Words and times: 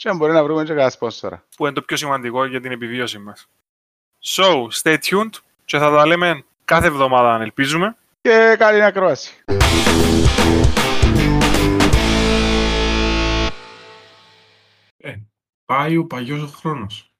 Και 0.00 0.08
αν 0.08 0.16
μπορεί 0.16 0.32
να 0.32 0.44
βρούμε 0.44 0.62
και 0.62 0.68
κανένα 0.68 0.90
σπόνσορα. 0.90 1.44
Που 1.56 1.64
είναι 1.64 1.74
το 1.74 1.82
πιο 1.82 1.96
σημαντικό 1.96 2.44
για 2.44 2.60
την 2.60 2.72
επιβίωση 2.72 3.18
μας. 3.18 3.48
So, 4.24 4.68
stay 4.68 4.98
tuned 4.98 5.30
και 5.64 5.78
θα 5.78 5.90
τα 5.90 6.06
λέμε 6.06 6.44
κάθε 6.64 6.86
εβδομάδα 6.86 7.34
αν 7.34 7.40
ελπίζουμε. 7.40 7.96
Και 8.20 8.56
καλή 8.58 8.82
ακρόαση. 8.82 9.44
Ε, 14.96 15.16
πάει 15.64 15.96
ο 15.96 16.06
παγιός 16.06 16.42
ο 16.42 16.46
χρόνος. 16.46 17.14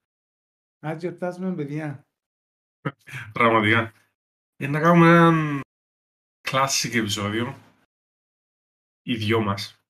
Ας 0.81 1.01
γιορτάζουμε, 1.01 1.55
παιδιά. 1.55 2.07
Πραγματικά. 3.33 3.93
Ε, 4.57 4.67
να 4.67 4.81
κάνουμε 4.81 5.09
έναν 5.09 5.61
classic 6.51 6.95
επεισόδιο. 6.95 7.55
Οι 9.03 9.17
δυο 9.17 9.41
μας. 9.41 9.83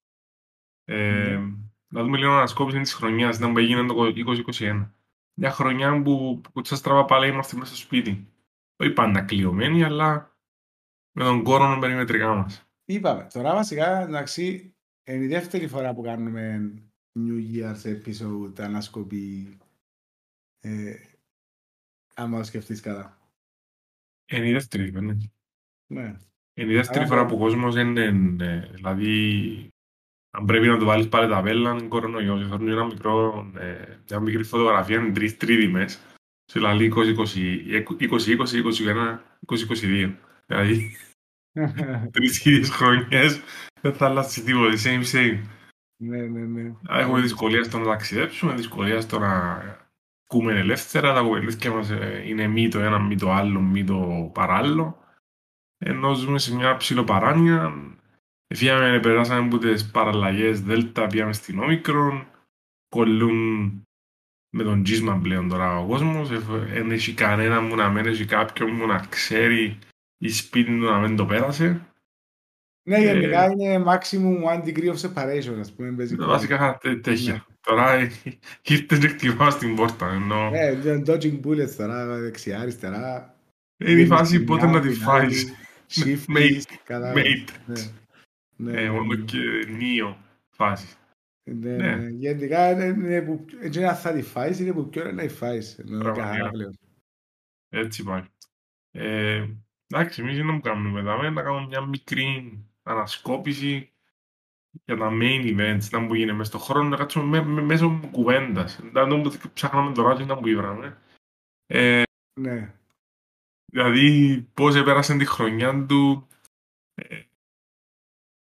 Ε, 0.85 1.37
Ναι. 1.37 1.69
Να 1.93 2.03
δούμε 2.03 2.19
λίγο 2.19 2.33
ανασκόπηση 2.33 2.81
της 2.81 2.93
χρονιάς, 2.93 3.37
ήταν 3.37 3.53
που 3.53 3.59
έγινε 3.59 3.87
το 3.87 4.13
2021. 4.59 4.95
Μια 5.35 5.51
χρονιά 5.51 6.03
που, 6.03 6.41
που 6.53 6.65
σας 6.65 6.81
τραβά 6.81 7.05
πάλι 7.05 7.29
είμαστε 7.29 7.57
μέσα 7.57 7.75
στο 7.75 7.85
σπίτι. 7.85 8.33
Όχι 8.77 8.93
πάντα 8.93 9.21
κλειωμένοι, 9.21 9.85
αλλά 9.85 10.37
με 11.13 11.25
τον 11.25 11.43
κόρονο 11.43 11.79
περιμετρικά 11.79 12.35
μας. 12.35 12.71
Είπαμε, 12.85 13.27
τώρα 13.33 13.55
βασικά, 13.55 14.01
εντάξει, 14.01 14.75
είναι 15.05 15.25
η 15.25 15.29
δεύτερη 15.29 15.67
φορά 15.67 15.95
που 15.95 16.03
κάνουμε 16.03 16.75
New 17.19 17.55
Year's 17.55 17.83
episode 17.85 18.61
ανασκοπή. 18.61 19.59
Ε, 20.61 20.95
άμα 22.15 22.39
το 22.39 22.45
σκεφτείς 22.45 22.81
καλά. 22.81 23.19
Είναι 24.31 24.49
η 24.49 24.53
δεύτερη, 24.53 24.87
είπε, 24.87 25.01
ναι. 25.01 25.17
Ναι. 25.87 26.17
Είναι 26.55 26.73
η 26.73 26.75
δεύτερη 26.75 26.99
Άρα, 26.99 27.09
φορά 27.09 27.23
ναι. 27.23 27.29
που 27.29 27.35
ο 27.35 27.39
κόσμος 27.39 27.77
είναι, 27.77 28.05
ε, 28.45 28.61
δηλαδή, 28.61 29.73
αν 30.31 30.45
πρέπει 30.45 30.67
να 30.67 30.79
το 30.79 30.85
βάλεις 30.85 31.09
πάλι 31.09 31.29
τα 31.29 31.43
βέλα, 31.43 31.71
είναι 31.71 31.83
κορονοϊός. 31.83 32.49
Φέρνουν 32.49 32.69
ένα 32.69 32.85
μικρό, 32.85 33.47
ε, 33.57 33.99
μια 34.09 34.21
μικρή 34.21 34.43
φωτογραφία, 34.45 34.99
είναι 34.99 35.13
τρεις 35.13 35.37
τρίδημες, 35.37 36.01
σε 36.45 36.59
λαλή 36.59 36.89
2020, 36.89 37.65
2020, 37.99 38.27
2021, 38.27 39.23
2022. 39.47 40.17
Δηλαδή, 40.47 40.97
τρεις 42.13 42.45
ίδιες 42.45 42.71
χρονιές, 42.71 43.41
δεν 43.81 43.93
θα 43.93 44.07
αλλάξεις 44.07 44.45
τίποτα, 44.45 44.73
same 44.85 45.05
same. 45.13 45.41
ναι, 45.97 46.19
ναι, 46.19 46.41
ναι. 46.41 46.73
Έχουμε 46.89 47.21
δυσκολία 47.21 47.65
στο 47.65 47.79
να 47.79 47.85
ταξιδέψουμε, 47.85 48.55
δυσκολία 48.55 49.01
στο 49.01 49.19
να 49.19 49.63
ακούμε 50.25 50.59
ελεύθερα, 50.59 51.15
τα 51.15 51.21
κουβελούθια 51.21 51.71
μας 51.71 51.91
ε, 51.91 52.23
είναι 52.27 52.47
μη 52.47 52.69
το 52.69 52.79
ένα, 52.81 52.99
μη 52.99 53.17
το 53.17 53.33
άλλο, 53.33 53.61
μη 53.61 53.85
το 53.85 54.31
παράλληλο. 54.35 54.99
Ενώ 55.79 56.15
ζούμε 56.15 56.39
σε 56.39 56.55
μια 56.55 56.77
ψηλοπαράνοια, 56.77 57.73
φύγαμε, 58.55 59.01
περάσαμε 59.01 59.47
από 59.47 59.59
τις 59.59 59.91
παραλλαγές 59.91 60.61
Δέλτα, 60.63 61.07
πήγαμε 61.07 61.33
στην 61.33 61.59
Όμικρον, 61.59 62.27
κολλούν 62.89 63.83
με 64.57 64.63
τον 64.63 64.83
τζίσμα 64.83 65.19
πλέον 65.23 65.49
τώρα 65.49 65.79
ο 65.79 65.87
κόσμος, 65.87 66.29
δεν 66.73 66.91
έχει 66.91 67.13
κανένα 67.15 67.61
μου 67.61 67.75
να 67.75 67.89
μένει, 67.89 68.09
έχει 68.09 68.25
κάποιον 68.25 68.71
μου 68.75 68.87
να 68.87 68.99
ξέρει 68.99 69.79
η 70.19 70.29
σπίτι 70.29 70.71
του 70.79 70.85
να 70.85 70.99
μην 70.99 71.17
το 71.17 71.27
πέρασε. 71.27 71.85
Ναι, 72.89 72.97
Ε, 72.97 73.01
γενικά 73.03 73.45
είναι 73.51 73.85
maximum 73.87 74.45
one 74.55 74.65
degree 74.65 74.95
of 74.95 74.97
separation, 75.01 75.57
ας 75.61 75.73
πούμε. 75.73 75.91
παίζει 75.93 76.15
ρόλο. 76.15 76.31
Βασικά 76.31 76.79
τέ- 76.83 77.03
τέτοια. 77.03 77.33
Ναι. 77.33 77.41
Τώρα 77.61 77.93
ε, 77.93 78.11
ήρθε 78.63 78.99
και 78.99 79.09
χτυπάω 79.09 79.51
στην 79.51 79.75
πόρτα. 79.75 80.13
Ενώ 80.13 80.51
Ναι, 80.51 80.59
είναι 80.65 81.03
dodging 81.07 81.41
bullets 81.47 81.71
τώρα, 81.77 82.07
δεξιά, 82.19 82.61
αριστερά. 82.61 83.35
είναι 83.77 84.01
η 84.01 84.07
φάση 84.07 84.35
Στην 84.35 84.47
πότε 84.47 84.65
να 84.65 84.71
μια, 84.71 84.81
τη 84.81 84.89
την 84.89 85.09
άλλη, 85.09 85.35
φάεις. 85.35 85.53
shift 85.95 86.37
Mate, 86.37 86.41
keys, 86.41 86.63
καλά. 86.85 87.13
Mate. 87.17 87.45
Ναι. 88.61 88.71
Ναι, 88.73 88.81
Ε, 88.81 88.89
ναι, 88.91 88.99
Όλο 88.99 89.15
ναι. 89.15 89.25
και 89.25 89.39
νίο 89.79 90.17
φάση. 90.51 90.97
Ναι, 91.51 91.77
Ναι. 91.77 91.97
ναι. 91.97 92.09
Γενικά 92.09 92.71
είναι- 92.71 92.85
είναι 92.85 93.23
που 93.23 93.45
έτσι 93.61 93.79
είναι 93.79 93.89
αν 93.89 93.97
θα 93.97 94.13
τη 94.13 94.23
φάεις, 94.23 94.59
είναι 94.59 94.73
που 94.73 94.89
πιο 94.89 95.13
να 95.13 95.23
τη 95.23 95.29
φάεις. 95.29 95.79
Ενώ 95.79 95.99
Πραγματικά. 95.99 96.27
καθαρά 96.29 96.51
πλέον. 96.51 96.79
Έτσι 97.69 98.03
πάει. 98.03 98.25
Ε, 98.91 99.47
εντάξει, 99.87 100.23
εμείς 100.23 100.37
δεν 100.37 100.47
μου 100.47 100.61
κάνουμε 100.61 101.01
δάμε, 101.03 101.31
να 101.31 101.43
κάνουμε 101.43 101.67
μια 101.67 101.81
μικρή 101.81 102.59
ανασκόπηση 102.83 103.93
για 104.85 104.97
τα 104.97 105.09
main 105.13 105.57
events, 105.59 105.89
να 105.91 106.07
που 106.07 106.15
γίνει 106.15 106.33
μες 106.33 106.47
στον 106.47 106.61
χρόνο, 106.61 106.89
να 106.89 106.97
κάτσουμε 106.97 107.25
με, 107.41 107.47
με, 107.53 107.63
μέσω 107.63 108.09
κουβέντας. 108.11 108.81
Να 108.93 109.07
το 109.07 109.21
που 109.43 109.51
ψάχναμε 109.53 109.93
τώρα 109.93 110.17
και 110.17 110.25
να 110.25 110.39
που 110.39 110.49
ήβραμε. 110.49 110.99
Ε, 111.67 112.03
Ναι. 112.41 112.75
Δηλαδή, 113.73 114.41
πώς 114.55 114.75
επέρασε 114.77 115.17
τη 115.17 115.25
χρονιά 115.25 115.87
του 115.87 116.27
ε, 116.95 117.21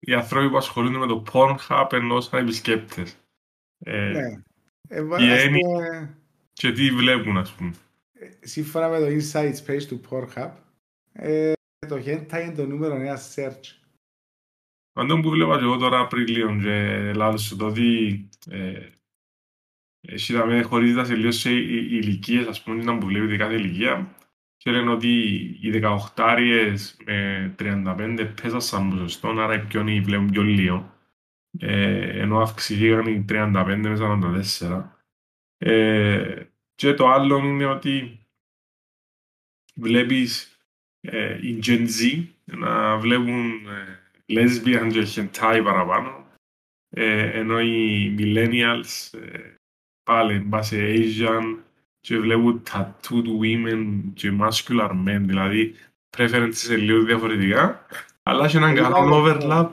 οι 0.06 0.12
άνθρωποι 0.14 0.50
που 0.50 0.56
ασχολούνται 0.56 0.98
με 0.98 1.06
το 1.06 1.22
Pornhub 1.32 1.88
ενώ 1.92 2.20
σαν 2.20 2.40
επισκέπτες. 2.42 3.16
Ε, 3.78 4.08
Ναι. 4.08 4.42
Ε, 4.88 5.02
βα- 5.02 5.18
η 5.20 5.30
ας 5.30 5.42
έννοια- 5.42 5.66
πούμε, 5.68 6.18
Και 6.52 6.72
τι 6.72 6.90
βλέπουν, 6.90 7.36
ας 7.36 7.52
πούμε. 7.52 7.72
ε, 8.12 8.28
σύμφωνα 8.46 8.88
με 8.88 8.98
το 8.98 9.06
Insights 9.06 9.70
page 9.70 9.82
του 9.88 10.00
Pornhub, 10.10 10.50
ε, 11.12 11.52
το 11.88 11.96
hentai 11.96 12.40
είναι 12.42 12.54
το 12.56 12.66
νούμερο 12.66 12.94
ένα 12.94 13.18
search. 13.34 13.74
Αν 14.98 15.20
που 15.20 15.30
βλέπα 15.30 15.56
και 15.58 15.62
εγώ 15.64 15.76
τώρα 15.76 16.00
Απρίλιο 16.00 16.58
και 16.62 17.12
λάθος 17.12 17.42
σου 17.42 17.56
το 17.56 17.66
ότι 17.66 18.28
ε, 18.50 18.88
εσύ 20.00 20.32
θα 20.32 20.46
με 20.46 20.62
χωρίζεται 20.62 21.04
σε 21.04 21.14
λίγο 21.14 21.30
σε 21.30 21.50
οι- 21.52 21.88
οι 21.90 21.98
ηλικίες, 22.02 22.46
ας 22.46 22.62
πούμε, 22.62 22.82
να 22.82 22.98
που 22.98 23.06
βλέπετε 23.06 23.36
κάθε 23.36 23.54
ηλικία 23.54 24.14
και 24.66 24.72
λένε 24.72 24.90
ότι 24.90 25.08
οι 25.60 25.80
18άριες 25.82 26.94
με 27.04 27.54
35 27.58 28.30
πέσασαν 28.42 28.90
ποσοστό, 28.90 29.28
άρα 29.28 29.54
οι 29.54 29.64
πιο 29.66 29.82
νέοι 29.82 30.00
βλέπουν 30.00 30.30
πιο 30.30 30.42
λίγο. 30.42 30.94
Ε, 31.58 32.20
ενώ 32.20 32.40
αυξηθήκαν 32.40 33.06
οι 33.06 33.24
35 33.28 33.80
με 33.82 34.42
44. 34.60 34.82
Ε, 35.58 36.42
και 36.74 36.94
το 36.94 37.08
άλλο 37.08 37.36
είναι 37.36 37.66
ότι 37.66 38.20
βλέπεις 39.74 40.58
ε, 41.00 41.38
οι 41.46 41.58
Gen 41.66 41.86
Z 41.86 42.26
να 42.44 42.96
βλέπουν 42.96 43.66
ε, 43.66 43.98
lesbian 44.26 44.88
και 44.92 45.06
hentai 45.14 45.60
παραπάνω 45.64 46.26
ε, 46.88 47.38
ενώ 47.38 47.60
οι 47.60 48.14
millennials 48.18 49.18
ε, 49.20 49.54
πάλι 50.02 50.40
πάνε 50.40 50.62
σε 50.62 50.76
Asian 50.78 51.65
και 52.06 52.18
βλέπουν 52.18 52.62
tattooed 52.70 53.26
women 53.42 54.02
και 54.14 54.32
muscular 54.40 54.90
men 54.90 55.20
δηλαδή 55.20 55.74
preferences 56.16 56.66
είναι 56.68 56.76
λίγο 56.76 57.02
διαφορετικά 57.04 57.86
αλλά 58.22 58.44
έχει 58.44 58.56
έναν 58.56 58.76
Ε, 58.76 58.80
καλό 58.80 59.22
δηλαδή, 59.22 59.46
overlap 59.48 59.70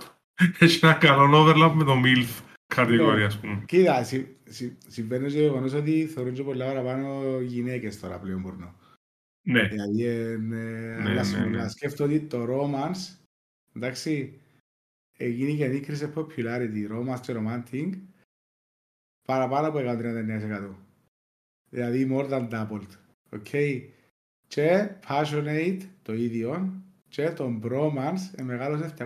έχει 0.59 0.85
έναν 0.85 0.99
καλό 0.99 1.45
overlap 1.45 1.71
με 1.75 1.83
το 1.83 1.93
MILF 2.05 2.41
κατηγορία 2.67 3.15
Ναι. 3.19 3.23
ας 3.25 3.39
πούμε 3.39 3.63
Κοίτα, 3.65 4.03
συ- 4.03 4.27
συ- 4.49 4.77
συμβαίνει 4.87 5.29
στο 5.29 5.39
γεγονός 5.39 5.73
ότι 5.73 6.05
θεωρούν 6.05 6.33
και 6.33 6.43
πολλά 6.43 6.65
παραπάνω 6.65 7.39
γυναίκες 7.41 7.99
τώρα 7.99 8.17
πλέον 8.19 8.41
πορνό. 8.41 8.75
ναι 9.45 9.67
Δηλαδή, 9.67 10.05
ε, 10.05 10.37
ναι, 10.37 10.55
Ναι, 10.55 10.95
αλλά 11.09 11.13
ναι, 11.13 11.23
σου- 11.23 11.49
ναι. 11.49 11.57
να 11.57 11.69
σκέφτομαι 11.69 12.13
ότι 12.13 12.23
το 12.25 12.45
romance, 12.49 13.17
εντάξει, 13.75 14.39
έγινε 15.17 15.51
και 15.51 15.65
ανήκρι 15.65 15.95
σε 15.95 16.13
popularity, 16.15 16.91
romance 16.91 17.19
και 17.21 17.33
romantic, 17.37 17.89
παραπάνω 19.27 19.67
από 19.67 19.77
139%. 19.79 20.75
Δηλαδή, 21.73 22.07
more 22.11 22.29
than 22.29 22.49
doubled. 22.49 22.87
Okay. 23.35 23.81
Και 24.47 24.89
passionate, 25.07 25.79
το 26.01 26.13
ίδιο, 26.13 26.73
και 27.07 27.29
το 27.29 27.59
bromance 27.63 28.35
ε, 28.35 28.43
μεγάλωσε 28.43 28.93
788% 28.99 29.05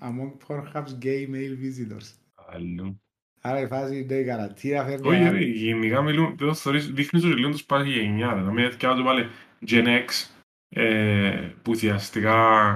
among 0.00 0.32
Pornhub's 0.46 0.94
gay 1.02 1.26
male 1.28 1.56
visitors. 1.62 2.14
Αλλού. 2.34 3.00
Άρα 3.40 3.60
η 3.60 3.66
φάση 3.66 3.98
είναι 3.98 4.22
καρατήρα, 4.22 4.84
φέρνει... 4.84 5.08
Όχι, 5.08 5.28
ρε, 5.28 5.44
γενικά 5.44 6.02
μιλούμε, 6.02 6.34
το 6.36 6.54
θεωρείς, 6.54 6.92
δείχνεις 6.92 7.24
ότι 7.24 7.34
λίγο 7.34 7.50
τους 7.50 7.64
πάει 7.64 7.90
γενιά. 7.90 8.34
ρε. 8.34 8.40
Δηλαδή, 8.40 8.70
θυκιάζω 8.70 9.02
πάλι 9.02 9.26
Gen 9.66 9.86
X, 9.86 10.30
ε, 10.68 11.50
που 11.62 11.70
ουσιαστικά 11.70 12.72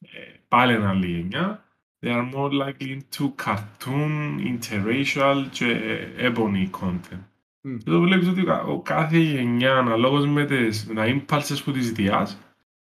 ε, 0.00 0.18
πάλι 0.48 0.74
είναι 0.74 0.86
άλλη 0.86 1.06
γενιά. 1.06 1.64
They 2.02 2.08
are 2.08 2.30
more 2.34 2.50
likely 2.50 2.98
into 2.98 3.32
cartoon, 3.44 4.38
interracial 4.52 5.46
και 5.50 5.70
ε, 6.16 6.32
ebony 6.32 6.70
content. 6.80 7.29
Μμ. 7.62 7.76
Και 7.76 7.90
εδώ 7.90 8.00
βλέπεις 8.00 8.28
ότι 8.28 8.48
ο- 8.48 8.72
ο 8.72 8.82
κάθε 8.82 9.18
γενιά, 9.18 9.76
αναλόγως 9.76 10.26
με 10.26 10.44
τις 10.46 10.86
με 10.86 10.94
τα 10.94 11.04
impulses 11.06 11.60
που 11.64 11.72
της 11.72 11.92
διάς, 11.92 12.38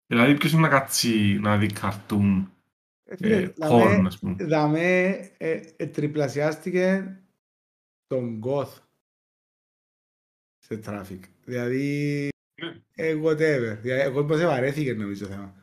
δηλαδή 0.07 0.35
ποιος 0.37 0.53
είναι 0.53 0.61
να 0.61 0.69
κάτσει 0.69 1.39
να 1.41 1.57
δει 1.59 1.71
cartoon, 1.81 2.47
Ε, 3.05 3.17
φίλε, 3.17 3.37
ε, 3.37 3.47
δαμέ- 3.57 4.01
porn, 4.01 4.05
ας 4.07 4.19
πούμε. 4.19 4.45
Δαμέ 4.45 5.03
ε, 5.39 5.61
ε, 5.77 5.87
τριπλασιάστηκε 5.87 7.17
τον 8.07 8.41
goth 8.45 8.81
σε 10.59 10.81
traffic. 10.85 11.21
Δηλαδή, 11.45 12.29
Ναι. 12.63 12.81
ε, 12.95 13.21
whatever. 13.25 13.79
Δηλαδή, 13.81 14.09
ο 14.09 14.13
κόσμος 14.13 14.41
βαρέθηκε 14.45 14.93
νομίζω 14.95 15.27
το 15.27 15.33
θέμα. 15.33 15.55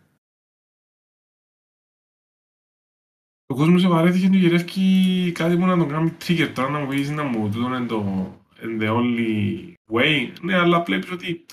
Ο 3.46 3.56
κόσμος 3.56 3.82
σε 3.82 3.88
βαρέθηκε 3.88 4.28
και 4.28 4.38
γυρεύει 4.38 5.32
κάτι 5.32 5.56
που 5.56 5.66
να 5.66 5.78
τον 5.78 5.90
κάνει 5.90 6.18
trigger 6.22 6.52
τώρα 6.56 6.70
να 6.70 6.80
μου 6.80 6.88
πεις 6.88 7.10
να 7.10 7.24
μου 7.24 7.50
τούτο 7.50 7.68
είναι 7.68 7.86
το 7.86 8.04
in 8.06 8.43
the 8.64 8.90
only 8.90 9.74
way. 9.92 10.34
Ναι, 10.42 10.56
αλλά 10.56 10.84
βλέπεις 10.84 11.12
ότι 11.12 11.46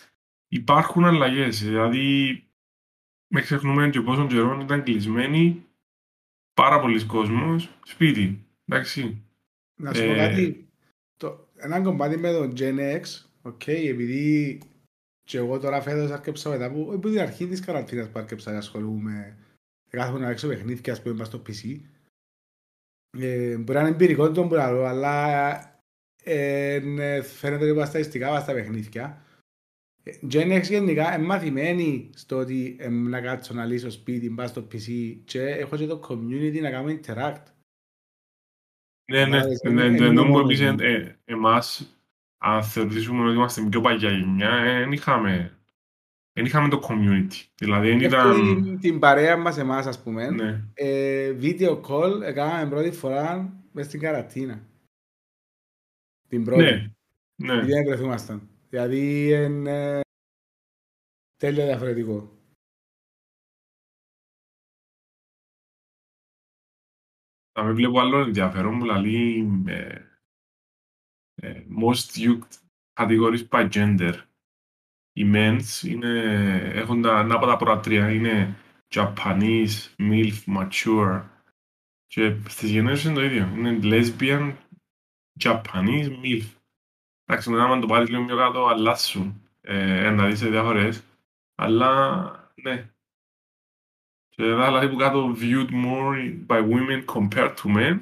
υπάρχουν 0.49 1.05
αλλαγές. 1.05 1.63
Δηλαδή, 1.63 2.43
με 3.33 3.41
ξεχνούμε 3.41 3.91
και 3.91 4.01
πόσο 4.01 4.27
καιρό 4.27 4.61
ήταν 4.61 4.83
κλεισμένοι 4.83 5.65
πάρα 6.55 6.81
πολλοί 6.81 7.05
κόσμος 7.05 7.71
σπίτι. 7.85 8.45
Εντάξει. 8.65 9.23
Να 9.81 9.95
σου 9.95 10.05
πω 10.05 10.13
Ε, 10.13 10.17
κάτι. 10.17 10.69
Το, 11.17 11.49
ένα 11.57 11.81
κομμάτι 11.81 12.17
με 12.17 12.33
τον 12.33 12.53
Gen 12.57 13.01
X, 13.01 13.03
ok, 13.43 13.67
επειδή 13.67 14.61
και 15.23 15.39
εγώ 15.39 15.59
τώρα 15.59 15.81
φέτος 15.81 16.11
άρκεψα 16.11 16.51
μετά 16.51 16.65
από, 16.65 16.93
από 16.95 17.09
την 17.09 17.21
αρχή 17.21 17.47
της 17.47 17.61
καραντίνας 17.61 18.09
που 18.09 18.19
άρκεψα 18.19 18.53
να 18.53 18.59
ασχολούμαι 18.59 19.37
κάθομαι 19.91 20.19
να 20.19 20.27
παίξω 20.27 20.49
παιχνίδια, 20.49 20.93
ας 20.93 21.03
πούμε, 21.03 21.15
πας 21.15 21.27
στο 21.27 21.43
PC. 21.47 21.81
Ε, 23.19 23.57
μπορεί 23.57 23.79
να 23.79 23.81
είναι 23.81 23.89
εμπειρικό 23.89 24.31
το 24.31 24.47
που 24.47 24.55
λέω, 24.55 24.85
αλλά 24.85 25.80
ε, 26.25 26.81
ναι, 26.85 27.23
φαίνεται 27.23 27.65
λίγο 27.65 27.85
στατιστικά 27.85 28.31
βάσει 28.31 28.43
στα 28.43 28.53
παιχνίδια. 28.53 29.25
Ε, 30.03 30.11
Gen 30.33 30.59
X 30.59 30.63
γενικά 30.63 31.15
είναι 31.17 31.27
μαθημένοι 31.27 32.11
στο 32.15 32.37
ότι 32.37 32.77
ε, 32.79 32.89
να 32.89 33.21
κάτσω 33.21 33.55
να 33.55 33.65
λύσω 33.65 33.91
σπίτι, 33.91 34.31
πάω 34.31 34.47
στο 34.47 34.67
PC 34.73 35.17
και 35.25 35.43
έχω 35.43 35.77
και 35.77 35.87
το 35.87 36.01
community 36.09 36.61
να 36.61 36.71
κάνω 36.71 36.89
interact. 36.89 37.43
Ναι, 39.13 39.19
ναι, 39.25 39.31
Κατάλαβες, 39.31 39.61
ναι, 39.63 39.71
είναι- 39.71 39.89
ναι, 39.89 39.97
είναι 39.97 40.07
ενώ 40.07 40.23
που 40.23 40.29
μόνος 40.29 40.61
εμείς, 40.61 40.73
μου. 40.73 40.77
ε, 40.81 41.19
εμάς, 41.25 41.97
αν 42.39 42.63
θεωρήσουμε 42.63 43.25
ότι 43.25 43.35
είμαστε 43.37 43.63
πιο 43.71 43.81
παλιά 43.81 44.11
γενιά, 44.11 44.63
δεν 44.63 44.93
είχαμε, 44.93 45.59
δεν 46.33 46.45
είχαμε 46.45 46.69
το 46.69 46.81
community. 46.89 47.45
Δηλαδή, 47.55 47.89
δεν 47.89 47.99
Σκέφτομαι 47.99 48.35
ήταν... 48.35 48.65
την, 48.65 48.79
την 48.81 48.99
παρέα 48.99 49.37
μας 49.37 49.59
εμάς 49.59 49.87
ας 49.87 50.03
πούμε 50.03 50.31
Ναι. 50.31 50.65
ε, 50.75 51.37
video 51.43 51.81
call 51.81 52.21
έκαναμε 52.23 52.71
πρώτη 52.71 52.91
φορά 52.91 53.53
μες 53.73 53.87
στην 53.87 54.01
καρατίνα 54.01 54.69
την 56.31 56.45
πρώτη. 56.45 56.63
Ναι, 56.63 56.93
ναι. 57.37 57.53
επειδή 57.53 57.73
δεν 57.73 57.85
βρεθούμασταν. 57.85 58.49
Δηλαδή 58.69 59.29
είναι 59.33 60.01
τέλειο 61.37 61.65
διαφορετικό. 61.65 62.39
Θα 67.53 67.63
με 67.63 67.73
βλέπω 67.73 68.01
άλλο 68.01 68.19
ενδιαφέρον 68.19 68.79
που 68.79 68.85
λέει 68.85 69.63
ε, 69.67 70.05
ε, 71.35 71.65
most 71.83 72.19
used 72.19 72.59
categories 73.01 73.49
by 73.49 73.71
gender. 73.71 74.15
Οι 75.13 75.31
men's 75.35 75.83
είναι, 75.85 76.13
έχουν 76.75 77.03
τα 77.03 77.19
ανάποδα 77.19 77.57
πρώτα 77.57 77.81
τρία, 77.81 78.13
είναι 78.13 78.57
Japanese, 78.89 79.95
MILF, 79.99 80.45
mature. 80.47 81.25
Και 82.07 82.37
στις 82.49 82.71
γενναίες 82.71 83.05
είναι 83.05 83.15
το 83.15 83.25
ίδιο, 83.25 83.47
είναι 83.47 83.79
lesbian, 83.83 84.57
Japanese, 85.41 86.09
MILF. 86.23 86.45
Εντάξει, 87.25 87.51
μετά 87.51 87.65
αν 87.65 87.81
το 87.81 87.87
πάρεις 87.87 88.09
λίγο 88.09 88.25
πιο 88.25 88.37
κάτω, 88.37 88.67
αλλάσουν, 88.67 89.43
ε, 89.61 90.11
να 90.11 90.27
δεις 90.27 90.41
διάφορες, 90.41 91.05
αλλά 91.55 92.53
ναι, 92.63 92.91
και 94.29 94.43
τα 94.43 94.67
άλλα 94.67 94.89
που 94.89 94.97
κάτω 94.97 95.37
viewed 95.41 95.71
more 95.71 96.47
by 96.47 96.63
women 96.63 97.05
compared 97.05 97.55
to 97.55 97.77
men 97.77 98.01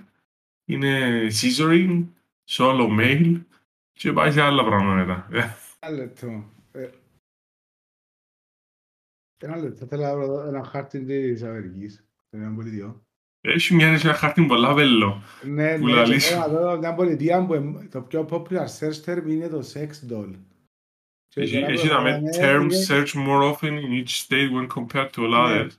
είναι 0.64 1.26
scissoring, 1.30 2.06
solo 2.48 2.88
male 2.98 3.40
και 3.92 4.12
πάει 4.12 4.32
σε 4.32 4.40
άλλα 4.40 4.64
πράγματα 4.64 4.94
μετά. 4.94 5.28
ένα 5.78 5.96
λεπτό 5.96 6.44
ε, 6.72 6.90
ένα 9.38 9.56
λεπτό 9.56 9.86
θέλω 9.86 10.02
να 10.02 10.16
βρω 10.16 10.40
ένα 10.40 10.64
χάρτη 10.64 11.04
της 11.04 11.42
Αμερικής 11.42 12.04
των 12.30 12.54
πολιτιών 12.54 13.07
Έχει 13.54 13.74
μια 13.74 13.86
ένα 13.86 14.14
χάρτη 14.14 14.46
πολλά 14.46 14.74
βέλο. 14.74 15.22
ναι, 15.42 15.78
Που 15.78 15.84
ναι, 15.84 15.90
και 15.90 15.96
λαλείς. 15.96 16.26
θέλω 16.28 16.40
να 16.40 16.48
δω 16.48 16.78
μια 16.78 16.94
πολιτεία 16.94 17.46
που 17.46 17.54
εμ- 17.54 17.90
το 17.90 18.00
πιο 18.02 18.26
popular 18.30 18.66
search 18.78 19.04
term 19.04 19.22
είναι 19.28 19.48
το 19.48 19.70
sex 19.74 19.88
doll 20.12 20.30
Και 21.28 21.40
Έχει 21.40 21.52
τώρα 21.60 21.66
έχει 21.72 21.88
που 21.88 21.94
να 21.94 22.00
με 22.00 22.10
βάλαμε 22.10 22.30
terms 22.34 22.72
είναι- 22.72 22.84
search 22.88 23.12
more 23.26 23.52
often 23.54 23.70
in 23.70 24.02
each 24.02 24.26
state 24.26 24.50
when 24.52 24.66
compared 24.78 25.10
to 25.10 25.22
all 25.22 25.28
Ναι. 25.48 25.62
others. 25.62 25.70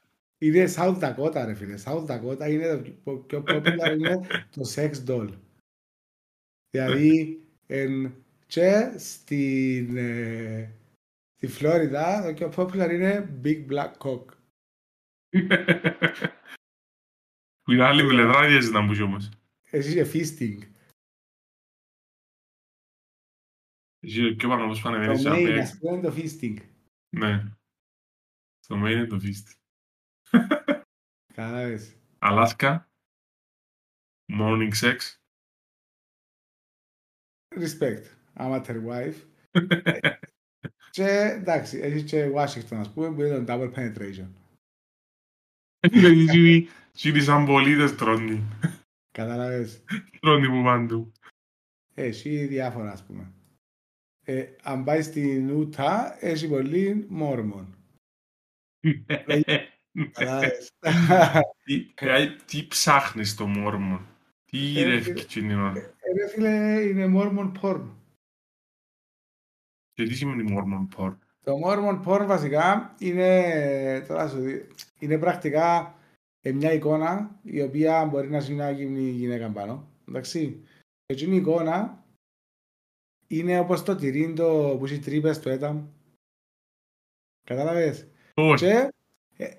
Είναι 0.41 0.73
South 0.75 0.99
Dakota 0.99 1.43
ρε 1.45 1.53
φίλε. 1.53 1.75
South 1.85 2.05
Dakota 2.05 2.49
είναι 2.49 2.75
το 2.75 3.11
πιο- 3.11 3.17
πιο 3.25 3.43
popular 3.47 3.97
είναι 3.97 4.19
το 4.51 4.71
sex 4.75 4.91
doll. 5.07 5.29
Δηλαδή 6.69 7.39
εν, 7.67 8.13
και 8.47 8.91
στην 8.97 9.97
ε, 9.97 10.71
στη 11.35 11.47
Φλόριδα 11.47 12.23
το 12.25 12.33
πιο 12.33 12.51
popular 12.55 12.89
είναι 12.91 13.39
Big 13.43 13.65
Black 13.71 13.91
Cock. 13.97 14.25
Που 17.69 17.75
είναι 17.75 17.85
άλλη 17.85 18.07
πλευρά 18.07 18.47
δεν 18.47 18.61
ήταν 18.61 18.87
που 18.87 19.03
όμως. 19.03 19.29
Εσύ 19.69 19.99
είσαι 19.99 20.11
fisting. 20.13 20.59
Εσύ 23.99 24.35
πιο 24.35 24.49
πάνω 24.49 24.63
όπως 24.63 24.81
πάνε 24.81 24.97
Το 24.97 25.01
μέρες 25.01 25.25
main 25.25 25.57
απ' 25.57 25.61
ας 25.61 25.77
πούμε 25.77 25.97
είναι 25.97 26.01
το 26.01 26.15
fisting. 26.17 26.57
Ναι. 27.09 27.43
Στο 28.59 28.75
main 28.75 28.91
είναι 28.91 29.05
το 29.05 29.19
fist. 29.23 29.53
Κατάλαβες. 31.33 31.95
Alaska. 32.19 32.79
Morning 34.39 34.71
sex. 34.73 34.97
Respect. 37.55 38.03
Amateur 38.35 38.83
wife. 38.85 39.25
Και 40.95 41.07
εντάξει, 41.39 41.77
έχεις 41.77 42.03
και 42.03 42.31
Washington 42.35 42.75
ας 42.75 42.93
πούμε 42.93 43.13
που 43.13 43.21
είναι 43.21 43.43
το 43.43 43.53
double 43.53 43.73
penetration. 43.73 44.27
Δηλαδή, 47.01 47.19
τι 47.19 47.25
σαν 47.25 47.45
πολίτες 47.45 47.95
τρώνε. 47.95 48.41
Κατάλαβες. 49.11 49.83
Τρώνε 50.19 50.47
που 50.47 50.63
παντού. 50.63 51.11
Έχει 51.93 52.45
διάφορα 52.45 52.91
ας 52.91 53.03
πούμε. 53.03 53.31
Ε, 54.25 54.45
αν 54.63 54.83
πάει 54.83 55.01
στην 55.01 55.51
Ούτα, 55.51 56.17
έχει 56.25 56.47
πολύ 56.47 57.05
Μόρμον. 57.09 57.75
Κατάλαβες. 60.11 60.71
Τι- 61.63 61.93
ε, 61.95 62.35
Τι 62.45 62.67
ψάχνεις 62.67 63.29
στο 63.29 63.47
Μόρμον; 63.47 64.05
Τι 64.45 64.79
Ε, 64.79 64.83
ρεύκει 64.83 65.25
την 65.25 65.51
ώρα. 65.51 65.77
Ε, 65.79 65.93
Ρε 66.17 66.27
φίλε, 66.27 66.79
είναι 66.81 67.11
Mormon 67.15 67.51
porn. 67.61 67.81
Και 69.93 70.03
τι 70.03 70.13
σημαίνει 70.15 70.43
Μόρμον 70.51 70.87
πορ. 70.87 71.15
Το 71.43 71.53
Mormon 71.65 72.03
porn 72.05 72.25
βασικά 72.25 72.95
είναι, 72.99 74.05
τώρα 74.07 74.27
σου 74.27 74.39
δει, 74.39 74.67
είναι 74.99 75.17
πρακτικά 75.17 75.81
ε, 75.81 75.98
μια 76.43 76.73
εικόνα 76.73 77.39
η 77.43 77.61
οποία 77.61 78.05
μπορεί 78.05 78.29
να 78.29 78.37
είναι 78.49 78.71
γυμνή 78.71 79.09
γυναίκα 79.09 79.49
πάνω. 79.49 79.87
Εντάξει. 80.07 80.63
Και 81.05 81.13
εκείνη 81.13 81.35
η 81.35 81.37
εικόνα 81.37 82.03
είναι 83.27 83.59
όπως 83.59 83.83
το 83.83 83.95
τυρί 83.95 84.33
το 84.33 84.75
που 84.79 84.85
έχει 84.85 84.99
τρύπες 84.99 85.35
στο 85.35 85.49
έταμ. 85.49 85.87
Κατάλαβες; 87.43 88.07
Όχι. 88.33 88.65
Και 88.65 88.89
ε, 89.37 89.51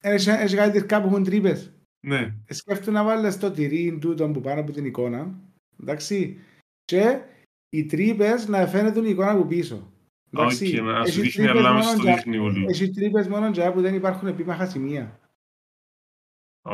έχει 0.00 0.30
έχει 0.30 0.56
κάτι 0.56 0.72
τυρκά 0.72 1.00
που 1.00 1.06
έχουν 1.06 1.24
τρύπες. 1.24 1.72
Ναι. 2.06 2.34
σκέφτομαι 2.48 2.98
να 2.98 3.04
βάλεις 3.04 3.38
το 3.38 3.50
τυρί 3.50 3.98
τούτο 4.00 4.30
που 4.30 4.40
πάνω 4.40 4.60
από 4.60 4.72
την 4.72 4.84
εικόνα, 4.84 5.38
εντάξει, 5.80 6.38
και 6.84 7.20
οι 7.68 7.84
τρύπες 7.86 8.48
να 8.48 8.66
φαίνεται 8.66 9.06
η 9.06 9.10
εικόνα 9.10 9.30
από 9.30 9.44
πίσω. 9.44 9.92
Όχι, 10.32 10.80
να 10.80 11.04
σου 11.06 11.20
έχει 11.20 11.20
δείχνει 11.20 11.44
τρύπες 11.44 11.58
αλλά 11.64 11.72
μόνο 11.72 11.84
μες 11.84 11.92
στο 11.92 12.02
για- 12.02 12.14
δείχνει 12.14 12.36
όλο. 12.38 12.66
Έχει 12.68 12.90
τρύπες 12.90 13.28
μόνο 13.28 13.48
για 13.50 13.72
που 13.72 13.80
δεν 13.80 13.94
υπάρχουν 13.94 14.28
επίμαχα 14.28 14.66
σημεία. 14.66 15.20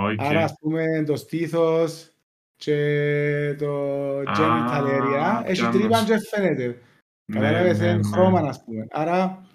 Οκ. 0.04 0.20
Άρα, 0.20 0.44
ας 0.44 0.54
πούμε, 0.60 1.04
το 1.06 1.16
στήθος 1.16 2.10
και 2.56 3.56
το 3.58 4.18
genital 4.20 4.84
area 4.86 5.42
έχει 5.44 5.60
πιάνω 5.60 5.78
τρύπα 5.78 5.96
σου. 5.96 6.04
και 6.06 6.18
φαίνεται. 6.18 6.66
Ναι, 7.24 7.40
Κατάλαβες, 7.40 7.78
ναι, 7.78 7.84
είναι 7.86 7.94
ναι. 7.96 8.02
χρώμα, 8.02 8.40
ας 8.40 8.64
πούμε. 8.64 8.86
Άρα, 8.90 9.46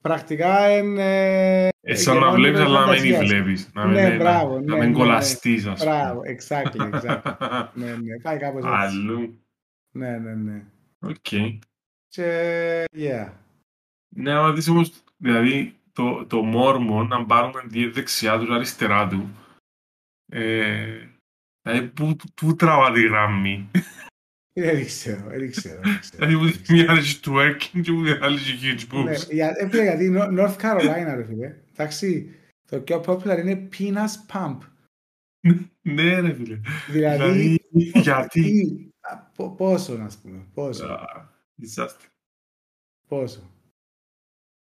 πρακτικά 0.00 0.76
είναι... 0.78 1.68
Ε, 1.80 1.94
σαν 1.94 2.18
να 2.18 2.30
βλέπεις 2.30 2.60
αλλά 2.60 2.86
να 2.86 2.92
μην 3.00 3.16
βλέπεις. 3.18 3.70
Να 3.74 3.84
μην- 3.84 3.94
Ναι, 3.94 4.08
ναι, 4.08 4.16
μπράβο, 4.16 4.54
να- 4.54 4.60
ναι, 4.60 4.66
Να 4.66 4.74
ναι, 4.74 4.80
μην 4.80 4.90
ναι. 4.90 4.98
κολλαστείς 4.98 5.66
ας 5.66 5.78
πούμε. 5.78 5.90
Μπράβο, 5.90 6.20
exactly, 6.24 6.90
exactly. 6.92 7.22
ναι, 7.74 7.86
ναι, 7.96 8.20
πάει 8.22 8.38
κάπως 8.38 8.64
έτσι. 8.64 8.76
Αλλού. 8.76 9.38
Ναι, 9.90 10.18
ναι, 10.18 10.34
ναι. 10.34 10.62
Οκ. 11.00 11.28
Και, 12.08 12.84
yeah. 12.96 13.28
Ναι, 14.08 14.32
αλλά 14.32 14.52
δεις 14.52 14.68
όμως, 14.68 14.92
δηλαδή, 15.16 15.77
το, 15.98 16.26
το 16.26 16.42
Mormon, 16.42 17.12
αν 17.12 17.26
πάρουμε 17.26 17.62
τη 17.70 17.86
δεξιά 17.88 18.38
τους, 18.38 18.50
αριστερά 18.50 19.08
του, 19.08 19.30
ε, 20.32 21.08
δηλαδή, 21.62 21.88
πού, 21.88 22.16
πού 22.34 22.56
τραβά 22.56 22.92
τη 22.92 23.02
γραμμή; 23.06 23.70
Ε, 24.52 24.72
Δεν 24.74 24.84
ξέρω, 24.84 25.28
δεν 25.28 25.50
ξέρω. 25.50 25.80
δεν 25.80 25.98
ξέρω. 26.00 26.26
Δηλαδή, 26.26 26.52
που 26.52 26.62
τη 26.62 26.72
μία 26.72 26.92
έχει 26.92 27.20
twerking 27.24 27.80
και 27.82 27.92
που 27.92 28.04
την 28.04 28.22
άλλη 28.22 28.36
έχει 28.38 28.58
huge 28.62 29.04
Ναι, 29.04 29.12
boobs. 29.16 29.30
για- 29.32 29.54
ε, 29.56 29.68
φίλε, 29.68 29.82
γιατί 29.82 30.12
Nor- 30.16 30.38
North 30.38 30.56
Carolina, 30.56 31.14
ρε 31.16 31.24
φίλε, 31.24 31.54
εντάξει, 31.72 32.34
το 32.70 32.80
πιο 32.80 33.02
popular 33.06 33.38
είναι 33.38 33.68
penis 33.78 34.32
pump. 34.32 34.58
Ναι 35.82 36.20
ρε 36.20 36.32
φίλε. 36.34 36.60
Δηλαδή, 36.88 37.58
γιατί; 37.94 38.42
τι- 38.42 38.88
α, 39.00 39.16
πο- 39.16 39.50
πόσο, 39.54 39.96
να 39.96 40.10
πούμε, 40.22 40.46
πόσο, 40.54 40.86
Α, 40.86 41.28
disaster. 41.62 42.06
πόσο; 43.08 43.50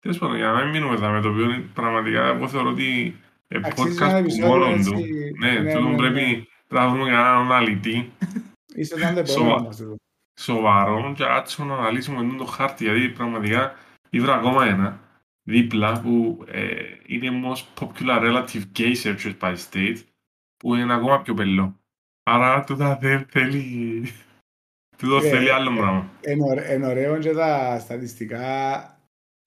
Τέλος 0.00 0.18
πάντων, 0.18 0.36
για 0.36 0.46
να 0.50 0.60
μην 0.62 0.68
μείνουμε 0.70 0.94
εδώ 0.94 1.08
με 1.10 1.20
το 1.20 1.28
οποίο 1.28 1.44
είναι 1.44 1.64
πραγματικά 1.74 2.24
εγώ 2.26 2.48
θεωρώ 2.48 2.70
ότι 2.70 3.16
ε, 3.48 3.60
Αξίζει 3.64 3.96
ένα 3.96 4.06
podcast 4.06 4.10
που 4.12 4.16
επεισόδιο 4.16 4.46
μόνον 4.48 4.72
έτσι, 4.72 4.90
του. 4.90 4.98
ναι, 5.38 5.50
Ναι, 5.52 5.58
ναι, 5.60 5.72
τούτον 5.74 5.90
ναι, 5.90 5.96
πρέπει 5.96 6.20
ναι. 6.68 6.78
να 6.80 6.88
βρούμε 6.88 7.04
κανέναν 7.10 7.36
αναλυτή 7.36 8.12
Ίσως 8.74 8.98
ήταν 9.00 9.14
το 9.14 9.24
Σοβα- 9.26 9.46
επόμενο 9.46 9.66
μας 9.66 9.76
τούτο. 9.76 9.96
σοβαρό 10.40 11.12
και 11.16 11.24
άτσο 11.24 11.64
να 11.64 11.74
αναλύσουμε 11.74 12.16
τον 12.16 12.36
το 12.36 12.44
χάρτη 12.44 12.84
γιατί 12.84 13.08
πραγματικά 13.08 13.74
ήβρα 14.10 14.34
ακόμα 14.34 14.66
ένα 14.66 15.00
δίπλα 15.42 16.00
που 16.00 16.44
ε, 16.48 16.66
είναι 17.06 17.28
most 17.44 17.64
popular 17.82 18.20
relative 18.20 18.62
gay 18.78 18.94
searches 19.02 19.34
by 19.40 19.54
state 19.70 19.96
που 20.56 20.74
είναι 20.74 20.94
ακόμα 20.94 21.22
πιο 21.22 21.34
πελό. 21.34 21.74
Άρα 22.30 22.64
τούτα 22.64 22.96
δεν 23.00 23.26
θέλει... 23.30 24.02
Τούτο 24.96 25.16
Ε, 25.16 25.20
θέλει 25.28 25.50
άλλο 25.50 25.72
ε, 25.72 25.76
πράγμα. 25.76 26.10
Είναι 26.28 26.44
ωραίο- 26.50 26.72
είναι 26.74 26.86
ωραίο 26.86 27.18
και 27.18 27.32
τα 27.32 27.78
στατιστικά 27.78 28.42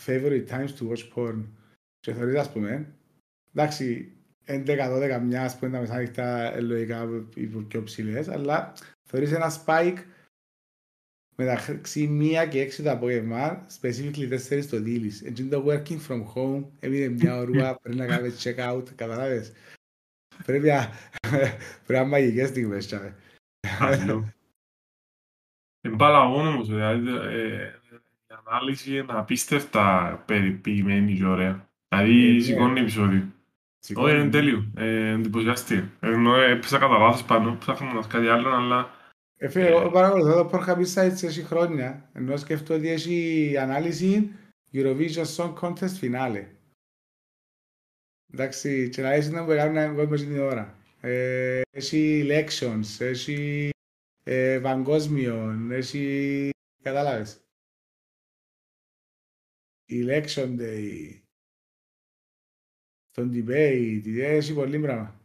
favorite 0.05 0.48
times 0.50 0.74
to 0.79 0.89
watch 0.89 1.13
porn. 1.15 1.43
Και 2.00 2.13
θεωρείς, 2.13 2.39
ας 2.39 2.51
πούμε, 2.51 2.96
εντάξει, 3.53 4.15
11-12 4.46 5.20
μιας, 5.24 5.53
ας 5.53 5.60
πούμε, 5.60 5.72
τα 5.72 5.79
μεσάνυχτα 5.79 6.53
ε, 6.53 6.60
λογικά 6.60 7.10
οι 7.36 7.46
πιο 7.46 7.84
ψηλές, 7.84 8.27
αλλά 8.27 8.74
θεωρείς 9.03 9.31
ένα 9.31 9.51
spike 9.65 9.98
μεταξύ 11.36 12.08
μία 12.08 12.46
και 12.46 12.62
έξι 12.62 12.84
το 12.84 12.91
απόγευμα, 12.91 13.65
specifically 13.81 14.25
τέσσερις 14.29 14.70
το 14.70 14.79
δείλεις. 14.79 15.22
Έτσι 15.22 15.48
το 15.48 15.65
working 15.67 16.00
from 16.08 16.24
home, 16.36 16.63
έμεινε 16.79 17.08
μια 17.08 17.38
ωρούα, 17.38 17.75
πρέπει 17.81 17.98
να 17.98 18.05
κάνεις 18.05 18.43
check 18.43 18.55
out, 18.55 18.84
καταλάβες; 18.96 19.51
Πρέπει 20.46 20.67
να, 20.67 20.89
πρέπει 21.29 21.93
να 21.93 22.00
είναι 22.00 22.08
μαγικές 22.08 22.50
στιγμές, 22.50 22.86
τσάμε. 22.86 23.15
Αλλού. 23.79 24.34
Είναι 25.81 25.98
παλαβόν 25.98 26.48
όμως, 26.48 26.67
δηλαδή 26.67 27.10
ε, 27.10 27.79
η 28.32 28.34
ανάλυση 28.46 28.98
είναι 28.98 29.06
απίστευτα 29.08 30.24
περιποιημένη 30.26 31.16
και 31.16 31.26
ωραία. 31.26 31.70
Ε, 31.90 31.98
Δηλαδή 31.98 32.34
ναι. 32.34 32.40
σηκώνει 32.40 32.80
επεισόδιο. 32.80 33.34
Όχι, 33.96 34.16
είναι 34.16 34.30
τέλειο. 34.30 34.72
Ε, 34.76 35.10
εντυπωσιαστή. 35.10 35.92
Ενώ 36.00 36.36
έπαιζα 36.36 36.78
κατά 36.78 36.98
λάθος 36.98 37.24
πάνω, 37.24 37.58
ψάχνοντας 37.58 38.08
κάτι 38.08 38.28
άλλο, 38.28 38.50
αλλά 38.50 38.90
Ε, 39.38 39.48
φίλε, 39.50 39.68
εγώ 39.68 39.90
παρακολουθώ 39.90 40.44
το 40.44 40.50
Pornhub 40.52 40.78
Insights 40.78 41.24
έχει 41.24 41.44
χρόνια, 41.44 42.10
ενώ 42.14 42.38
σκέφτομαι 42.38 42.80
ότι 42.80 42.90
έχει 42.90 43.58
ανάλυση 43.58 44.32
Eurovision 44.74 45.26
Song 45.36 45.54
Contest 45.54 46.00
Finale. 46.02 46.46
Εντάξει, 48.34 48.90
και 48.90 49.02
να 49.02 49.12
έχει 49.12 49.30
να 49.30 49.42
μου 49.42 49.48
κάνουν 49.48 49.78
έναν 49.78 49.96
κόσμο 49.96 50.16
την 50.16 50.40
ώρα. 50.40 50.76
Ε, 51.02 51.62
έχει 51.72 52.28
elections, 52.28 53.00
έχει 53.00 53.70
ε, 54.24 54.60
παγκόσμιο, 54.62 55.68
έχει... 55.72 56.50
Κατάλαβες. 56.84 57.42
Election 59.91 60.60
Day, 60.60 61.19
τον 63.12 63.31
debate, 63.33 64.17
έχει 64.17 64.53
πολύ 64.53 64.79
πράγμα. 64.79 65.19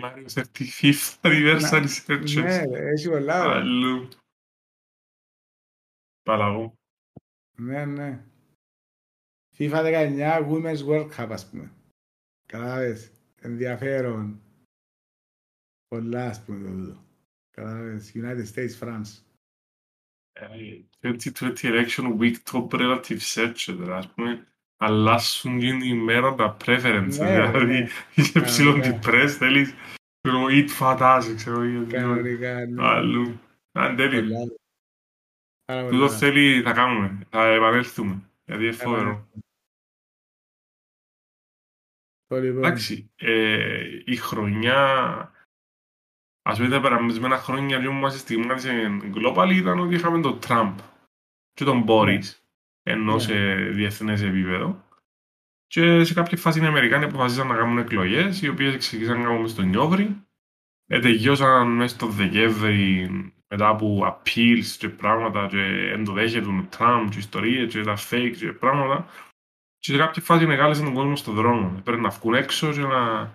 Mario 0.00 0.26
35th 0.28 1.20
Anniversary 1.20 1.86
Searches. 2.06 2.42
Ναι, 2.42 2.64
ρε, 2.64 2.90
έχει 2.90 3.08
πολλά. 3.08 3.46
ρε. 3.46 3.52
Αλλού. 3.52 4.08
Παλαβό. 6.22 6.74
Ναι, 7.56 7.84
ναι. 7.84 8.24
FIFA 9.56 9.82
19 10.18 10.48
Women's 10.50 10.86
World 10.86 11.10
Cup, 11.16 11.28
ας 11.30 11.50
πούμε. 11.50 11.72
Κατάλαβες. 12.46 13.12
Ενδιαφέρον. 13.40 14.42
Πολλά, 15.86 16.26
ας 16.26 16.44
πούμε, 16.44 16.70
το 16.70 16.76
τούτο. 16.76 17.04
Κατάλαβες. 17.50 18.12
United 18.14 18.46
States, 18.54 18.78
France. 18.78 19.23
Ε, 20.36 20.48
2020 21.00 21.52
Election 21.62 22.18
Week 22.18 22.34
Top 22.50 22.68
Relative 22.70 23.20
Searches, 23.34 23.54
δηλαδή, 23.66 23.90
ας 23.92 24.12
πούμε, 24.12 24.46
αλλάσουν 24.76 25.58
την 25.58 25.80
ημέρα 25.80 26.34
τα 26.34 26.56
preferences, 26.64 27.16
Ναι, 27.18 27.36
ρε, 27.36 27.50
δηλαδή 27.50 27.72
ναι. 27.72 27.88
είσαι 28.14 28.40
ψηλό 28.40 28.72
Κανονικά. 28.72 28.98
depressed, 29.02 29.28
θέλεις, 29.38 29.74
ξέρω, 30.20 30.46
eat 30.48 30.68
fat 30.78 30.98
ass, 31.00 31.32
ξέρω, 31.36 31.64
ή- 31.64 31.86
Κανονικά, 31.86 32.66
ναι. 32.66 32.82
αλλού. 32.86 33.40
Αν 33.72 33.96
τέλειο. 33.96 34.20
Πολλά. 34.20 34.44
Πάρα 35.64 35.82
Τούτο 35.88 35.96
πολλά. 36.04 36.18
θέλει, 36.18 36.62
θα 36.62 36.72
κάνουμε, 36.72 37.26
θα 37.30 37.44
επανέλθουμε, 37.46 38.30
γιατί 38.44 38.62
είναι 38.62 38.72
φοβερό. 38.72 39.28
Το 42.26 42.40
λοιπόν. 42.40 42.64
Εντάξει, 42.64 43.10
ε, 43.16 44.00
η 44.04 44.16
χρονιά, 44.16 45.32
ας 46.46 46.56
πούμε 46.56 46.68
τα 46.68 46.80
περασμένα 46.80 47.36
χρόνια 47.36 47.78
λίγο 47.78 47.92
μας 47.92 48.18
στιγμάτισε 48.18 48.98
global 49.14 49.50
ήταν 49.52 49.78
ότι 49.78 49.94
είχαμε 49.94 50.20
τον 50.20 50.40
Τραμπ 50.40 50.78
και 51.52 51.64
τον 51.64 51.80
Μπόρις, 51.82 52.44
ενώ 52.82 53.12
Ναι. 53.12 53.18
σε 53.18 53.54
διεθνές 53.54 54.22
επίπεδο. 54.22 54.82
Και 55.66 56.04
σε 56.04 56.14
κάποια 56.14 56.36
φάση 56.36 56.62
οι 56.62 56.66
Αμερικάνοι 56.66 57.04
αποφασίσαν 57.04 57.46
να 57.46 57.54
κάνουν 57.56 57.78
εκλογές, 57.78 58.42
οι 58.42 58.48
οποίες 58.48 58.76
ξεκίνησαν 58.76 59.18
να 59.20 59.24
κάνουν 59.24 59.48
στον 59.48 59.68
Νιόβρη. 59.68 60.22
Ε, 60.86 61.00
τελειώσαν 61.00 61.68
μέσα 61.68 61.94
στο 61.94 62.06
Δεκέμβρη 62.06 63.10
μετά 63.48 63.68
από 63.68 64.06
appeals 64.06 64.66
και 64.78 64.88
πράγματα 64.88 65.46
και 65.46 65.90
ενδοδέχεια 65.92 66.42
του 66.42 66.66
Τραμπ 66.70 67.08
και 67.08 67.18
ιστορίες 67.18 67.72
και 67.72 67.82
τα 67.82 67.96
fake 68.10 68.34
και 68.38 68.52
πράγματα. 68.52 69.06
Και 69.78 69.92
σε 69.92 69.98
κάποια 69.98 70.22
φάση 70.22 70.46
μεγάλωσαν 70.46 70.84
τον 70.84 70.94
κόσμο 70.94 71.16
στον 71.16 71.34
δρόμο. 71.34 71.80
Πρέπει 71.84 72.00
να 72.02 72.08
βγουν 72.08 72.34
έξω 72.34 72.72
και 72.72 72.80
να, 72.80 73.32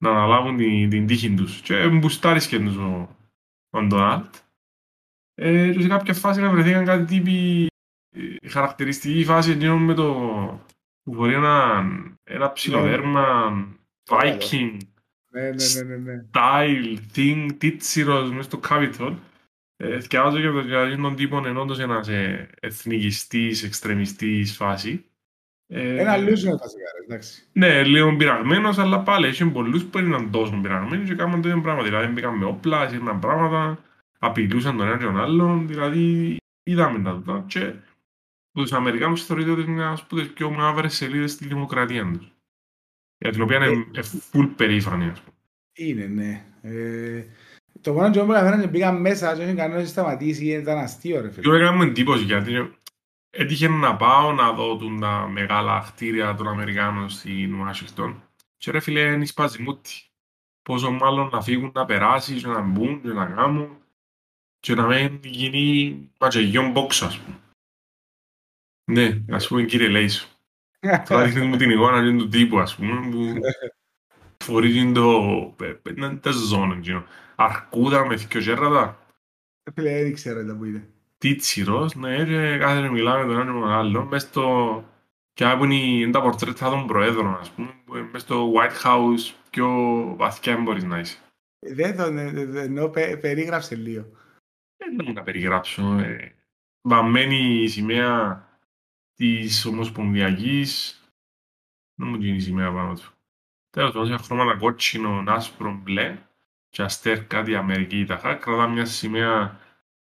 να 0.00 0.10
αναλάβουν 0.10 0.56
την, 0.56 0.90
την 0.90 1.06
τύχη 1.06 1.34
τους. 1.34 1.60
Και 1.60 1.88
μπουστάρισκε 1.88 2.58
τους 2.58 2.76
ο, 2.76 3.16
ο 3.70 3.82
Ντόναλτ. 3.82 4.34
Ε, 5.34 5.72
και 5.72 5.80
σε 5.80 5.88
κάποια 5.88 6.14
φάση 6.14 6.40
να 6.40 6.50
βρεθήκαν 6.50 6.84
κάτι 6.84 7.04
τύποι 7.04 7.66
ε, 8.16 8.48
χαρακτηριστική 8.48 9.24
φάση 9.24 9.50
εκείνο 9.50 9.78
με 9.78 9.94
το 9.94 10.12
που 11.02 11.14
μπορεί 11.14 11.34
ένα, 11.34 11.84
ένα 12.24 12.52
ψιλοδέρμα 12.52 13.52
Viking 14.10 14.76
Ναι, 15.32 15.40
ναι, 15.50 15.82
ναι, 15.84 15.96
ναι, 15.96 15.96
ναι. 15.96 16.24
style 16.32 16.98
thing 17.14 17.46
τίτσιρος 17.58 18.30
μέσα 18.30 18.42
στο 18.42 18.60
Capitol. 18.68 19.14
Ε, 19.76 20.00
θυκιάζω 20.00 20.38
για 20.38 20.52
το- 20.52 20.60
για 20.60 20.96
τον 20.96 21.16
τύπο 21.16 21.38
είναι 21.38 21.58
όντως 21.58 21.78
ένας 21.78 22.08
ε, 22.08 22.50
εθνικιστής, 22.60 23.62
εξτρεμιστής 23.62 24.56
φάση. 24.56 25.04
Ε, 25.72 26.00
Ένα 26.00 26.16
loser 26.16 26.56
βασικά, 26.58 26.90
ρε, 26.98 27.04
εντάξει. 27.06 27.42
ναι, 27.52 27.82
λίγο 27.82 28.16
πειραγμένος, 28.16 28.78
αλλά 28.78 29.00
πάλι 29.02 29.26
έχει 29.26 29.44
πολλούς 29.50 29.84
που 29.84 29.98
ήταν 29.98 30.30
τόσο 30.30 30.58
πειραγμένοι 30.62 31.04
και 31.04 31.14
κάνουν 31.14 31.42
το 31.42 31.48
ίδιο 31.48 31.60
πράγμα. 31.60 31.82
Δηλαδή 31.82 32.12
μπήκαν 32.12 32.34
με 32.36 32.44
όπλα, 32.44 32.82
έγιναν 32.82 33.18
πράγματα, 33.18 33.78
απειλούσαν 34.18 34.76
τον 34.76 34.86
ένα 34.86 34.96
και 34.98 35.04
τον 35.04 35.20
άλλον, 35.20 35.66
δηλαδή 35.68 36.36
είδαμε 36.62 37.02
τα 37.02 37.14
τούτα 37.14 37.44
και 37.48 37.72
τους 38.52 38.72
Αμερικάνους 38.72 39.24
θεωρείται 39.24 39.50
ότι 39.50 39.60
είναι 39.60 39.70
μια 39.70 39.90
από 39.90 40.16
τις 40.16 40.32
πιο 40.32 40.50
μαύρες 40.50 40.94
σελίδες 40.94 41.30
στη 41.32 41.46
δημοκρατία 41.46 42.10
τους. 42.12 42.32
Για 43.18 43.30
την 43.30 43.42
οποία 43.42 43.56
είναι 43.56 43.86
ε, 43.94 44.00
full 44.32 44.50
περήφανοι, 44.56 45.04
ας 45.08 45.20
πούμε. 45.20 45.36
Είναι, 45.72 46.04
ναι. 46.06 46.44
Ε, 46.62 47.24
το 47.80 47.92
μόνο 47.92 48.10
που 48.10 48.20
μου 48.24 48.32
καθένα 48.32 48.60
και 48.60 48.68
πήγαν 48.68 49.00
μέσα 49.00 49.36
και 49.36 49.42
όχι 49.42 49.54
κανένας 49.54 49.88
σταματήσει 49.88 50.44
ήταν 50.46 50.78
αστείο, 50.78 51.20
ρε 51.20 51.28
Και 51.28 51.40
φίλε. 51.40 51.56
έκανα 51.56 51.72
μου 51.76 51.82
εντύπωση 51.82 52.24
γιατί 52.24 52.74
έτυχε 53.30 53.68
να 53.68 53.96
πάω 53.96 54.32
να 54.32 54.52
δω 54.52 54.76
τούν 54.76 55.00
τα 55.00 55.28
μεγάλα 55.28 55.84
κτίρια 55.86 56.34
των 56.34 56.48
Αμερικάνων 56.48 57.08
στην 57.08 57.54
Ουάσιγκτον 57.54 58.22
και 58.56 58.70
ρε 58.70 58.80
φίλε 58.80 59.00
είναι 59.00 59.24
σπαζιμούτι. 59.24 59.90
Πόσο 60.62 60.90
μάλλον 60.90 61.28
να 61.32 61.42
φύγουν 61.42 61.72
να 61.74 61.84
περάσεις 61.84 62.42
και 62.42 62.48
να 62.48 62.60
μπουν 62.60 63.02
και 63.02 63.08
να 63.08 63.26
κάνουν 63.26 63.78
και 64.60 64.74
να 64.74 64.86
μην 64.86 65.20
γίνει 65.22 66.10
ματσεγιόν 66.20 66.72
box 66.76 66.88
ας 66.88 67.18
πούμε. 67.18 67.38
Ναι, 68.84 69.22
ας 69.30 69.48
πούμε 69.48 69.62
κύριε 69.62 69.88
Λέισο. 69.88 70.28
Τώρα 71.08 71.24
δείχνεις 71.24 71.46
μου 71.46 71.56
την 71.56 71.70
εικόνα 71.70 72.18
του 72.18 72.28
τύπου 72.28 72.58
ας 72.58 72.76
πούμε 72.76 73.10
που 73.10 73.34
φορείς 74.44 74.92
το... 74.92 75.56
είναι 75.88 76.16
τα 76.16 76.30
ζώνη 76.30 76.76
εκείνο. 76.76 77.04
Αρκούδα 77.36 78.06
με 78.06 78.14
δυο 78.14 78.40
γέρατα. 78.40 79.06
Φίλε, 79.74 80.02
δεν 80.02 80.14
ξέρω 80.14 80.46
τα 80.46 80.56
που 80.56 80.64
είναι. 80.64 80.88
Τίτσιρος, 81.20 81.94
ναι, 81.94 82.24
και 82.24 82.58
κάθεται 82.58 82.86
να 82.86 82.90
μιλάμε 82.90 83.24
με 83.24 83.32
τον 83.32 83.40
ένα 83.42 83.52
με 83.52 83.60
τον 83.60 83.70
άλλο, 83.70 84.04
μες 84.04 84.22
στο... 84.22 84.84
και 85.32 85.54
που 85.58 85.64
είναι 85.64 85.74
είναι 85.74 86.10
τα 86.10 86.22
πορτρέτα 86.22 86.70
των 86.70 86.86
προέδρων, 86.86 87.34
ας 87.34 87.50
πούμε, 87.50 87.74
που 87.84 87.96
είναι 87.96 88.08
μες 88.12 88.22
στο 88.22 88.52
White 88.52 88.86
House, 88.86 89.34
πιο 89.50 89.68
βαθιά 90.16 90.56
μπορείς 90.56 90.84
να 90.84 90.98
είσαι. 90.98 91.18
Δεν 91.58 91.96
το 91.96 92.10
ναι, 92.10 92.30
ναι, 92.30 92.44
ναι, 92.44 92.60
ενώ 92.60 92.88
πε- 92.88 93.20
περίγραψε 93.20 93.74
λίγο. 93.74 94.06
Δεν 94.76 94.96
να 94.96 95.04
μου 95.04 95.12
τα 95.12 95.22
περιγράψω. 95.22 95.98
Ε, 95.98 96.34
βαμμένη 96.82 97.62
η 97.62 97.68
σημαία 97.68 98.48
της 99.14 99.66
Ομοσπονδιακής, 99.66 101.00
δεν 101.94 102.08
μου 102.08 102.16
γίνει 102.16 102.36
η 102.36 102.40
σημαία 102.40 102.72
πάνω 102.72 102.94
του. 102.94 103.12
Τέλος 103.70 103.92
πάντων, 103.92 104.06
σε 104.06 104.24
χρώματα 104.24 104.58
κότσινο, 104.58 105.24
άσπρο, 105.26 105.80
μπλε 105.82 106.18
και 106.68 106.82
αστέρ 106.82 107.26
κάτι 107.26 107.54
Αμερική 107.54 108.04
ταχά, 108.04 108.34
κρατά 108.34 108.68
μια 108.68 108.84
σημαία 108.84 109.60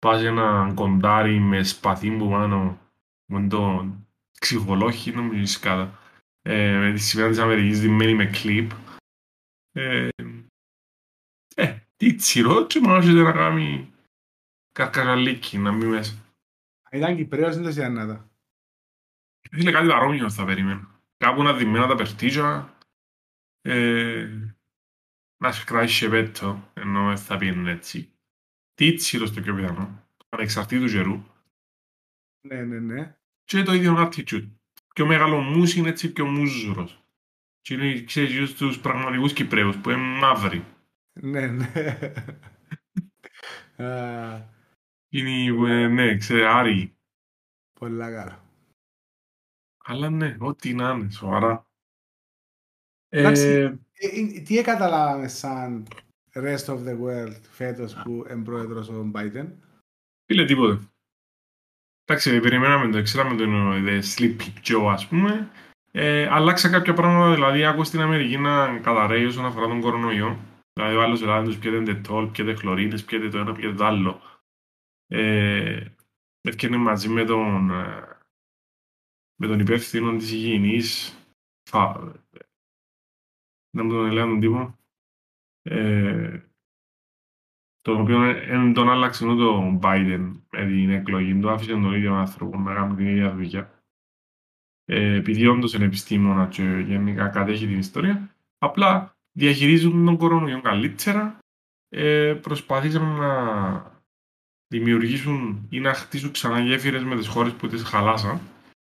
πας 0.04 0.22
ένα 0.22 0.72
κοντάρι 0.74 1.38
με 1.38 1.62
σπαθί 1.62 2.16
που 2.16 2.28
πάνω 2.28 2.78
με 3.24 3.48
το 3.48 3.92
ξυχολόχι, 4.38 5.10
δεν 5.10 5.24
μου 5.24 5.32
γίνει 5.32 5.46
σκάτα. 5.46 5.98
Ε, 6.42 6.78
με 6.78 6.92
τη 6.92 6.98
σημαία 6.98 7.28
της 7.28 7.38
Αμερικής 7.38 7.80
δημένη 7.80 8.14
με 8.14 8.26
κλιπ. 8.26 8.70
Ε, 9.72 10.08
Τι 11.96 12.14
τσιρό 12.14 12.66
και 12.66 12.80
μάζεται 12.80 13.22
να 13.22 13.32
κάνει 13.32 13.92
καρκαραλίκι 14.72 15.58
να 15.58 15.72
μπει 15.72 15.86
μέσα. 15.86 16.14
Αν 16.82 16.98
ήταν 16.98 17.16
Κυπρέος 17.16 17.54
δεν 17.54 17.64
το 17.64 17.72
σιάννατα. 17.72 18.30
Φίλε 19.50 19.70
κάτι 19.70 19.88
παρόμοιο 19.88 20.30
θα 20.30 20.44
περίμενα. 20.44 21.00
Κάπου 21.16 21.42
να 21.42 21.52
διμένα 21.52 21.86
τα 21.86 21.94
περτίζα, 21.94 22.76
ε, 23.60 24.28
να 25.36 25.52
σκράει 25.52 25.88
σεπέτο, 25.88 26.70
ενώ 26.74 27.16
θα 27.16 27.36
πήγαινε 27.36 27.70
έτσι. 27.70 28.13
Τι 28.74 28.94
τσιρός 28.94 29.28
στο 29.28 29.40
πιο 29.40 29.54
πιθανό, 29.54 30.08
ανεξαρτήτου 30.28 30.86
καιρού. 30.86 31.22
Ναι, 32.46 32.62
ναι, 32.62 32.78
ναι. 32.78 33.16
Και 33.44 33.62
το 33.62 33.72
ίδιο 33.72 33.94
attitude. 33.98 34.50
Πιο 34.94 35.06
μεγάλο 35.06 35.40
μους 35.40 35.74
είναι 35.74 35.88
έτσι 35.88 36.12
πιο 36.12 36.26
μουζουρος. 36.26 37.04
Και 37.60 37.74
είναι, 37.74 38.02
ξέρεις, 38.02 38.54
τους 38.54 38.80
πραγματικούς 38.80 39.32
Κυπρέους 39.32 39.76
που 39.76 39.90
είναι 39.90 40.18
μαύροι. 40.18 40.64
Ναι, 41.20 41.46
ναι. 41.46 41.98
Α, 43.84 44.52
Είναι, 45.08 45.70
ε, 45.70 45.88
ναι, 45.88 46.16
ξέρεις, 46.16 46.44
άρι. 46.44 46.96
Πολλά 47.80 48.10
καλά. 48.10 48.44
Αλλά 49.84 50.10
ναι, 50.10 50.36
ό,τι 50.40 50.74
να 50.74 50.90
είναι, 50.90 51.10
σοβαρά. 51.10 51.66
Εντάξει. 53.08 53.46
Ε, 53.46 53.78
Ε, 53.92 54.36
ε, 54.36 54.40
Τι 54.40 54.62
καταλάβαμε 54.62 55.28
σαν 55.28 55.86
rest 56.34 56.66
of 56.68 56.78
the 56.86 56.98
world 57.00 57.40
φέτος 57.50 57.94
που 57.94 58.26
είναι 58.30 58.44
πρόεδρος 58.44 58.88
ο 58.88 59.10
Biden. 59.14 59.46
φίλε, 60.26 60.44
τίποτε. 60.44 60.88
Εντάξει, 62.04 62.40
περιμέναμε 62.40 62.92
το, 62.92 63.02
ξέραμε 63.02 63.36
τον 63.36 63.86
ε, 63.86 64.00
Sleepy 64.02 64.52
Joe, 64.62 64.88
ας 64.90 65.08
πούμε. 65.08 65.50
Ε, 65.90 66.26
αλλάξα 66.30 66.70
κάποια 66.70 66.94
πράγματα, 66.94 67.34
δηλαδή 67.34 67.64
άκουσα 67.64 67.84
στην 67.84 68.00
Αμερική 68.00 68.38
να 68.38 68.78
καταραίει 68.78 69.24
όσον 69.24 69.44
αφορά 69.44 69.66
τον 69.66 69.80
κορονοϊό. 69.80 70.38
Δηλαδή 70.72 70.96
ο 70.96 71.02
άλλος 71.02 71.20
δηλαδή 71.20 71.46
τους 71.46 71.58
πιέται 71.58 71.80
ντετόλ, 71.80 72.26
πιέται 72.26 72.54
χλωρίνες, 72.54 73.04
πιέται 73.04 73.28
το 73.28 73.38
ένα, 73.38 73.52
πιέται 73.52 73.74
το 73.74 73.84
άλλο. 73.84 74.20
Ε, 75.06 75.86
έφτιανε 76.40 76.76
μαζί 76.76 77.08
με 77.08 77.24
τον, 77.24 77.70
ε, 77.70 78.18
με 79.36 79.46
τον 79.46 79.60
υπεύθυνο 79.60 80.16
της 80.16 80.32
υγιεινής, 80.32 81.18
φα, 81.70 82.12
να 83.76 83.84
μου 83.84 83.90
τον 83.90 84.06
έλεγα 84.06 84.26
τον 84.26 84.40
τύπο, 84.40 84.78
ε, 85.64 86.40
τον 87.80 88.00
οποίο 88.00 88.18
δεν 88.18 88.72
τον 88.72 88.90
άλλαξε 88.90 89.26
ούτε 89.26 89.42
ο 89.42 89.78
Biden 89.82 90.32
με 90.50 90.66
την 90.66 90.90
εκλογή 90.90 91.38
του, 91.40 91.50
άφησε 91.50 91.70
τον 91.70 91.94
ίδιο 91.94 92.14
άνθρωπο 92.14 92.58
να 92.58 92.74
κάνει 92.74 92.94
την 92.94 93.06
ίδια 93.06 93.34
δουλειά. 93.34 93.82
Ε, 94.84 95.14
επειδή 95.14 95.46
όντως 95.46 95.74
είναι 95.74 95.84
επιστήμονα 95.84 96.46
και 96.46 96.62
γενικά 96.62 97.28
κατέχει 97.28 97.66
την 97.66 97.78
ιστορία, 97.78 98.34
απλά 98.58 99.16
διαχειρίζουν 99.32 100.04
τον 100.04 100.16
κορονοϊό 100.16 100.60
καλύτερα, 100.60 101.38
ε, 101.88 102.34
προσπαθήσαν 102.42 103.02
να 103.02 103.92
δημιουργήσουν 104.68 105.66
ή 105.70 105.80
να 105.80 105.94
χτίσουν 105.94 106.30
ξανά 106.30 106.60
γέφυρες 106.60 107.04
με 107.04 107.16
τις 107.16 107.28
χώρες 107.28 107.52
που 107.52 107.68
τις 107.68 107.82
χαλάσαν. 107.82 108.40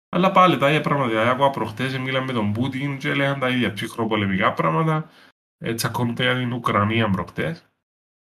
Αλλά 0.08 0.32
πάλι 0.32 0.58
τα 0.58 0.68
ίδια 0.68 0.80
πράγματα. 0.80 1.08
Δηλαδή, 1.08 1.28
άκουγα 1.28 1.50
προχτές, 1.50 1.98
μίλαμε 1.98 2.26
με 2.26 2.32
τον 2.32 2.52
Πούτιν 2.52 2.98
και 2.98 3.08
έλεγαν 3.08 3.38
τα 3.38 3.48
ίδια 3.48 3.72
ψυχροπολεμικά 3.72 4.52
πράγματα. 4.52 5.10
Ε, 5.58 5.74
τσακώνονται 5.74 6.22
για 6.22 6.34
την 6.34 6.52
Ουκρανία 6.52 7.10
προχτές. 7.10 7.66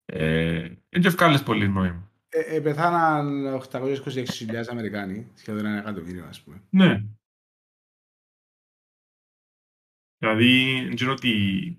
Ε, 0.04 0.68
δεν 0.88 1.02
και 1.02 1.08
ευκάλες 1.08 1.42
πολύ 1.42 1.68
νόημα. 1.68 2.10
Ε, 2.28 2.56
ε, 2.56 2.60
πεθάναν 2.60 3.46
826.000 3.70 4.68
Αμερικάνοι, 4.70 5.30
σχεδόν 5.34 5.66
ένα 5.66 5.78
εκατομμύριο 5.78 6.24
ας 6.24 6.40
πούμε. 6.40 6.62
Ναι. 6.70 7.02
Δηλαδή, 10.18 10.82
δεν 10.86 10.94
ξέρω 10.94 11.12
ότι 11.12 11.76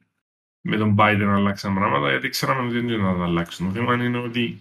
με 0.61 0.77
τον 0.77 0.95
Biden 0.97 1.27
αλλάξαν 1.27 1.73
πράγματα, 1.73 2.09
γιατί 2.09 2.29
ξέραμε 2.29 2.67
ότι 2.67 2.79
δεν 2.79 2.99
θα 2.99 3.17
τα 3.17 3.23
αλλάξουν. 3.23 3.67
Το 3.67 3.73
θέμα 3.73 3.93
είναι 3.93 4.17
ότι 4.17 4.57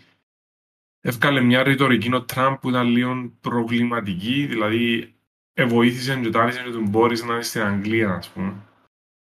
έβγαλε 1.00 1.40
μια 1.40 1.62
ρητορική 1.62 2.14
ο 2.14 2.24
Τραμπ 2.24 2.56
που 2.56 2.68
ήταν 2.68 2.86
λίγο 2.86 3.32
προβληματική, 3.40 4.46
δηλαδή 4.46 5.14
εβοήθησε 5.52 6.20
και 6.20 6.30
τάρισε 6.30 6.62
και 6.62 6.70
τον 6.70 6.88
Μπόρις 6.88 7.22
να 7.24 7.32
είναι 7.32 7.42
στην 7.42 7.62
Αγγλία, 7.62 8.10
ας 8.10 8.28
πούμε. 8.30 8.54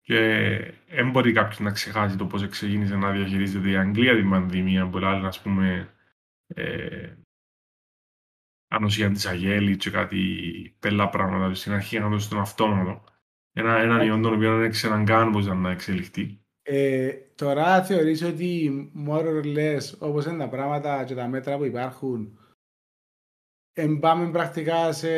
Και 0.01 0.73
δεν 0.95 1.11
μπορεί 1.11 1.31
κάποιος 1.31 1.59
να 1.59 1.71
ξεχάσει 1.71 2.17
το 2.17 2.25
πώς 2.25 2.47
ξεκίνησε 2.47 2.95
να 2.95 3.11
διαχειρίζεται 3.11 3.69
η 3.69 3.75
Αγγλία 3.75 4.15
την 4.15 4.29
πανδημία, 4.29 4.89
που 4.89 4.97
λέει, 4.97 5.25
ας 5.25 5.41
πούμε, 5.41 5.93
ε, 6.47 7.13
ανοσία 8.67 9.11
της 9.11 9.25
αγέλη 9.25 9.77
και 9.77 9.89
κάτι 9.89 10.19
πελά 10.79 11.09
πράγματα. 11.09 11.53
Στην 11.53 11.71
αρχή 11.71 11.95
είχαν 11.95 12.09
δώσει 12.09 12.29
τον 12.29 12.39
αυτόματο. 12.39 13.03
Ένα, 13.51 13.77
έναν 13.77 14.07
ιόν 14.07 14.21
τον 14.21 14.33
οποίος 14.33 14.57
δεν 14.57 14.65
ήξεραν 14.65 15.05
καν 15.05 15.31
πώς 15.31 15.45
ήταν 15.45 15.57
να 15.57 15.71
εξελιχθεί. 15.71 16.39
Ε, 16.61 17.11
τώρα 17.35 17.83
θεωρείς 17.83 18.21
ότι 18.23 18.71
more 19.07 19.25
or 19.25 19.43
less 19.57 19.97
όπως 19.99 20.25
είναι 20.25 20.37
τα 20.37 20.49
πράγματα 20.49 21.03
και 21.03 21.15
τα 21.15 21.27
μέτρα 21.27 21.57
που 21.57 21.63
υπάρχουν 21.63 22.39
εν 23.73 23.99
πάμε 23.99 24.31
πρακτικά 24.31 24.91
σε 24.91 25.09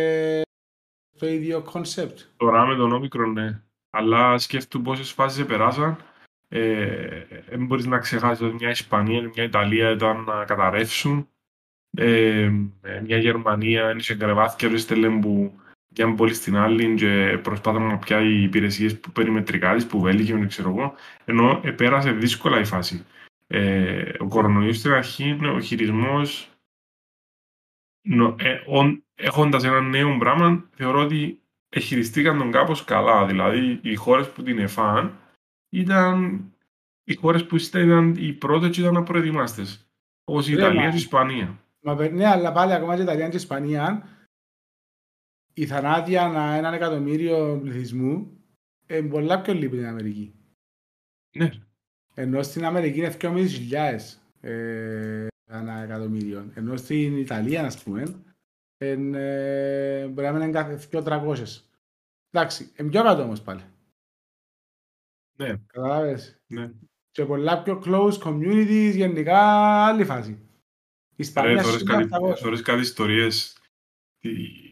το 1.17 1.27
ίδιο 1.27 1.65
concept; 1.73 2.15
Τώρα 2.37 2.65
με 2.65 2.75
τον 2.75 2.91
όμικρο, 2.91 3.25
ναι. 3.25 3.63
Αλλά 3.89 4.37
σκέφτου 4.37 4.81
πόσες 4.81 5.11
φάσεις 5.11 5.45
περάσαν. 5.45 5.97
Ε, 6.47 7.23
δεν 7.49 7.65
μπορείς 7.65 7.85
να 7.85 7.97
ξεχάσεις 7.97 8.45
ότι 8.45 8.53
μια 8.53 8.69
Ισπανία 8.69 9.19
και 9.19 9.29
μια 9.35 9.43
Ιταλία 9.43 9.91
ήταν 9.91 10.23
να 10.23 10.45
καταρρεύσουν. 10.45 11.29
Ε, 11.97 12.51
ε, 12.81 13.01
μια 13.01 13.17
Γερμανία 13.17 13.95
είχε 13.97 14.15
κρεβάθηκε 14.15 14.67
ρε 14.67 14.77
στέλνε 14.77 15.19
που 15.19 15.59
πιάνε 15.93 16.15
πολύ 16.15 16.33
στην 16.33 16.55
άλλη 16.55 16.95
και 16.95 17.39
προσπάθησαν 17.43 17.87
να 17.87 17.97
πιάει 17.97 18.27
οι 18.27 18.43
υπηρεσίες 18.43 18.99
που 18.99 19.11
περιμετρικά 19.11 19.75
της, 19.75 19.87
που 19.87 19.99
βέλγει 19.99 20.39
και 20.39 20.45
ξέρω 20.45 20.69
εγώ. 20.69 20.93
Ενώ 21.25 21.61
ε, 21.63 21.71
πέρασε 21.71 22.11
δύσκολα 22.11 22.59
η 22.59 22.65
φάση. 22.65 23.05
Ε, 23.47 24.11
ο 24.19 24.27
κορονοϊός 24.27 24.77
στην 24.77 24.91
αρχή, 24.91 25.37
ναι, 25.39 25.49
ο 25.49 25.59
χειρισμός 25.59 26.51
νο, 28.01 28.35
ε, 28.39 28.61
ον, 28.65 29.03
έχοντας 29.15 29.63
ένα 29.63 29.81
νέο 29.81 30.17
πράγμα, 30.17 30.69
θεωρώ 30.75 31.01
ότι 31.01 31.41
χειριστήκαν 31.79 32.37
τον 32.37 32.51
κάπως 32.51 32.83
καλά. 32.83 33.25
Δηλαδή, 33.25 33.79
οι 33.83 33.95
χώρες 33.95 34.29
που 34.31 34.43
την 34.43 34.59
εφάν 34.59 35.17
ήταν 35.69 36.45
οι 37.03 37.15
χώρες 37.15 37.45
που 37.45 37.55
ήταν 37.55 38.15
οι 38.17 38.33
πρώτες 38.33 38.69
και 38.75 38.81
ήταν 38.81 38.97
απροετοιμάστες. 38.97 39.87
Όπως 40.23 40.47
η 40.47 40.53
Ρε, 40.55 40.61
Ιταλία 40.61 40.81
μα- 40.81 40.89
και 40.89 40.95
η 40.95 40.99
Ισπανία. 40.99 41.59
Μα 41.81 41.95
παι- 41.95 42.11
ναι, 42.13 42.25
αλλά 42.27 42.51
πάλι 42.51 42.73
ακόμα 42.73 42.95
και 42.95 43.01
Ιταλία 43.01 43.29
και 43.29 43.35
Ισπανία 43.35 44.07
η 45.53 45.65
θανάτια 45.65 46.23
ανά 46.23 46.53
έναν 46.53 46.73
εκατομμύριο 46.73 47.59
πληθυσμού 47.61 48.37
είναι 48.89 49.07
πολλά 49.09 49.41
πιο 49.41 49.53
λίγη 49.53 49.65
από 49.65 49.75
την 49.75 49.85
Αμερική. 49.85 50.33
Ναι, 51.37 51.49
Ενώ 52.13 52.43
στην 52.43 52.65
Αμερική 52.65 52.97
είναι 52.99 53.15
2.500 53.21 54.17
ε, 54.41 55.27
ανά 55.49 55.81
εκατομμύριο. 55.83 56.51
Ενώ 56.53 56.77
στην 56.77 57.17
Ιταλία, 57.17 57.65
ας 57.65 57.83
πούμε, 57.83 58.03
είναι, 58.83 59.19
ε, 59.19 60.07
μπορεί 60.07 60.27
να 60.31 60.43
είναι 60.43 60.49
κάθε 60.51 60.75
2.300. 60.91 61.66
Εντάξει, 62.31 62.71
είναι 62.77 62.89
πιο 62.89 63.03
κάτω 63.03 63.21
όμως 63.21 63.41
πάλι. 63.41 63.61
ναι, 65.37 65.55
Καταλάβες. 65.67 66.41
ναι. 66.47 66.71
Και 67.11 67.25
πολλά 67.25 67.61
πιο 67.63 67.81
close 67.85 68.17
communities, 68.19 68.91
γενικά 68.95 69.39
άλλη 69.85 70.05
φάση. 70.05 70.31
Η 70.31 70.35
Ρε, 70.35 71.23
Ισπανία 71.23 71.61
θωρείς 71.63 71.81
είναι 71.81 71.91
κάτι, 71.93 72.07
800. 72.13 72.35
θωρείς 72.35 72.61
κάτι 72.61 72.81
ιστορίες. 72.81 73.57
Τι- 74.19 74.65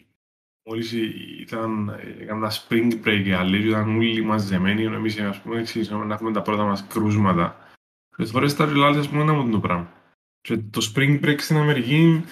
Μόλις 0.68 0.91
η- 0.91 1.38
ήταν, 1.39 1.89
ε, 1.89 2.15
έκανα 2.20 2.52
spring 2.52 3.04
break 3.06 3.24
οι 3.26 3.32
άλλοι 3.32 3.62
και 3.62 3.68
ήταν 3.68 3.96
όλοι 3.96 4.22
μαζεμένοι, 4.22 4.84
ενώ 4.84 4.96
εμείς 4.96 5.20
ας 5.20 5.41
πούμε 5.41 5.62
ξεκινήσαμε 5.63 6.06
να 6.06 6.13
έχουμε 6.13 6.32
τα 6.32 6.41
πρώτα 6.41 6.63
μας 6.63 6.88
κρούσματα. 6.88 7.70
Και 8.18 8.26
θωρείς 8.26 8.56
τα 8.56 8.65
ριλάλες 8.65 8.98
ας 9.00 9.10
πούμε 9.10 9.24
να 9.24 9.34
μου 9.34 9.50
το 9.52 9.60
πράγμα. 9.60 9.94
Και 10.41 10.58
το 10.58 10.91
spring 10.94 11.24
break 11.26 11.36
στην 11.39 11.58
Αμερική, 11.58 12.24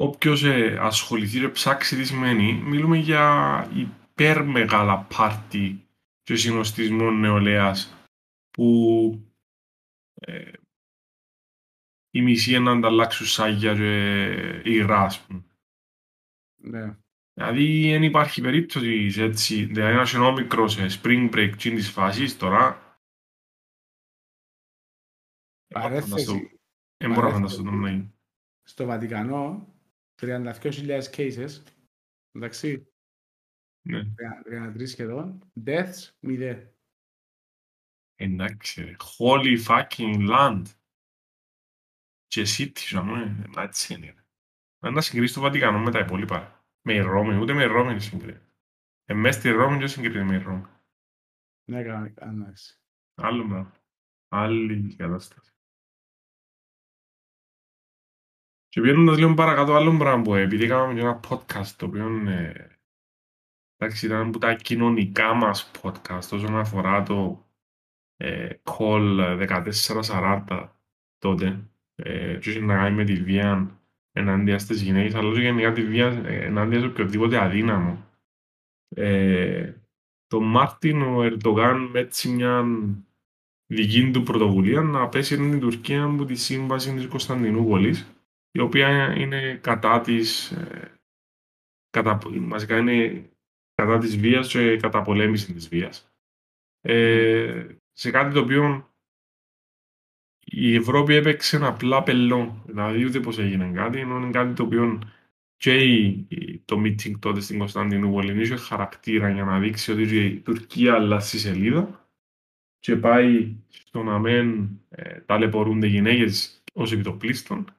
όποιος 0.00 0.44
ε, 0.44 0.76
ασχοληθεί 0.80 1.40
και 1.40 1.48
ψάξει 1.48 1.96
τι 1.96 2.04
σημαίνει, 2.04 2.52
μιλούμε 2.52 2.96
για 2.96 3.68
υπέρ 3.74 4.44
μεγάλα 4.44 4.98
πάρτι 4.98 5.88
και 6.22 6.36
συνοστισμό 6.36 7.10
νεολαίας 7.10 7.94
που 8.50 9.30
ε, 10.14 10.52
οι 12.10 12.22
μισοί 12.22 12.58
να 12.58 12.72
ανταλλάξουν 12.72 13.26
σάγια 13.26 13.74
και 13.74 14.62
υγρά, 14.64 15.00
ας 15.00 15.20
πούμε. 15.26 15.42
Ναι. 16.62 16.98
Δηλαδή 17.32 17.90
δεν 17.90 18.02
υπάρχει 18.02 18.40
περίπτωση 18.40 19.10
σε 19.10 19.22
έτσι, 19.22 19.64
δηλαδή 19.64 19.92
ένας 19.92 20.14
ενώ 20.14 20.32
μικρός 20.32 20.72
σε 20.72 20.86
spring 21.02 21.30
break 21.34 21.52
τσιν 21.56 21.74
της 21.74 21.90
φάσης 21.90 22.36
τώρα 22.36 22.98
δεν 25.72 25.80
μπορώ 25.80 25.94
να 25.94 26.00
φανταστώ- 26.00 26.34
Παρέθεση. 26.34 26.60
δεν 26.96 27.12
μπορώ 27.12 27.26
να 27.26 27.32
παρέθεση. 27.32 27.54
φανταστώ 27.56 27.62
το 27.62 27.70
να 27.70 27.90
γίνει. 27.90 28.14
στο 28.62 28.86
Βατικανό 28.86 29.74
32.000 30.20 31.02
cases, 31.10 31.62
εντάξει, 32.32 32.86
Ναι. 33.86 34.02
33 34.44 34.86
σχεδόν, 34.86 35.52
deaths 35.64 36.10
0. 36.20 36.66
Εντάξει 38.14 38.84
ρε, 38.84 38.96
holy 39.18 39.64
fucking 39.66 40.28
land. 40.28 40.62
Και 42.26 42.42
city 42.56 42.78
σου, 42.78 42.98
αμέ, 42.98 43.46
μα 43.54 43.62
έτσι 43.62 43.94
είναι. 43.94 44.06
ρε. 44.06 44.24
Αν 44.82 44.92
να 44.92 45.00
συγκρίσεις 45.00 45.34
το 45.34 45.40
Βατικανό 45.40 45.78
με 45.78 45.90
τα 45.90 45.98
υπόλοιπα. 45.98 46.64
Με 46.82 46.94
η 46.94 47.00
Ρώμη, 47.00 47.36
ούτε 47.36 47.52
με 47.52 47.62
η 47.62 47.66
Ρώμη 47.66 47.90
δεν 47.90 48.00
συγκρίνει. 48.00 48.40
Ε, 49.04 49.14
μες 49.14 49.34
στη 49.34 49.50
Ρώμη 49.50 49.78
δεν 49.78 49.88
συγκρίνει 49.88 50.24
με 50.24 50.34
η 50.34 50.42
Ρώμη. 50.42 50.66
Ναι, 51.70 51.82
κανονικά, 51.82 52.28
εντάξει. 52.28 52.78
Άλλο 53.14 53.46
πράγμα. 53.46 53.72
Άλλη 54.28 54.94
κατάσταση. 54.96 55.52
Και 58.70 58.80
πιένοντας 58.80 59.18
λίγο 59.18 59.34
παρακάτω 59.34 59.74
άλλο 59.74 59.96
πράγμα 59.96 60.22
που 60.22 60.34
επειδή 60.34 60.66
κάναμε 60.66 60.94
και 60.94 61.00
ένα 61.00 61.20
podcast 61.28 61.66
το 61.76 61.86
οποίο 61.86 62.06
ε, 62.28 62.78
εντάξει, 63.76 64.06
ήταν 64.06 64.26
από 64.26 64.38
τα 64.38 64.54
κοινωνικά 64.54 65.34
μας 65.34 65.70
podcast 65.82 66.28
όσον 66.30 66.56
αφορά 66.56 67.02
το 67.02 67.46
ε, 68.16 68.48
call 68.64 69.48
1440 70.48 70.68
τότε 71.18 71.60
ε, 71.94 72.36
και 72.40 72.50
είχε 72.50 72.60
να 72.60 72.74
κάνει 72.74 72.96
με 72.96 73.04
τη 73.04 73.14
βία 73.14 73.78
εναντία 74.12 74.58
στις 74.58 74.82
γυναίκες 74.82 75.14
αλλά 75.14 75.32
και 75.32 75.40
γενικά 75.40 75.72
τη 75.72 75.84
βία 75.84 76.06
ε, 76.06 76.44
εναντία 76.44 76.80
σε 76.80 76.86
οποιοδήποτε 76.86 77.38
αδύναμο. 77.38 78.04
Ε, 78.88 79.72
το 80.26 80.40
Μάρτιν 80.40 81.02
ο 81.02 81.22
Ερντογάν 81.22 81.76
με 81.76 82.00
έτσι 82.00 82.28
μια 82.28 82.64
δική 83.66 84.10
του 84.10 84.22
πρωτοβουλία 84.22 84.80
να 84.80 85.08
πέσει 85.08 85.36
την 85.36 85.60
Τουρκία 85.60 86.02
από 86.02 86.24
τη 86.24 86.34
σύμβαση 86.34 86.94
της 86.94 87.06
Κωνσταντινούπολης 87.06 88.19
η 88.50 88.60
οποία 88.60 89.14
είναι 89.16 89.58
κατά 89.62 90.00
της 90.00 90.50
ε, 90.50 91.00
κατα, 91.90 92.20
μαζικά 92.30 92.78
είναι 92.78 93.30
κατά 93.74 93.98
της 93.98 94.16
βίας 94.16 94.48
και 94.48 94.76
κατά 94.76 95.02
πολέμησης 95.02 95.54
της 95.54 95.68
βίας. 95.68 96.12
Ε, 96.80 97.66
σε 97.92 98.10
κάτι 98.10 98.34
το 98.34 98.40
οποίο 98.40 98.94
η 100.44 100.74
Ευρώπη 100.74 101.14
έπαιξε 101.14 101.56
ένα 101.56 101.66
απλά 101.66 102.02
πελό, 102.02 102.62
δηλαδή 102.66 103.04
ούτε 103.04 103.20
πως 103.20 103.38
έγινε 103.38 103.72
κάτι, 103.74 103.98
ενώ 103.98 104.16
είναι 104.16 104.30
κάτι 104.30 104.52
το 104.54 104.62
οποίο 104.62 104.98
και 105.56 106.14
το 106.64 106.80
meeting 106.80 107.18
τότε 107.18 107.40
στην 107.40 107.58
Κωνσταντινούπολη 107.58 108.40
είχε 108.40 108.56
χαρακτήρα 108.56 109.30
για 109.30 109.44
να 109.44 109.58
δείξει 109.58 109.92
ότι 109.92 110.24
η 110.24 110.40
Τουρκία 110.40 110.94
αλλάζει 110.94 111.38
σελίδα 111.38 112.08
και 112.78 112.96
πάει 112.96 113.56
στο 113.68 114.02
να 114.02 114.18
μεν 114.18 114.80
ε, 114.88 115.20
ταλαιπωρούνται 115.20 115.86
γυναίκες 115.86 116.62
ως 116.72 116.92
επιτοπλίστων 116.92 117.74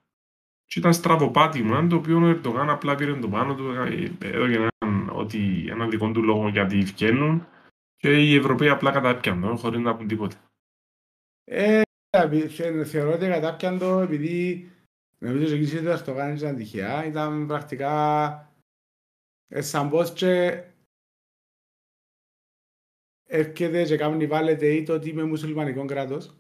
και 0.72 0.80
ήταν 0.80 0.94
στραβοπάτημα 0.94 1.88
το 1.88 1.96
οποίο 1.96 2.18
ο 2.18 2.30
Ερντογάν 2.30 2.70
απλά 2.70 2.96
πήρε 2.96 3.16
το 3.16 3.30
πάνω 3.30 3.56
του, 3.56 3.72
έδωκε 4.22 4.54
έναν, 4.54 5.10
ότι, 5.14 5.68
έναν 5.70 5.90
δικό 5.90 6.12
του 6.12 6.24
λόγο 6.24 6.48
γιατί 6.48 6.80
βγαίνουν 6.80 7.48
και 7.96 8.22
οι 8.22 8.36
Ευρωπαίοι 8.36 8.70
απλά 8.70 8.92
κατάπιαν 8.92 9.58
χωρίς 9.58 9.80
να 9.80 9.96
πούν 9.96 10.08
τίποτα. 10.08 10.38
Ε, 11.44 11.82
θεωρώ 12.86 13.14
ότι 13.14 13.28
κατάπιαν 13.28 13.80
το 13.80 14.00
επειδή 14.00 14.72
νομίζω 15.18 15.56
ότι 15.56 15.64
εκεί 15.64 15.84
το 15.84 15.92
Ερντογάν 15.92 16.36
ήταν 16.36 16.56
τυχαία, 16.56 17.06
ήταν 17.06 17.48
πρακτικά 17.48 18.54
ε, 19.48 19.62
σαν 19.62 19.90
πως 19.90 20.14
και 20.14 20.64
έρχεται 23.28 23.84
και 23.84 23.98
κάνει 23.98 24.28
βάλετε 24.28 24.74
ή 24.74 24.84
το 24.84 24.94
ότι 24.94 25.10
είμαι 25.10 25.24
μουσουλμανικό 25.24 25.86
κράτος. 25.86 26.36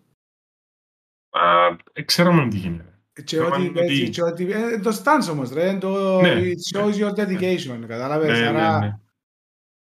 Α, 1.30 1.76
ξέραμε 2.06 2.48
τι 2.48 2.58
γίνεται. 2.58 2.91
Και 3.24 3.40
ότι 3.40 3.72
παίζει, 3.72 4.10
και 4.10 4.24
ότι... 4.24 4.52
Ε, 4.52 4.80
το 4.80 5.02
stance 5.04 5.32
όμως, 5.32 5.52
ρε, 5.52 5.78
το 5.78 6.22
Ναι. 6.22 6.42
it 6.42 6.78
shows 6.78 6.94
your 6.94 7.14
dedication, 7.16 7.80
κατάλαβες, 7.88 8.40
Ναι, 8.40 8.48
άρα 8.48 8.80
ναι, 8.80 8.86
ναι. 8.86 8.98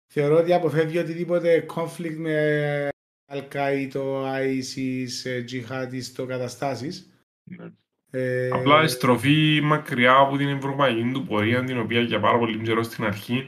θεωρώ 0.07 0.37
ότι 0.37 0.53
αποφεύγει 0.53 0.99
οτιδήποτε 0.99 1.67
conflict 1.75 2.17
με 2.17 2.89
Al-Qaeda, 3.33 3.89
το 3.93 4.33
ISIS, 4.33 5.25
ε, 5.25 5.45
jihadist, 5.51 6.27
καταστάσεις. 6.27 7.13
Ναι. 7.45 7.73
Ε, 8.11 8.49
Απλά 8.53 8.83
η 8.83 8.89
στροφή 8.89 9.61
μακριά 9.63 10.17
από 10.17 10.37
την 10.37 10.49
ευρωπαϊκή 10.49 11.11
του 11.13 11.27
πορεία, 11.27 11.65
την 11.65 11.79
οποία 11.79 12.01
για 12.01 12.21
πάρα 12.21 12.39
πολύ 12.39 12.59
καιρό 12.59 12.83
στην 12.83 13.05
αρχή 13.05 13.47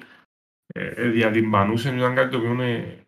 ε, 0.66 0.86
ε, 0.86 1.08
διατυμπανούσε, 1.08 1.94
ήταν 1.96 2.14
κάτι 2.14 2.30
το 2.30 2.36
οποίο 2.36 2.62
ε, 2.62 3.04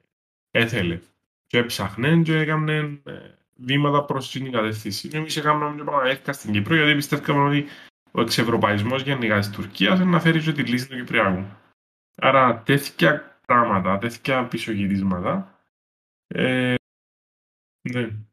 έθελε. 0.50 0.98
Και 1.46 1.58
έψαχνε 1.58 2.22
και 2.22 2.38
έκανε 2.38 3.00
ε, 3.04 3.12
βήματα 3.56 4.04
προς 4.04 4.30
την 4.30 4.52
κατεύθυνση. 4.52 5.08
Και 5.08 5.16
εμείς 5.16 5.36
έκαναμε 5.36 5.76
και 5.76 5.84
παραέρχα 5.84 6.32
στην 6.32 6.52
Κύπρο, 6.52 6.74
γιατί 6.74 6.94
πιστεύαμε 6.94 7.48
ότι 7.48 7.66
ο 8.10 8.20
εξευρωπαϊσμός 8.20 9.02
γενικά 9.02 9.38
της 9.38 9.50
Τουρκίας 9.50 10.00
είναι 10.00 10.10
να 10.10 10.20
φέρει 10.20 10.40
και 10.42 10.52
τη 10.52 10.62
λύση 10.62 10.88
του 10.88 10.96
Κυπριακού. 10.96 11.44
Άρα 12.16 12.62
τέτοια 12.62 13.40
πράγματα, 13.46 13.98
τέτοια 13.98 14.46
πισωγυρίσματα, 14.46 15.58
ε, 16.26 16.74
ναι, 17.88 18.24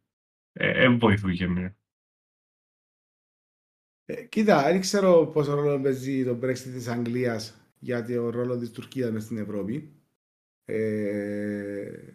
ε, 0.51 0.83
ε, 0.83 0.89
βοηθούν 0.89 1.29
γενικά. 1.29 1.75
ε, 4.05 4.25
κοίτα, 4.25 4.63
δεν 4.63 4.79
ξέρω 4.79 5.25
πόσο 5.25 5.55
ρόλος 5.55 5.81
παίζει 5.81 6.23
το 6.25 6.39
Brexit 6.41 6.71
της 6.73 6.87
Αγγλίας 6.87 7.53
για 7.79 8.05
το 8.05 8.29
ρόλος 8.29 8.59
της 8.59 8.71
Τουρκίας 8.71 9.11
μες 9.11 9.23
στην 9.23 9.37
Ευρώπη. 9.37 9.93
Ε, 10.65 12.13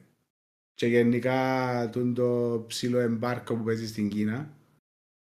και 0.74 0.87
γενικά 0.87 1.90
τον 1.92 2.14
το 2.14 2.64
ψηλό 2.66 2.98
εμπάρκο 2.98 3.56
που 3.56 3.64
παίζει 3.64 3.87
στην 3.87 4.08
Κίνα. 4.08 4.56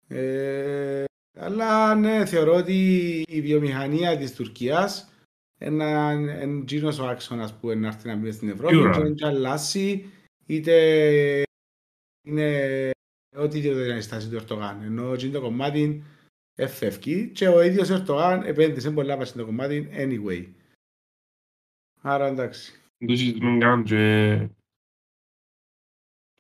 Ε, 0.09 1.05
αλλά 1.39 1.95
ναι, 1.95 2.27
θεωρώ 2.27 2.55
ότι 2.55 2.75
η 3.29 3.41
βιομηχανία 3.41 4.17
της 4.17 4.35
Τουρκίας 4.35 5.13
είναι 5.61 5.85
ένα 5.85 6.63
γύρος 6.67 6.99
ο 6.99 7.07
άξονας 7.07 7.55
που 7.55 7.71
είναι 7.71 7.81
να 7.81 7.87
έρθει 7.87 8.09
να 8.09 8.17
μπει 8.17 8.33
στην 8.33 8.49
Ευρώπη 8.49 8.75
Σίγουρα. 8.75 9.13
και 9.13 9.25
να 9.25 9.29
αλλάσει 9.29 10.11
είτε 10.47 11.43
είναι 12.23 12.91
οτιδήποτε 13.37 13.85
είναι 13.85 13.97
η 13.97 14.01
στάση 14.01 14.29
του 14.29 14.37
Ερτογάν. 14.37 14.83
Ενώ 14.83 15.17
και 15.17 15.29
το 15.29 15.41
κομμάτι 15.41 16.05
εφεύγει 16.55 17.29
και 17.29 17.49
ο 17.49 17.63
ίδιος 17.63 17.91
ο 17.91 17.95
Ερτογάν 17.95 18.43
επένδυσε 18.43 18.91
πολλά 18.91 19.13
πάνω 19.13 19.25
στο 19.25 19.45
κομμάτι 19.45 19.89
anyway. 19.93 20.47
Άρα 22.01 22.27
εντάξει. 22.27 22.73
Δεν 22.99 23.09
το 23.09 23.17
συζητούμε 23.17 23.59
καν 23.59 23.85
και 23.85 24.49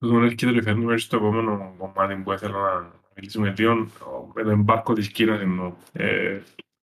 τούτον 0.00 0.22
έρχεται 0.24 0.52
και 0.52 0.62
φέρνουμε 0.62 0.96
στο 0.96 1.16
επόμενο 1.16 1.74
κομμάτι 1.78 2.14
που 2.14 2.32
ήθελα 2.32 2.80
να 2.80 2.90
μιλήσουμε 3.16 3.54
λίγο 3.58 3.88
με 4.34 4.42
το 4.42 4.50
εμπάρκο 4.50 4.92
της 4.92 5.08
Κίνας 5.08 5.40
εννοώ. 5.40 5.72
Ε, 5.92 6.40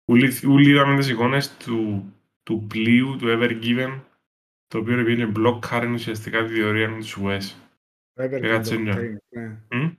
Όλοι 0.05 0.33
όλοι 0.47 0.71
είδαμε 0.71 0.97
τις 0.97 1.09
εικόνες 1.09 1.57
του, 1.57 2.05
του 2.43 2.67
πλοίου, 2.69 3.17
του 3.17 3.27
Ever 3.29 3.63
Given, 3.63 4.01
το 4.67 4.79
οποίο 4.79 4.99
επειδή 4.99 5.23
είναι 5.23 5.33
block 5.37 5.59
ουσιαστικά 5.93 6.45
τη 6.45 6.53
διώρυγα 6.53 6.89
του 6.97 7.07
Σουέζ. 7.07 7.57
Το 8.13 8.23
Evergreen. 8.25 8.43
Έκατσε 8.43 8.75
το, 8.75 8.81
μια. 8.81 8.95
ναι. 9.29 9.57
Μμ; 9.71 9.91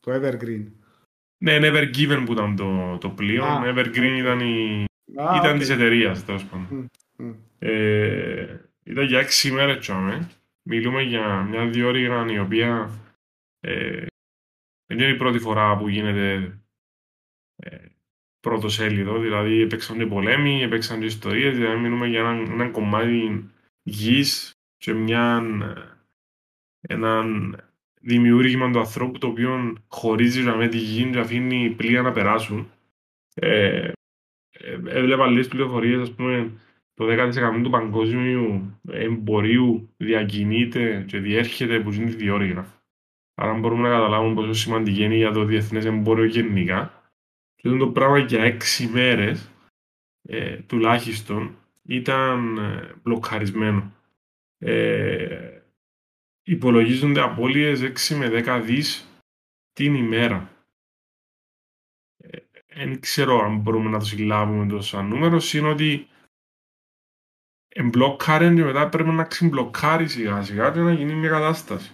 το 0.00 0.12
Evergreen. 0.12 0.66
Ναι, 1.38 1.52
είναι 1.52 1.70
Ever 1.72 1.96
Given 1.96 2.22
που 2.26 2.32
ήταν 2.32 2.56
το, 2.56 2.98
το 2.98 3.10
πλοίο, 3.10 3.44
Α, 3.44 3.62
Evergreen 3.64 4.16
ήταν, 4.18 4.40
η, 4.40 4.84
Α, 5.16 5.36
ήταν 5.36 5.52
οκ. 5.52 5.58
της 5.58 5.68
εταιρείας, 5.70 6.24
τέλος 6.24 6.44
πάντων. 6.44 6.90
Μμ. 7.16 7.32
Ε, 7.58 8.60
ήταν 8.84 9.04
για 9.04 9.18
έξι 9.18 9.52
μέρες 9.52 9.78
τσάμε. 9.78 10.30
Μιλούμε 10.62 11.02
για 11.02 11.42
μια 11.42 11.68
διόρυγα 11.68 12.26
η 12.32 12.38
οποία 12.38 12.90
ε, 13.60 14.06
δεν 14.86 14.98
είναι 14.98 15.08
η 15.08 15.16
πρώτη 15.16 15.38
φορά 15.38 15.76
που 15.76 15.88
γίνεται 15.88 16.58
ε, 17.56 17.86
πρώτο 18.40 18.68
σέλιδο, 18.68 19.18
δηλαδή 19.18 19.60
έπαιξαν 19.60 19.98
και 19.98 20.06
πολέμοι, 20.06 20.62
έπαιξαν 20.62 21.00
και 21.00 21.06
ιστορίες, 21.06 21.56
δηλαδή 21.56 21.80
μιλούμε 21.80 22.06
για 22.06 22.20
έναν, 22.20 22.50
έναν 22.50 22.70
κομμάτι 22.70 23.50
γης 23.82 24.50
και 24.76 24.92
μια, 24.92 25.42
ε, 25.62 26.94
έναν 26.94 27.56
δημιούργημα 28.00 28.70
του 28.70 28.78
ανθρώπου 28.78 29.18
το 29.18 29.26
οποίο 29.26 29.76
χωρίζει 29.88 30.42
με 30.42 30.68
τη 30.68 30.78
γη 30.78 31.10
και 31.10 31.18
αφήνει 31.18 31.70
πλοία 31.70 32.02
να 32.02 32.12
περάσουν. 32.12 32.70
Ε, 33.34 33.92
ε, 34.50 34.72
έβλεπα 34.86 35.26
λίγες 35.26 35.48
πληροφορίες, 35.48 36.00
ας 36.00 36.12
πούμε, 36.12 36.52
το 36.94 37.06
10% 37.08 37.60
του 37.62 37.70
παγκόσμιου 37.70 38.78
εμπορίου 38.88 39.94
διακινείται 39.96 41.04
και 41.08 41.18
διέρχεται 41.18 41.80
που 41.80 41.92
είναι 41.92 42.10
τη 42.10 42.16
διόρυγα. 42.16 42.66
Άρα 43.34 43.54
μπορούμε 43.54 43.88
να 43.88 43.94
καταλάβουμε 43.94 44.34
πόσο 44.34 44.52
σημαντική 44.52 45.02
είναι 45.02 45.14
για 45.14 45.32
το 45.32 45.44
διεθνές 45.44 45.84
εμπόριο 45.84 46.24
γενικά. 46.24 47.10
Και 47.54 47.68
αυτό 47.68 47.78
το 47.78 47.88
πράγμα 47.88 48.18
για 48.18 48.42
έξι 48.42 48.86
μέρες 48.86 49.52
ε, 50.22 50.56
τουλάχιστον 50.56 51.56
ήταν 51.82 52.58
ε, 52.58 52.94
μπλοκαρισμένο. 53.02 53.92
Ε, 54.58 55.60
υπολογίζονται 56.42 57.20
απώλειες 57.20 57.80
6 58.10 58.16
με 58.16 58.42
10 58.46 58.62
δις 58.64 59.06
την 59.72 59.94
ημέρα. 59.94 60.50
Δεν 62.74 63.00
ξέρω 63.00 63.38
αν 63.40 63.56
μπορούμε 63.56 63.90
να 63.90 63.98
το 63.98 64.04
συλλάβουμε 64.04 64.66
το 64.66 64.80
σαν 64.80 65.06
νούμερο, 65.06 65.38
είναι 65.54 65.68
ότι 65.68 66.06
εμπλοκάρεν 67.74 68.56
και 68.56 68.62
μετά 68.62 68.88
πρέπει 68.88 69.08
να 69.08 69.24
ξεμπλοκάρει 69.24 70.08
σιγά 70.08 70.42
σιγά 70.42 70.70
και 70.70 70.78
να 70.80 70.92
γίνει 70.92 71.14
μια 71.14 71.28
κατάσταση. 71.30 71.90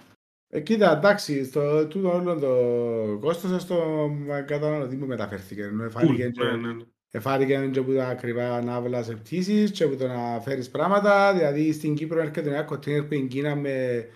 Ε, 0.50 0.60
κοίτα, 0.60 0.96
εντάξει, 0.96 1.44
στο 1.44 1.86
τούτο 1.86 2.14
όλο 2.14 2.38
το 2.38 3.18
κόστος 3.20 3.62
στο 3.62 4.10
καταναλωτή 4.46 4.96
μου 4.96 5.06
μεταφέρθηκε. 5.06 5.62
Ενώ 5.62 5.84
εφάρηκε 5.84 6.26
Cool. 6.28 6.32
και- 6.32 6.42
Ναι, 6.44 6.50
ναι, 6.56 6.72
ναι. 6.72 6.82
Εφάρηκε 7.10 7.68
και 7.72 7.78
από 7.78 7.92
τα 7.92 8.06
ακριβά 8.08 8.62
ναύλα 8.62 9.02
σε 9.02 9.14
πτήσεις 9.14 9.70
και 9.70 9.84
από 9.84 9.96
το 9.96 10.06
να 10.06 10.40
φέρεις 10.40 10.70
πράγματα. 10.70 11.32
Δηλαδή 11.34 11.72
στην 11.72 11.94
Κύπρο 11.94 12.20
έρχεται 12.20 12.48
ένα 12.50 12.62
κοντέινερ 12.62 13.02
που 13.02 13.14
είναι 13.14 13.26
Κίνα 13.26 13.54
με 13.56 14.06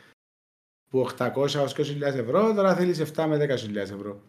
που 0.90 0.98
800 1.00 1.54
έως 1.54 1.72
20.000 1.72 2.18
ευρώ, 2.18 2.54
τώρα 2.54 2.74
θέλεις 2.74 3.00
7 3.00 3.26
με 3.26 3.36
10.000 3.36 3.76
ευρώ. 3.92 4.20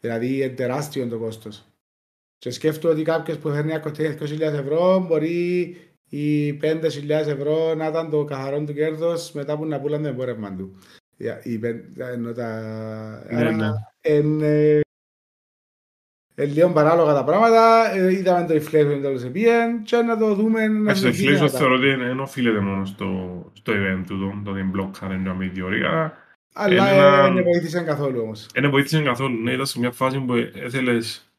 Δηλαδή 0.00 0.36
είναι 0.36 0.48
τεράστιο 0.48 1.06
το 1.08 1.18
κόστος. 1.18 1.64
Και 2.38 2.50
σκέφτομαι 2.50 2.94
ότι 2.94 3.02
κάποιος 3.02 3.38
που 3.38 3.48
φέρνει 3.48 3.70
ένα 3.70 3.80
κοντέινερ 3.80 4.12
20.000 4.22 4.40
ευρώ 4.40 5.04
μπορεί 5.08 5.76
οι 6.14 6.58
5.000 6.62 7.08
ευρώ 7.10 7.74
να 7.74 7.86
ήταν 7.86 8.10
το 8.10 8.24
καθαρό 8.24 8.64
του 8.64 8.72
κέρδος 8.74 9.32
μετά 9.32 9.56
που 9.56 9.66
να 9.66 9.80
πουλάνε 9.80 10.02
το 10.02 10.08
εμπόρευμα 10.08 10.54
του. 10.56 10.78
Για- 11.16 11.40
οι 11.42 11.58
πεν- 11.58 11.98
Ενώ 11.98 12.32
τα... 12.32 12.60
Ναι, 13.30 13.38
άρα, 13.40 13.50
ναι. 13.50 13.66
εν, 14.00 14.40
ε, 14.42 14.80
ε, 16.34 16.44
λίγο 16.44 16.68
παράλογα 16.68 17.14
τα 17.14 17.24
πράγματα, 17.24 17.92
ε, 17.94 18.12
είδαμε 18.12 18.46
το 18.46 18.54
inflation 18.54 18.98
τέλος 19.02 19.22
επίεν 19.24 19.82
και 19.82 19.96
να 19.96 20.16
το 20.18 20.34
δούμε 20.34 20.66
να 20.66 20.80
Εντάξει, 20.80 21.02
το 21.02 21.08
το 21.10 21.14
inflation 21.16 21.36
δούμε 21.36 21.48
θεωρώ 21.48 21.74
ότι 21.74 21.94
δεν 21.94 22.20
οφείλεται 22.20 22.60
μόνο 22.60 22.84
στο, 22.84 23.06
στο 23.52 23.72
event 23.76 24.02
του, 24.06 24.40
το 24.44 24.50
ότι 24.50 24.62
μπλοκάρε 24.62 25.16
μια 25.16 25.34
μηδιορία. 25.34 26.16
Αλλά 26.52 26.74
είναι 26.92 27.00
ε, 27.00 27.06
ένα- 27.06 27.30
δεν 27.30 27.42
βοήθησαν 27.44 27.84
καθόλου 27.84 28.20
όμως. 28.20 28.46
Δεν 28.54 28.70
βοήθησε 28.70 29.02
καθόλου. 29.02 29.42
Ναι, 29.42 29.52
ήταν 29.52 29.66
σε 29.66 29.78
μια 29.78 29.90
φάση 29.90 30.18
που 30.20 30.34
έθελες 30.54 31.32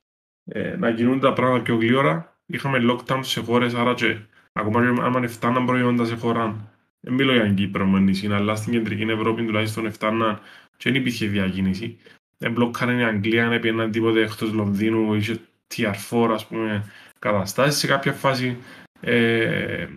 ε, 0.45 0.75
να 0.77 0.89
γίνουν 0.89 1.19
τα 1.19 1.33
πράγματα 1.33 1.63
πιο 1.63 1.75
γλύωρα. 1.75 2.36
Είχαμε 2.45 2.77
lockdown 2.91 3.19
σε 3.21 3.41
χώρες, 3.41 3.73
άρα 3.73 3.93
και 3.93 4.17
ακόμα 4.53 4.81
και 4.81 5.01
άμα 5.01 5.27
φτάναν 5.27 5.65
προϊόντα 5.65 6.05
σε 6.05 6.15
χώρα. 6.15 6.71
Δεν 6.99 7.13
μιλώ 7.13 7.33
για 7.33 7.43
την 7.43 7.55
Κύπρο 7.55 7.85
μόνο 7.85 8.03
νησί, 8.03 8.27
αλλά 8.27 8.55
στην 8.55 8.71
κεντρική 8.71 9.01
Ευρώπη 9.01 9.45
τουλάχιστον 9.45 9.91
φτάναν 9.91 10.39
και 10.77 10.89
δεν 10.91 10.95
υπήρχε 10.95 11.27
διακίνηση. 11.27 11.97
Δεν 12.37 12.51
μπλοκάραν 12.51 12.99
η 12.99 13.03
Αγγλία, 13.03 13.49
δεν 13.49 13.59
πήγαιναν 13.59 13.91
τίποτε 13.91 14.21
εκτός 14.21 14.51
Λονδίνου, 14.51 15.13
είχε 15.13 15.39
tier 15.75 15.93
4 16.09 16.29
ας 16.33 16.47
πούμε 16.47 16.91
καταστάσεις 17.19 17.79
σε 17.79 17.87
κάποια 17.87 18.13
φάση. 18.13 18.57
Ε, 18.99 19.87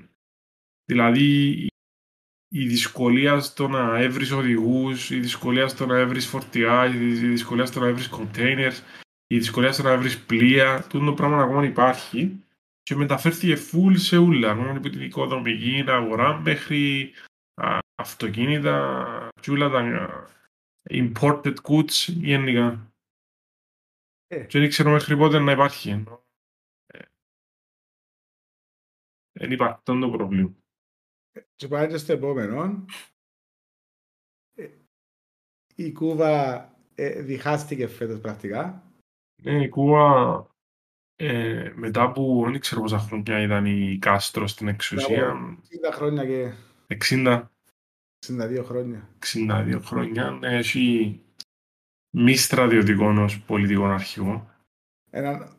δηλαδή 0.85 1.53
η 2.49 2.67
δυσκολία 2.67 3.41
στο 3.41 3.69
να 3.69 3.99
έβρεις 3.99 4.31
οδηγούς, 4.31 5.11
η 5.11 5.19
δυσκολία 5.21 5.69
στο 5.69 5.87
να 5.87 5.99
έβρεις 5.99 6.27
φορτηγά, 6.27 6.87
η 6.87 6.97
δυσκολία 7.07 7.67
στο 7.67 7.81
να 7.81 7.87
έβρεις 7.87 8.11
containers, 8.13 8.81
η 9.27 9.39
δυσκολία 9.39 9.73
στο 9.73 9.83
να 9.83 9.91
έβρεις 9.91 10.19
πλοία, 10.19 10.87
τούτο 10.89 11.05
το 11.05 11.13
πράγμα 11.13 11.43
ακόμα 11.43 11.65
υπάρχει 11.65 12.45
και 12.87 12.95
μεταφέρθηκε 12.95 13.55
full 13.73 13.93
σε 13.97 14.17
ούλα, 14.17 14.51
ακόμα 14.51 14.71
από 14.71 14.89
την 14.89 15.03
οικοδομική 15.03 15.85
αγορά 15.87 16.41
μέχρι 16.41 17.13
α, 17.55 17.79
αυτοκίνητα 17.95 19.29
και 19.41 19.51
όλα 19.51 19.69
τα 19.69 19.79
α, 19.79 20.27
imported 20.91 21.55
goods 21.63 22.07
γενικά. 22.07 22.93
Ε. 24.27 24.45
Και 24.45 24.59
δεν 24.59 24.69
ξέρω 24.69 24.91
μέχρι 24.91 25.17
πότε 25.17 25.39
να 25.39 25.53
υπάρχει. 25.53 25.91
ενώ, 25.91 26.27
ε, 26.87 27.05
Δεν 29.33 29.51
υπάρχει 29.51 29.75
αυτό 29.75 29.99
το 29.99 30.11
πρόβλημα. 30.11 30.55
Και 31.55 31.69
πάμε 31.69 31.87
και 31.87 31.97
στο 31.97 32.13
επόμενο. 32.13 32.85
Ε, 34.55 34.71
Η 35.75 35.93
Κούβα 35.93 36.65
ε, 36.95 37.23
διχάστηκε 37.23 37.87
φέτος 37.87 38.21
πρακτικά. 38.21 38.93
Ναι, 39.43 39.63
η 39.63 39.69
Κούβα 39.69 40.56
ε, 41.17 41.73
μετά 41.75 42.13
που 42.13 42.47
δεν 42.51 42.61
ξέρω 42.61 42.81
πόσα 42.81 42.99
χρόνια 42.99 43.43
ήταν 43.43 43.67
η 43.67 43.99
Κάστρο 44.01 44.47
στην 44.47 44.69
εξουσία, 44.69 45.57
60 45.91 45.93
χρόνια 45.93 46.27
και 46.27 46.53
60, 47.09 47.43
62 48.27 48.63
χρόνια. 48.65 49.09
62 49.37 49.79
χρόνια, 49.83 50.39
έχει 50.43 51.21
μη 52.11 52.37
στρατιωτικό 52.37 53.07
ως 53.07 53.41
πολιτικό 53.41 53.85
αρχηγό. 53.85 54.51
Έναν, 55.11 55.57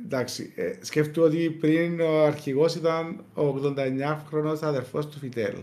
εντάξει, 0.00 0.52
ε, 0.56 0.84
σκέφτομαι 0.84 1.26
ότι 1.26 1.50
πριν 1.50 2.00
ο 2.00 2.24
αρχηγός 2.24 2.74
ήταν 2.74 3.24
ο 3.34 3.48
89χρονος 3.48 4.58
αδερφός 4.62 5.08
του 5.08 5.18
Φιτέλ. 5.18 5.56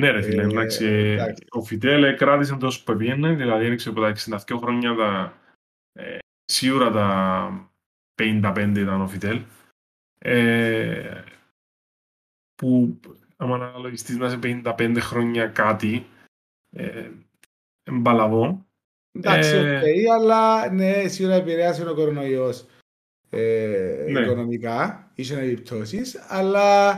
Ναι 0.00 0.10
ρε 0.10 0.22
φίλε, 0.22 0.42
Ε, 0.42 0.44
εντάξει, 0.44 0.84
ε, 0.84 1.12
εντάξει. 1.12 1.44
ο 1.50 1.62
Φιτέλ 1.62 2.16
κράτησε 2.16 2.56
τόσο 2.56 2.84
που 2.84 2.96
πήγαινε, 2.96 3.34
δηλαδή 3.34 3.64
έριξε 3.64 3.88
από 3.88 4.00
τα 4.00 4.08
62 4.08 4.58
χρόνια 4.58 4.94
τα, 4.94 5.38
ε, 5.92 6.18
σίγουρα 6.44 6.90
τα 6.90 7.67
55 8.18 8.74
ήταν 8.76 9.00
ο 9.00 9.08
Φιτέλ. 9.08 9.42
Ε, 10.18 11.22
που 12.54 13.00
άμα 13.36 13.54
αναλογιστείς 13.54 14.16
να 14.16 14.26
είσαι 14.26 14.38
55 14.42 14.96
χρόνια 15.00 15.46
κάτι, 15.46 16.06
ε, 16.72 17.10
μπαλαβό. 17.90 18.66
Εντάξει, 19.12 19.50
Ε, 19.56 19.76
οκ, 19.76 20.10
αλλά 20.20 20.72
ναι, 20.72 21.08
σίγουρα 21.08 21.34
επηρέασε 21.34 21.88
ο 21.88 21.94
κορονοϊός 21.94 22.66
ε, 23.30 24.04
Ναι. 24.10 24.20
οικονομικά, 24.20 25.10
είχε 25.14 25.40
επιπτώσεις, 25.40 26.16
αλλά 26.28 26.92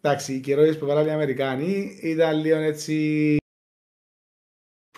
εντάξει, 0.00 0.34
οι 0.34 0.40
καιρότητες 0.40 0.78
που 0.78 0.86
βάλανε 0.86 1.08
οι 1.08 1.12
Αμερικάνοι 1.12 1.98
ήταν 2.02 2.40
λίγο 2.40 2.56
έτσι 2.56 3.36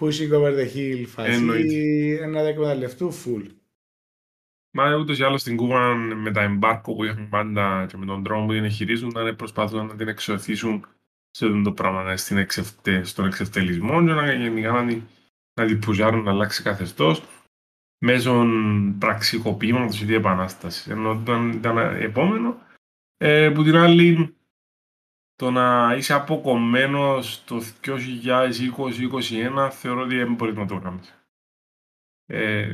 pushing 0.00 0.32
over 0.32 0.54
the 0.58 0.74
hill 0.74 1.04
φάση, 1.06 1.32
Εννοείται. 1.32 2.26
να 2.26 2.40
τα 2.42 2.48
εκμεταλλευτούν 2.48 3.12
full. 3.12 3.46
Μα 4.70 4.94
ούτως 4.94 5.18
ή 5.18 5.22
άλλως 5.22 5.40
στην 5.40 5.56
Κούβα 5.56 5.94
με 5.94 6.30
τα 6.30 6.42
εμπάρκο 6.42 6.94
που 6.94 7.04
είχαν 7.04 7.28
πάντα 7.28 7.86
και 7.86 7.96
με 7.96 8.06
τον 8.06 8.22
τρόπο 8.22 8.46
που 8.46 8.52
την 8.52 8.64
εγχειρίζουν 8.64 9.12
να 9.14 9.34
προσπαθούν 9.34 9.86
να 9.86 9.96
την 9.96 10.08
εξωθήσουν 10.08 10.86
σε 11.30 11.46
αυτό 11.46 11.62
το 11.62 11.72
πράγμα, 11.72 12.02
να 12.02 12.16
στην 12.16 12.36
εξευτε, 12.36 13.04
στον 13.04 13.26
εξευτελισμό 13.26 14.04
και 14.04 14.12
να 14.12 14.32
γενικά 14.32 14.72
να 14.72 14.86
την, 14.86 15.02
να 15.60 15.66
την 15.66 15.78
πουζάρουν 15.78 16.22
να 16.22 16.30
αλλάξει 16.30 16.62
καθεστώς 16.62 17.22
μέσω 18.04 18.44
πραξικοπήματος 18.98 20.00
ή 20.00 20.06
την 20.06 20.14
επανάστασης. 20.14 20.86
Ενώ 20.86 21.12
ήταν, 21.12 21.50
ήταν 21.50 21.78
επόμενο, 21.78 22.58
ε, 23.16 23.50
που 23.54 23.62
την 23.62 23.76
άλλη 23.76 24.36
το 25.34 25.50
να 25.50 25.94
είσαι 25.96 26.14
αποκομμένος 26.14 27.44
το 27.44 27.62
2020-2021 27.80 29.68
θεωρώ 29.70 30.00
ότι 30.00 30.16
δεν 30.16 30.34
μπορείς 30.34 30.54
να 30.54 30.66
το 30.66 30.78
κάνεις. 30.78 31.18
Ε, 32.26 32.72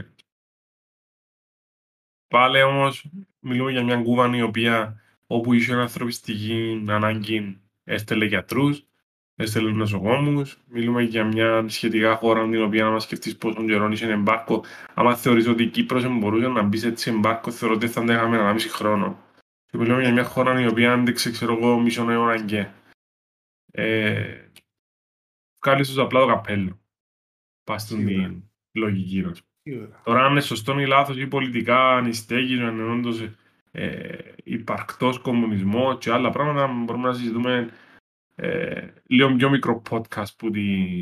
Πάλι 2.28 2.62
όμως, 2.62 3.06
μιλούμε 3.38 3.70
για 3.70 3.82
μια 3.82 4.02
Κούβα 4.02 4.36
η 4.36 4.42
οποία 4.42 5.00
όπου 5.26 5.52
είχε 5.52 5.74
ανθρωπιστική 5.74 6.84
ανάγκη 6.88 7.60
έστελε 7.84 8.24
γιατρούς, 8.24 8.84
έστελε 9.36 9.70
νοσοκόμους. 9.70 10.58
Μιλούμε 10.66 11.02
για 11.02 11.24
μια 11.24 11.64
σχετικά 11.68 12.16
χώρα 12.16 12.48
την 12.48 12.62
οποία, 12.62 12.86
άμα 12.86 13.00
σκεφτείς 13.00 13.36
πόσο 13.36 13.64
καιρό 13.64 13.88
είσαι 13.88 14.10
εμπάρκο, 14.10 14.64
άμα 14.94 15.16
θεωρείς 15.16 15.48
ότι 15.48 15.62
η 15.62 15.68
Κύπρος 15.68 16.18
μπορούσε 16.18 16.48
να 16.48 16.62
μπει 16.62 16.86
έτσι 16.86 17.10
εμπάρκο, 17.10 17.50
θεωρώ 17.50 17.74
ότι 17.74 17.88
θα 17.88 18.00
αντέχαμε 18.00 18.36
ένα 18.36 18.52
μισή 18.52 18.68
χρόνο. 18.68 19.18
Και 19.66 19.78
μιλούμε 19.78 20.02
για 20.02 20.12
μια 20.12 20.24
χώρα 20.24 20.60
η 20.60 20.66
οποία 20.66 20.92
άντεξε, 20.92 21.30
ξέρω 21.30 21.52
εγώ, 21.52 21.80
μισό 21.80 22.10
αιώνα 22.10 22.44
και. 22.44 22.66
Ε, 23.70 24.38
Βγάλει 25.64 25.84
σου 25.84 26.02
απλά 26.02 26.20
το 26.20 26.26
καπέλο. 26.26 26.80
Πας 27.64 27.82
στην 27.82 28.06
Σίγουρα. 28.06 28.28
την 28.28 28.42
λογική 28.72 29.22
του. 29.22 29.32
Σίγουρα. 29.66 30.00
Τώρα 30.04 30.24
αν 30.24 30.30
είναι 30.30 30.40
σωστό 30.40 30.78
ή 30.78 30.86
λάθος 30.86 31.18
ή 31.18 31.26
πολιτικά 31.26 31.96
αν 31.96 32.14
στέγη, 32.14 32.60
αν 32.60 32.78
είναι 32.78 32.92
όντως 32.92 33.28
ε, 33.72 34.18
υπαρκτός 34.44 35.18
κομμουνισμό 35.18 35.98
και 35.98 36.10
άλλα 36.10 36.30
πράγματα 36.30 36.66
μπορούμε 36.66 37.08
να 37.08 37.14
συζητούμε 37.14 37.70
ε, 38.34 38.88
λίγο 39.06 39.34
πιο 39.34 39.50
μικρό 39.50 39.82
podcast 39.90 40.36
που, 40.36 40.50
τη, 40.50 40.60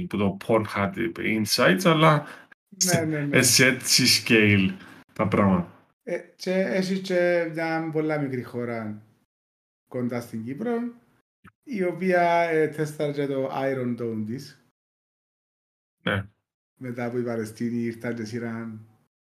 που 0.09 0.17
το 0.17 0.37
Pornhub 0.47 0.93
Insights 1.17 1.83
αλλά 1.85 2.27
Ναι, 2.85 3.01
ναι, 3.01 3.25
ναι. 3.25 3.37
ε, 3.37 3.43
σε 3.43 3.67
έτσι 3.67 4.25
scale 4.27 4.71
τα 5.13 5.29
πράγματα. 5.29 5.87
Ε, 6.03 6.19
και 6.37 6.53
έχει 6.53 6.99
και 7.01 7.51
μια 7.53 7.91
πολλά 7.93 8.19
μικρή 8.19 8.43
χώρα 8.43 9.03
κοντά 9.89 10.21
στην 10.21 10.45
Κύπρο, 10.45 10.79
η 11.63 11.85
οποία 11.85 12.23
ε, 12.23 12.69
τέσταρε 12.69 13.13
και 13.13 13.27
το 13.27 13.51
Iron 13.53 14.01
Dome 14.01 14.25
της. 14.27 14.67
Ναι. 16.03 16.27
Μετά 16.85 17.11
που 17.11 17.19
οι 17.19 17.23
Παλαιστίνοι 17.23 17.79
ήρθαν 17.79 18.15
και 18.15 18.25
σύραν 18.25 18.87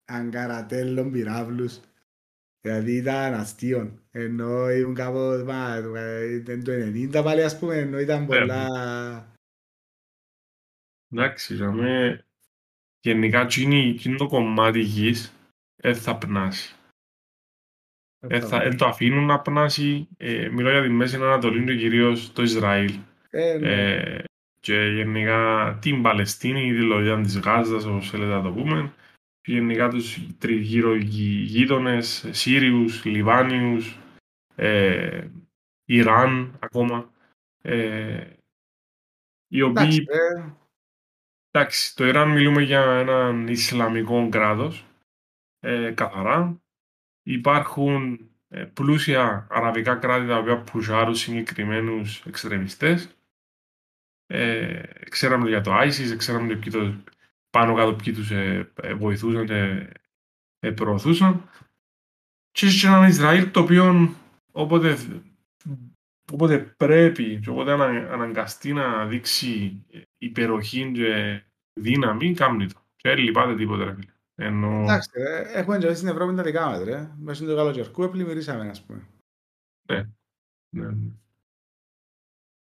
αγκαρατέλων 0.04 1.10
πυράβλους. 1.10 1.80
Δηλαδή 2.60 2.96
ήταν 2.96 3.34
αστείο. 3.34 3.98
Ενώ 4.10 4.70
ήμουν 4.70 4.94
κάπως, 4.94 5.42
μα, 5.42 5.76
ε, 5.96 6.34
ήταν 6.34 6.64
το 6.64 6.72
90 6.72 7.22
πάλι 7.22 7.42
ας 7.42 7.58
πούμε, 7.58 7.76
ενώ 7.76 7.98
ήταν 7.98 8.26
πολλά... 8.26 8.66
Εντάξει, 11.12 11.54
για 11.54 11.72
με 11.72 12.24
γενικά 13.00 13.40
εκείνη- 13.40 13.90
εκείνο 13.90 14.16
το 14.16 14.26
κομμάτι 14.26 14.80
γης 14.80 15.32
δεν 15.76 15.94
θα 15.94 16.18
πνάσει. 16.18 16.74
Δεν 18.18 18.42
θα, 18.42 18.62
εν 18.62 18.76
το 18.76 18.86
αφήνουν 18.86 19.26
να 19.26 19.40
πνάσει. 19.40 20.08
Ε, 20.16 20.48
μιλώ 20.48 20.70
για 20.70 20.82
τη 20.82 20.88
Μέση 20.88 21.16
Ανατολή 21.16 21.64
και 21.64 21.76
κυρίως 21.76 22.32
το 22.32 22.42
Ισραήλ. 22.42 22.98
Ε, 23.30 23.58
ναι. 23.58 23.94
Ε, 23.94 24.24
και 24.64 24.74
γενικά 24.74 25.78
την 25.80 26.02
Παλαιστίνη, 26.02 26.72
τη 26.72 26.80
λογιά 26.80 27.20
της 27.20 27.38
Γάζας, 27.38 27.84
όπως 27.84 28.10
θέλετε 28.10 28.30
να 28.30 28.42
το 28.42 28.52
πούμε, 28.52 28.92
και 29.40 29.52
γενικά 29.52 29.88
τους 29.88 30.18
τριγύρω 30.38 30.94
γει- 30.94 31.46
γείτονες, 31.46 32.28
Σύριους, 32.30 33.04
Λιβάνιους, 33.04 33.98
ε, 34.54 35.28
Ιράν 35.84 36.56
ακόμα, 36.58 37.10
ε, 37.62 38.26
οι 39.48 39.60
Εντάξει, 39.60 40.02
οποίοι, 40.02 40.06
ε, 40.08 40.52
εντάξει, 41.50 41.96
το 41.96 42.06
Ιράν 42.06 42.30
μιλούμε 42.30 42.62
για 42.62 42.82
έναν 42.82 43.48
Ισλαμικό 43.48 44.28
κράτος, 44.28 44.84
ε, 45.60 45.90
καθαρά. 45.90 46.60
Υπάρχουν 47.22 48.28
ε, 48.48 48.64
πλούσια 48.64 49.46
αραβικά 49.50 49.96
κράτη 49.96 50.26
τα 50.26 50.38
οποία 50.38 50.62
πουσάρουν 50.62 51.14
συγκεκριμένους 51.14 52.24
εξτρεμιστές. 52.26 53.16
Ε, 54.26 54.82
ξέραμε 55.08 55.48
για 55.48 55.60
το 55.60 55.80
ISIS, 55.80 56.14
ξέραμε 56.16 56.56
ποιοι 56.56 56.72
το, 56.72 56.94
πάνω 57.50 57.74
κάτω 57.74 57.94
ποιοι 57.94 58.12
τους 58.12 58.30
ε, 58.30 58.72
ε, 58.82 58.94
βοηθούσαν 58.94 59.46
και 59.46 59.88
ε, 60.58 60.70
προωθούσαν. 60.70 61.48
Και 62.50 62.66
έχει 62.66 62.80
και 62.80 62.86
έναν 62.86 63.08
Ισραήλ 63.08 63.50
το 63.50 63.60
οποίο 63.60 64.14
όποτε, 64.52 64.96
όποτε 66.32 66.58
πρέπει 66.58 67.40
και 67.40 67.50
όποτε 67.50 67.72
ανα, 67.72 67.84
αναγκαστεί 68.12 68.72
να 68.72 69.06
δείξει 69.06 69.82
υπεροχή 70.18 70.92
και 70.92 71.42
δύναμη, 71.80 72.34
κάνει 72.34 72.66
το. 72.66 72.80
Και 72.96 73.08
δεν 73.08 73.18
λυπάται 73.18 73.54
τίποτε 73.54 73.84
ρε 73.84 73.94
φίλε. 73.94 74.12
Ενώ... 74.34 74.82
Εντάξει, 74.82 75.10
ρε, 75.14 75.58
έχουμε 75.58 75.78
και 75.78 75.94
στην 75.94 76.08
Ευρώπη 76.08 76.34
τα 76.34 76.42
δικά 76.42 76.66
μας, 76.66 76.82
ρε. 76.82 77.10
Μέσα 77.16 77.44
στο 77.44 77.56
καλοκαιρικού 77.56 78.02
επλημμυρίσαμε, 78.02 78.68
ας 78.68 78.84
πούμε. 78.84 79.08
Ναι, 79.92 80.08
ναι. 80.70 80.86
ναι. 80.86 81.12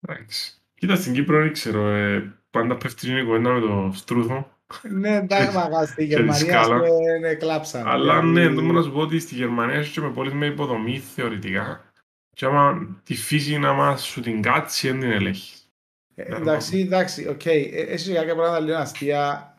Εντάξει. 0.00 0.55
Κοίτα, 0.80 0.96
στην 0.96 1.12
Κύπρο 1.12 1.38
δεν 1.42 1.52
ξέρω, 1.52 1.88
ε, 1.88 2.32
πάντα 2.50 2.76
πέφτει 2.76 3.12
η 3.18 3.24
κουβέντα 3.24 3.50
με 3.52 3.60
το 3.60 3.90
στρούθο. 3.94 4.50
Ναι, 4.90 5.16
εντάξει, 5.22 5.56
μαγά, 5.56 5.86
στη 5.86 5.94
και 5.94 6.00
τη 6.02 6.04
Γερμανία 6.22 6.36
σκάλα. 6.62 6.84
στο- 6.86 7.18
ναι, 7.20 7.34
κλάψαμε. 7.34 7.90
Αλλά 7.90 8.22
ναι, 8.22 8.40
Δηλαδή, 8.40 8.66
το 8.66 8.72
να 8.72 8.82
σου 8.82 8.92
πω 8.92 9.00
ότι 9.00 9.18
στη 9.18 9.34
Γερμανία 9.34 9.74
έχει 9.74 9.92
και 9.92 10.00
με 10.00 10.10
πόλεις 10.12 10.32
με 10.32 10.46
υποδομή 10.46 10.98
θεωρητικά. 10.98 11.90
Και 12.36 12.44
άμα 12.46 12.96
τη 13.04 13.14
φύση 13.14 13.58
να 13.58 13.72
μας 13.72 14.04
σου 14.06 14.20
την 14.20 14.42
κάτσει, 14.42 14.90
δεν 14.90 15.00
την 15.00 15.10
ελέγχεις. 15.10 15.68
ε, 16.14 16.22
Εντάξει, 16.36 16.78
εντάξει, 16.80 17.28
οκ. 17.28 17.44
Ε, 17.46 17.50
Έχει 17.70 18.12
κάποια 18.14 18.34
πράγματα 18.34 18.60
λίγο 18.60 18.76
αστεία. 18.76 19.50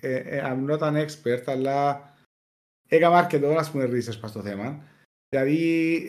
Ε, 0.00 0.14
ε, 0.14 0.42
I'm 0.44 0.70
not 0.70 0.78
an 0.78 1.06
expert, 1.06 1.42
αλλά 1.46 2.08
έκανα 2.88 3.18
αρκετό, 3.18 3.48
ας 3.56 3.70
πούμε, 3.70 3.84
research 3.84 4.18
πας 4.20 4.30
στο 4.30 4.40
θέμα. 4.42 4.82
Δηλαδή, 5.28 6.08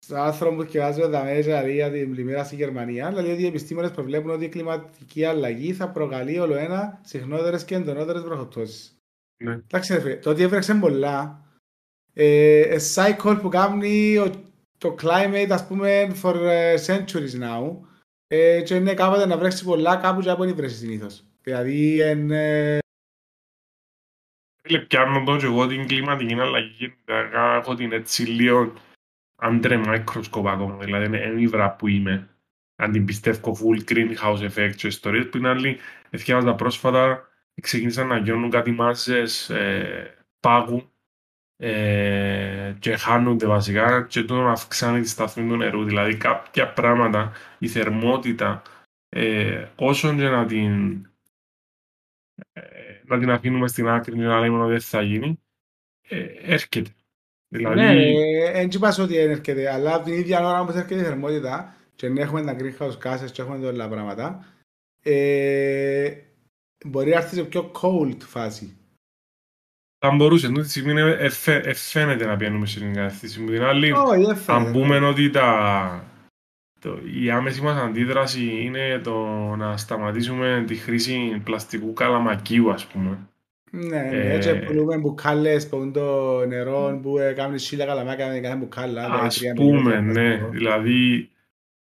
ε, 0.00 0.04
στο 0.04 0.16
άρθρο 0.16 0.54
που 0.54 0.62
διαβάζω 0.62 1.08
τα 1.08 1.24
μέσα 1.24 1.40
δηλαδή, 1.42 1.72
για 1.74 1.90
την 1.90 2.10
πλημμύρα 2.10 2.44
στη 2.44 2.54
Γερμανία, 2.56 3.08
δηλαδή 3.08 3.30
ότι 3.32 3.42
οι 3.42 3.46
επιστήμονες 3.46 3.90
προβλέπουν 3.90 4.30
ότι 4.30 4.44
η 4.44 4.48
κλιματική 4.48 5.24
αλλαγή 5.24 5.72
θα 5.72 5.90
προκαλεί 5.90 6.38
ολοένα 6.38 7.00
συχνότερες 7.04 7.64
και 7.64 7.74
εντονότερες 7.74 8.22
βροχοπτώσεις. 8.22 8.98
Ναι. 9.44 9.52
Εντάξει, 9.52 9.92
ρε 9.94 10.00
φίλε, 10.00 10.16
το 10.16 10.30
ότι 10.30 10.42
έβρεξε 10.42 10.74
πολλά, 10.74 11.44
ε, 12.12 12.60
ε, 12.60 12.78
cycle 12.94 13.38
που 13.40 13.48
κάνει 13.48 14.18
ο- 14.18 14.30
το 14.78 14.94
climate, 15.02 15.48
ας 15.50 15.66
πούμε, 15.66 16.12
for 16.22 16.34
ε, 16.34 16.74
centuries 16.86 17.40
now, 17.42 17.76
ε, 18.26 18.62
και 18.62 18.74
είναι 18.74 18.94
κάποτε 18.94 19.26
να 19.26 19.38
βρέξει 19.38 19.64
πολλά 19.64 19.96
κάπου 19.96 20.20
και 20.20 20.30
από 20.30 20.44
δεν 20.44 20.54
βρέσεις 20.56 20.78
συνήθως. 20.78 21.24
Δηλαδή, 21.42 22.00
εν, 22.00 22.30
ε, 22.30 22.78
Φίλε, 24.62 24.78
πιάνω 24.78 25.24
το 25.24 25.36
και 25.36 25.44
εγώ 25.46 25.66
την 25.66 25.86
κλιματική 25.86 26.34
αλλαγή, 26.34 26.96
δηλαδή, 27.04 27.36
έχω 27.58 27.74
την 27.74 27.92
έτσι 27.92 28.22
λίγο 28.22 28.72
άντρε 29.36 29.80
microscope 29.84 30.46
ακόμα, 30.46 30.76
δηλαδή 30.76 31.04
είναι 31.04 31.18
έμιβρα 31.18 31.76
που 31.76 31.88
είμαι. 31.88 32.28
Αν 32.76 32.92
την 32.92 33.04
πιστεύω 33.04 33.56
full 33.60 33.90
greenhouse 33.90 34.50
effect 34.50 34.74
και 34.76 34.86
ιστορίες 34.86 35.28
που 35.28 35.36
είναι 35.36 35.48
άλλοι, 35.48 35.78
εθιάζοντα 36.10 36.54
πρόσφατα, 36.54 37.28
ξεκίνησαν 37.60 38.06
να 38.06 38.18
γιώνουν 38.18 38.50
κάτι 38.50 38.70
μάζες 38.70 39.50
ε, 39.50 40.16
πάγου 40.40 40.90
ε, 41.56 42.76
και 42.78 42.96
χάνονται 42.96 43.46
βασικά 43.46 44.06
και 44.06 44.20
τούτο 44.20 44.42
να 44.42 44.50
αυξάνει 44.50 45.00
τη 45.00 45.08
σταθμή 45.08 45.48
του 45.48 45.56
νερού. 45.56 45.84
Δηλαδή 45.84 46.16
κάποια 46.16 46.72
πράγματα, 46.72 47.32
η 47.58 47.68
θερμότητα, 47.68 48.62
ε, 49.08 49.68
όσον 49.76 50.16
και 50.16 50.28
να 50.28 50.46
την, 50.46 51.04
ε, 52.52 53.02
να 53.04 53.18
την 53.18 53.30
αφήνουμε 53.30 53.68
στην 53.68 53.88
άκρη 53.88 54.14
και 54.14 54.22
να 54.22 54.40
λέμε 54.40 54.58
ότι 54.58 54.70
δεν 54.70 54.80
θα 54.80 55.02
γίνει, 55.02 55.40
ε, 56.08 56.24
έρχεται. 56.52 56.94
Δηλαδή, 57.56 57.80
ναι, 57.80 57.94
δεν 58.52 58.68
είπα 58.72 58.94
ότι 59.00 59.14
δεν 59.16 59.30
έρχεται, 59.30 59.72
αλλά 59.72 59.94
από 59.94 60.04
την 60.04 60.14
ίδια 60.14 60.48
ώρα 60.48 60.64
που 60.64 60.72
έρχεται 60.76 61.00
η 61.00 61.04
θερμότητα 61.04 61.74
και 61.96 62.06
δεν 62.08 62.16
έχουμε 62.16 62.42
τα 62.42 62.56
greenhouse 62.58 62.98
gases 63.06 63.30
και 63.32 63.42
έχουμε 63.42 63.66
όλα 63.66 63.84
τα 63.84 63.88
πράγματα, 63.88 64.44
ε, 65.02 66.10
μπορεί 66.86 67.10
να 67.10 67.16
έρθει 67.16 67.34
σε 67.34 67.42
πιο 67.44 67.70
cold 67.82 68.16
φάση. 68.18 68.76
θα 69.98 70.10
μπορούσες, 70.14 70.48
αυτή 70.50 70.60
τη 70.62 70.68
στιγμή 70.68 70.90
είναι- 70.90 71.16
ε, 71.18 71.28
φαι- 71.28 71.66
ε, 71.66 71.72
φαίνεται 71.74 72.26
να 72.26 72.36
πιάνουμε 72.36 72.66
σε 72.66 72.78
την 72.80 72.94
κατεύθυνση 72.94 73.40
μου. 73.40 73.50
Την 73.50 73.62
άλλη, 73.62 73.92
Όχι, 73.92 74.20
δεν 74.20 74.30
αν 74.30 74.36
φαίνεται. 74.36 74.70
πούμε 74.70 74.98
ότι 74.98 75.30
τα, 75.30 76.04
το, 76.80 76.98
η 77.22 77.30
άμεση 77.30 77.60
μας 77.62 77.80
αντίδραση 77.80 78.60
είναι 78.60 78.98
το 79.04 79.26
να 79.56 79.76
σταματήσουμε 79.76 80.64
τη 80.66 80.74
χρήση 80.74 81.40
πλαστικού 81.44 81.92
καλαμακίου, 81.92 82.70
ας 82.72 82.86
πούμε. 82.86 83.18
Ναι, 83.76 84.00
ναι, 84.00 84.16
Ε, 84.16 84.34
έτσι 84.34 84.58
πουλούμε 84.58 84.96
μπουκάλες 84.96 85.68
που 85.68 85.76
είναι 85.76 85.92
το 85.92 86.46
νερό 86.46 86.98
που 87.02 87.18
ε, 87.18 87.32
κάνουν 87.32 87.58
σίλια 87.58 87.86
καλαμάκια 87.86 88.28
με 88.28 88.38
κάθε 88.38 88.56
μπουκάλα. 88.56 89.04
δηλαδή 89.04 89.26
Ας 89.26 89.38
τρία 89.38 89.52
πούμε, 89.52 89.70
μιλιόμετρα 89.70 90.00
ναι. 90.00 90.28
πλαστικό. 90.28 90.50
Δηλαδή, 90.50 91.30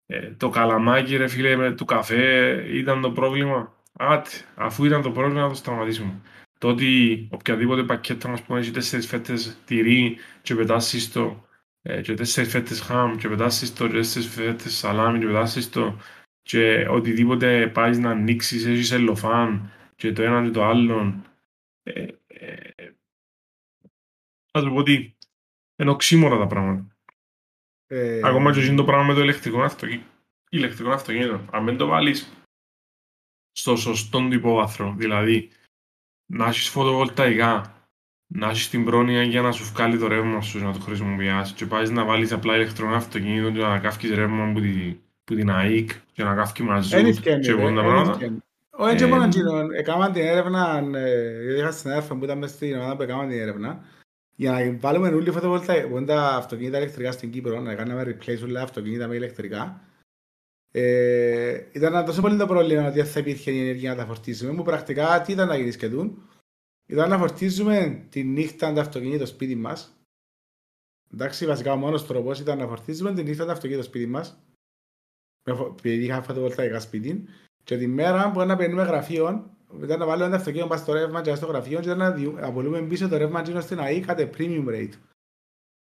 ε, 0.06 0.30
το 0.36 0.48
καλαμάκι, 0.48 1.16
ρε 1.16 1.28
φίλε, 1.28 1.56
με 1.56 1.72
του 1.72 1.84
καφέ 1.84 2.52
ήταν 2.72 3.00
το 3.00 3.10
πρόβλημα. 3.10 3.74
Άτε, 3.92 4.30
αφού 4.54 4.84
ήταν 4.84 5.02
το 5.02 5.10
πρόβλημα, 5.10 5.40
να 5.40 5.48
το 5.48 5.54
σταματήσουμε. 5.54 6.20
Το 6.58 6.68
ότι 6.68 7.28
οποιαδήποτε 7.30 7.82
πακέτα 7.82 8.28
μας 8.28 8.42
πούμε 8.42 8.58
έχει 8.58 8.70
τέσσερις 8.70 9.06
φέτες 9.06 9.58
τυρί 9.64 10.16
και 10.42 10.54
πετάσεις 10.54 11.12
το 11.12 11.46
ε, 11.82 12.00
και 12.00 12.14
τέσσερις 12.14 12.50
φέτες 12.50 12.80
χαμ 12.80 13.16
και 13.16 13.28
πετάσεις 13.28 13.74
το 13.74 13.86
και 13.86 13.92
τέσσερις 13.92 14.28
φέτες 14.28 14.74
σαλάμι 14.74 15.18
και 15.18 15.26
πετάσεις 15.26 15.70
το 15.70 15.96
και 16.42 16.86
οτιδήποτε 16.90 17.66
πάεις 17.66 17.98
να 17.98 18.10
ανοίξεις 18.10 18.66
έχεις 18.66 18.86
σελοφάν 18.86 19.70
και 19.96 20.12
το 20.12 20.22
ένα 20.22 20.42
και 20.42 20.50
το 20.50 20.64
άλλο 20.64 21.14
ε, 21.82 22.06
ε, 22.26 22.92
θα 24.50 24.60
σου 24.60 24.68
πω 24.68 24.76
ότι 24.76 25.16
είναι 25.76 25.90
οξύμορα 25.90 26.38
τα 26.38 26.46
πράγματα. 26.46 26.96
Ε, 27.86 28.20
Ακόμα 28.24 28.52
και 28.52 28.60
εκείνο 28.60 28.76
το 28.76 28.84
πράγμα 28.84 29.06
με 29.06 29.14
το 29.14 29.20
ηλεκτρικό 29.20 29.62
αυτοκίνητο. 29.62 30.06
Ηλεκτρικό 30.50 30.90
αυτοκίνητο. 30.90 31.44
Αν 31.50 31.64
δεν 31.64 31.76
το 31.76 31.86
βάλεις 31.86 32.32
στο 33.52 33.76
σωστό 33.76 34.28
υπόβαθρο, 34.32 34.94
δηλαδή 34.96 35.50
να 36.26 36.46
έχεις 36.46 36.68
φωτοβολταϊκά, 36.68 37.76
να 38.26 38.48
έχεις 38.48 38.70
την 38.70 38.84
πρόνοια 38.84 39.22
για 39.22 39.42
να 39.42 39.52
σου 39.52 39.64
βγάλει 39.64 39.98
το 39.98 40.06
ρεύμα 40.06 40.40
σου 40.40 40.58
να 40.58 40.72
το 40.72 40.80
χρησιμοποιήσεις 40.80 41.52
και 41.52 41.66
πάει 41.66 41.88
να 41.88 42.04
βάλεις 42.04 42.32
απλά 42.32 42.54
ηλεκτρικό 42.56 42.92
αυτοκίνητο 42.92 43.50
και 43.50 43.60
να 43.60 43.78
καύκεις 43.78 44.10
ρεύμα 44.10 44.44
από 44.44 44.60
την, 44.60 45.00
που 45.24 45.34
την 45.34 45.50
ΑΕΚ 45.50 45.90
και 46.12 46.22
να 46.22 46.34
καύκει 46.34 46.62
Εν 46.62 46.68
μαζού 46.68 46.96
ευκαινεί, 46.96 47.44
και 47.44 47.52
ρε, 47.52 47.60
πολλά 47.60 47.82
εν 47.82 47.86
πράγματα. 47.86 48.42
Ευκαινεί. 48.86 48.92
Όχι 48.92 48.96
και 48.96 49.04
Ε, 49.04 49.06
μόνο 49.08 49.24
εκείνο, 49.24 49.72
έκαναν 49.78 50.12
την 50.12 50.22
έρευνα, 50.22 50.78
ε, 50.98 51.42
γιατί 51.42 51.58
είχα 51.58 51.70
στην 51.70 51.90
έρευνα 51.90 52.16
που 52.18 52.24
ήταν 52.24 52.38
μέσα 52.38 52.54
στην 52.54 52.74
ομάδα 52.76 52.96
που 52.96 53.02
έκαναν 53.02 53.28
την 53.28 53.38
έρευνα, 53.40 53.84
για 54.36 54.52
να 54.52 54.76
βάλουμε 54.78 55.08
όλοι 55.08 55.30
φωτοβολταϊκά, 55.30 55.88
που 55.88 55.96
είναι 55.96 56.06
τα 56.06 56.28
αυτοκίνητα 56.36 56.78
ηλεκτρικά 56.78 57.12
στην 57.12 57.30
Κύπρο, 57.30 57.60
να 57.60 57.74
κάνουμε 57.74 58.02
replace 58.20 58.42
όλα 58.44 58.62
αυτοκίνητα 58.62 59.06
με 59.06 59.14
ηλεκτρικά. 59.14 59.80
Ε, 60.74 61.60
ήταν 61.72 62.04
τόσο 62.04 62.20
πολύ 62.20 62.36
το 62.36 62.46
πρόβλημα 62.46 62.86
ότι 62.86 62.94
δεν 62.96 63.06
θα 63.06 63.20
υπήρχε 63.20 63.50
η 63.50 63.60
ενέργεια 63.60 63.90
να 63.90 63.96
τα 63.96 64.06
φορτίσουμε, 64.06 64.54
που 64.54 64.62
πρακτικά 64.62 65.20
τι 65.22 65.32
ήταν 65.32 65.48
να 65.48 65.56
γίνει 65.56 65.70
σχεδόν. 65.70 66.22
Ήταν 66.86 67.08
να 67.10 67.18
φορτίζουμε 67.18 68.06
τη 68.10 68.24
νύχτα 68.24 68.72
το 68.72 68.80
αυτοκίνητο 68.80 69.26
στο 69.26 69.34
σπίτι 69.34 69.54
μας. 69.54 69.96
Εντάξει, 71.12 71.46
βασικά 71.46 71.72
ο 71.72 71.76
μόνος 71.76 72.06
τρόπος 72.06 72.40
ήταν 72.40 72.58
να 72.58 72.66
φορτίζουμε 72.66 73.14
τη 73.14 73.22
νύχτα 73.22 73.44
το 73.44 73.50
αυτοκίνητο 73.50 73.82
στο 73.82 73.90
σπίτι 73.92 74.10
μας. 74.10 74.42
Με 75.44 75.54
φω- 75.54 75.74
Επειδή 75.78 76.04
είχα 76.04 76.22
φωτοβολταϊκά 76.22 76.80
σπίτι. 76.80 77.24
Και 77.64 77.76
τη 77.78 77.86
μέρα 77.86 78.30
που 78.30 78.40
να 78.44 78.56
παίρνουμε 78.56 78.82
γραφείο, 78.82 79.50
ήταν 79.82 79.98
να 79.98 80.06
βάλουμε 80.06 80.28
το 80.28 80.34
αυτοκίνητο 80.36 80.68
μας 80.68 80.80
στο 80.80 80.92
ρεύμα 80.92 81.20
και 81.20 81.34
στο 81.34 81.46
γραφείο 81.46 81.78
και 81.80 81.86
ήταν 81.86 81.98
να 81.98 82.10
διου- 82.10 82.38
να 82.40 82.52
πουλούμε 82.52 82.82
πίσω 82.82 83.08
το 83.08 83.16
ρεύμα 83.16 83.40
εκείνος 83.40 83.64
στην 83.64 83.80
ΑΗ 83.80 84.00
κατά 84.00 84.30
premium 84.38 84.64
rate. 84.68 84.92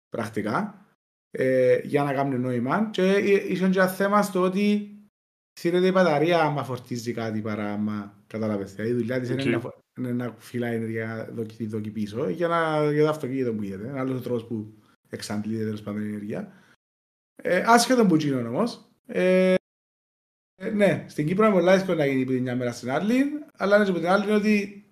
Πρακτικά. 0.09 0.85
Ε, 1.31 1.81
για 1.85 2.03
να 2.03 2.13
κάνουν 2.13 2.41
νόημα. 2.41 2.89
Και 2.93 3.03
ε, 3.03 3.53
είχε 3.53 3.69
και 3.69 3.79
ένα 3.79 3.89
θέμα 3.89 4.23
στο 4.23 4.41
ότι 4.43 4.95
σύρεται 5.53 5.87
η 5.87 5.91
μπαταρία 5.95 6.41
άμα 6.43 6.65
φορτίζει 6.65 7.13
κάτι 7.13 7.41
παρά 7.41 7.73
άμα 7.73 8.15
καταλάβετε. 8.27 8.71
Δηλαδή 8.71 8.91
η 8.91 8.95
δουλειά 8.95 9.21
της 9.21 9.31
Οκ. 9.31 9.41
είναι, 9.45 9.51
να, 9.51 9.61
φο- 9.61 9.79
είναι 9.99 10.13
να 10.13 10.35
φυλάει 10.39 10.75
ενέργεια 10.75 11.29
δοκι, 11.33 11.57
τη 11.57 11.67
δοκι 11.67 11.91
πίσω 11.91 12.29
για, 12.29 12.49
να, 12.49 12.93
για 12.93 13.03
το 13.03 13.09
αυτοκίνητο 13.09 13.53
που 13.55 13.63
γίνεται. 13.63 13.89
Ένα 13.89 14.01
άλλος 14.01 14.23
τρόπος 14.23 14.45
που 14.47 14.75
εξαντλείται 15.09 15.65
τέλος 15.65 15.83
πάντων 15.83 16.03
η 16.03 16.07
ενέργεια. 16.09 16.53
Ε, 17.43 17.63
άσχετον 17.67 18.09
που 18.09 18.17
γίνον 18.17 18.47
όμως, 18.47 18.89
ε, 19.07 19.55
ε, 20.63 20.71
ναι, 20.71 21.05
στην 21.09 21.27
Κύπρο 21.27 21.45
είναι 21.47 21.55
πολλά 21.55 21.75
δύσκολο 21.75 21.97
να 21.97 22.07
γίνει 22.07 22.23
από 22.23 22.31
τη 22.31 22.41
μια 22.41 22.57
μέρα 22.57 22.73
στην 22.73 22.91
άλλη, 22.91 23.15
αλλά 23.57 23.77
είναι 23.77 23.85
και 23.85 23.91
από 23.91 24.01
την 24.01 24.09
άλλη 24.09 24.25
είναι 24.25 24.35
ότι 24.35 24.85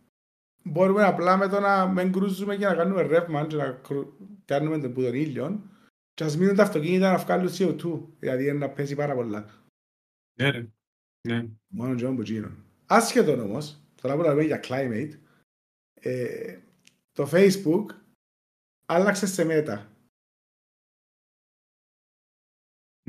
μπορούμε 0.63 1.05
απλά 1.05 1.37
με 1.37 1.49
το 1.49 1.61
να 1.61 1.87
μην 1.89 2.13
κρούζουμε 2.13 2.57
και 2.57 2.65
να 2.67 2.75
κάνουμε 2.75 3.03
ρεύμα 3.03 3.47
και 3.47 3.57
να 3.57 3.71
κρου- 3.71 4.13
κάνουμε 4.45 4.79
τον 4.79 4.93
που 4.93 5.03
τον 5.03 5.15
ήλιο 5.15 5.63
και 6.15 6.25
ας 6.25 6.37
μείνουν 6.37 6.57
τα 6.57 6.63
αυτοκίνητα 6.63 7.13
να 7.13 7.19
βγάλουν 7.19 7.49
CO2, 7.53 8.09
δηλαδή 8.19 8.43
είναι 8.45 8.53
να 8.59 8.71
πέσει 8.71 8.95
πάρα 8.95 9.15
πολλά. 9.15 9.65
Ναι, 10.39 10.51
ρε. 10.51 10.69
Ναι. 11.29 11.49
Μόνο 11.67 11.95
και 11.95 12.07
που 12.07 12.23
γίνον. 12.23 12.65
Άσχετον 12.87 13.41
όμως, 13.41 13.81
τώρα 14.01 14.17
που 14.17 14.23
λέμε 14.23 14.43
για 14.43 14.61
climate, 14.65 15.13
ε, 16.01 16.59
το 17.13 17.29
Facebook 17.33 17.87
άλλαξε 18.87 19.27
σε 19.27 19.45
μέτα. 19.45 19.91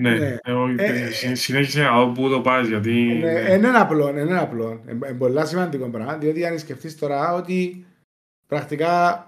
Ναι, 0.01 0.17
Ναι. 0.17 0.37
ε, 0.43 0.51
όχι, 0.51 0.75
Ε, 0.77 1.01
ε, 1.03 1.11
συ- 1.11 1.35
συνέχισε 1.35 1.81
να 1.81 2.05
δω 2.05 2.11
πού 2.11 2.29
το 2.29 2.41
πας, 2.41 2.67
γιατί... 2.67 2.91
Είναι 3.01 3.31
ναι. 3.41 3.53
είναι 3.53 3.67
απλό, 3.69 4.09
είναι 4.09 4.39
απλό. 4.39 4.83
Είναι 4.89 5.13
πολύ 5.13 5.47
σημαντικό 5.47 5.89
πράγμα, 5.89 6.17
διότι 6.17 6.45
αν 6.45 6.59
σκεφτείς 6.59 6.97
τώρα 6.97 7.33
ότι 7.33 7.85
πρακτικά 8.47 9.23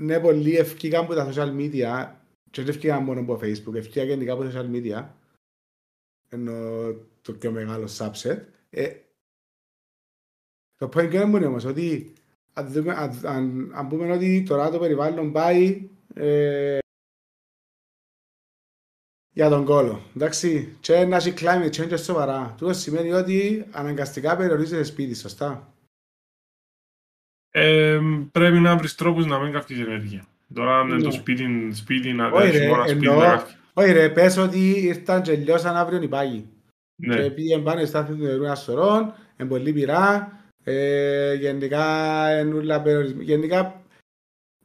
είναι 0.00 0.20
πολύ 0.20 0.56
ευκήκαν 0.56 1.04
από 1.04 1.14
τα 1.14 1.28
social 1.32 1.56
media 1.56 2.10
και 2.50 2.62
δεν 2.62 2.68
ευκήκαν 2.68 3.02
μόνο 3.02 3.20
από 3.20 3.38
Facebook, 3.42 3.74
ευκήκαν 3.74 4.06
γενικά 4.06 4.32
από 4.32 4.44
τα 4.44 4.50
social 4.54 4.70
media 4.74 5.04
ενώ 6.28 6.52
το 7.22 7.32
πιο 7.32 7.50
μεγάλο 7.50 7.88
subset. 7.98 8.38
Ε, 8.70 8.90
το 10.76 10.88
point 10.94 11.12
είναι 11.14 11.24
μόνο 11.24 11.46
όμως 11.46 11.64
ότι 11.64 12.12
αν, 12.52 12.68
δούμε- 12.72 12.94
αν, 12.96 13.20
αν, 13.24 13.70
αν 13.74 13.88
πούμε 13.88 14.12
ότι 14.12 14.42
τώρα 14.48 14.70
το 14.70 14.78
περιβάλλον 14.78 15.32
πάει 15.32 15.88
ε, 16.14 16.78
για 19.38 19.48
τον 19.48 19.64
κόλο. 19.64 20.02
Εντάξει, 20.16 20.76
και 20.80 21.04
να 21.04 21.16
έχει 21.16 21.34
climate 21.36 21.70
change 21.76 21.98
σοβαρά. 21.98 22.54
Τούτο 22.58 22.72
σημαίνει 22.72 23.12
ότι 23.12 23.66
αναγκαστικά 23.70 24.36
περιορίζεται 24.36 24.82
σπίτι, 24.82 25.14
σωστά. 25.14 25.72
Ε, 27.50 28.00
πρέπει 28.32 28.58
να 28.58 28.76
βρεις 28.76 28.94
τρόπους 28.94 29.26
να 29.26 29.38
μην 29.38 29.52
καυκείς 29.52 29.78
ενέργεια. 29.78 30.26
Τώρα 30.54 30.78
αν 30.78 30.88
είναι 30.88 30.98
το 31.00 31.06
Ναι. 31.06 31.12
σπίτι, 31.12 31.70
σπίτι 31.72 32.12
να 32.12 32.26
Όχι 32.26 32.40
τρέχεις 32.40 32.58
ρε, 32.60 32.68
μόνος 32.68 32.90
σπίτι 32.90 33.06
εννοώ- 33.06 33.22
να 33.24 33.30
καυκείς. 33.36 33.56
Όχι 33.72 33.92
ρε, 33.92 34.08
πες 34.08 34.36
ότι 34.36 34.70
ήρθαν 34.70 35.22
και 35.22 35.36
λιώσαν 35.36 35.76
αύριο 35.76 36.02
οι 36.02 36.08
πάγοι. 36.08 36.48
Και 36.96 37.06
Ναι, 37.06 37.30
πήγαν 37.30 37.62
πάνε 37.62 37.84
στάθμοι 37.84 38.16
του 38.16 38.22
νερού 38.24 38.44
ένα 38.44 38.54
σωρό, 38.54 39.14
είναι 39.38 39.48
πολύ 39.48 39.72
πειρά, 39.72 40.32
ε, 40.64 41.34
γενικά 41.34 41.84
ενούλα 42.28 42.82
περιορισ- 42.82 43.20
γενικά 43.20 43.82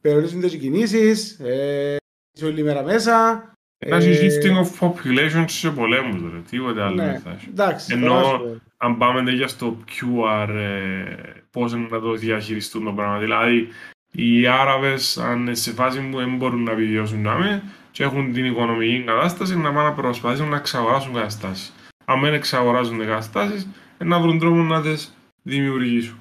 περιορίζονται 0.00 0.48
και 0.48 0.56
οι 0.56 0.58
κινήσεις, 0.58 1.38
ε, 1.40 1.96
είσαι 2.36 2.44
όλη 2.46 2.62
μέρα 2.62 2.82
μέσα. 2.82 3.48
Ένα 3.86 3.96
ε, 3.96 4.18
shifting 4.20 4.64
of 4.64 4.88
population 4.88 5.44
σε 5.46 5.70
πολέμους, 5.70 6.32
ρε. 6.32 6.38
Τίποτε 6.50 6.82
άλλο 6.82 6.94
Ναι, 6.94 7.04
δεν 7.04 7.20
θα 7.20 7.30
έχει. 7.30 7.46
εντάξει. 7.48 7.92
Εννοώ- 7.94 8.22
τώρα 8.22 8.38
σου 8.38 8.38
πω. 8.44 8.60
αν 8.76 8.96
πάμε 8.98 9.20
ναι, 9.20 9.30
για 9.30 9.48
στο 9.48 9.76
QR, 9.90 10.48
ε, 10.48 11.14
πώς 11.50 11.72
να 11.72 12.00
το 12.00 12.12
διαχειριστούν 12.14 12.84
το 12.84 12.92
πράγμα. 12.92 13.18
Δηλαδή, 13.18 13.68
οι 14.12 14.46
Άραβες, 14.46 15.18
αν 15.18 15.40
είναι 15.40 15.54
σε 15.54 15.72
φάση 15.72 16.00
που 16.10 16.16
δεν 16.16 16.36
μπορούν 16.36 16.62
να 16.62 16.72
επιβιώσουν 16.72 17.20
να 17.22 17.34
με, 17.38 17.62
και 17.90 18.02
έχουν 18.02 18.32
την 18.32 18.44
οικονομική 18.44 19.02
κατάσταση, 19.06 19.56
να 19.58 19.72
πάνε 19.72 19.88
να 19.88 19.92
προσπαθήσουν 19.92 20.48
να 20.48 20.56
εξαγοράσουν 20.56 21.12
καταστάσεις. 21.14 21.72
Αν 22.04 22.20
δεν 22.20 22.34
εξαγοράζουν 22.34 23.00
οι 23.00 23.04
καταστάσεις, 23.04 23.66
ε, 23.98 24.04
να 24.04 24.20
βρουν 24.20 24.38
τρόπο 24.38 24.56
να 24.56 24.82
τις 24.82 25.14
δημιουργήσουν. 25.42 26.18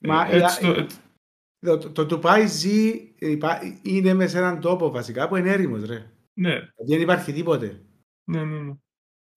Ε, 0.00 0.08
Μα, 0.08 0.26
έτσι 0.30 0.58
ε, 0.62 0.72
το- 0.72 0.80
έτσι- 0.80 0.98
Το, 1.66 1.78
το, 1.78 2.06
το 2.06 2.20
Dubai 2.22 2.44
ζει, 2.46 3.00
υπά- 3.18 3.60
είναι 3.82 4.14
μέσα 4.14 4.30
σε 4.30 4.38
έναν 4.38 4.60
τόπο 4.60 4.90
βασικά 4.90 5.28
που 5.28 5.36
είναι 5.36 5.50
έρημος 5.50 5.84
ρε. 5.86 6.06
Ναι, 6.34 6.50
Δηλαδή 6.50 6.86
δεν 6.86 7.00
υπάρχει 7.00 7.32
τίποτε. 7.32 7.80
ναι, 8.24 8.44
ναι, 8.44 8.58
ναι. 8.58 8.72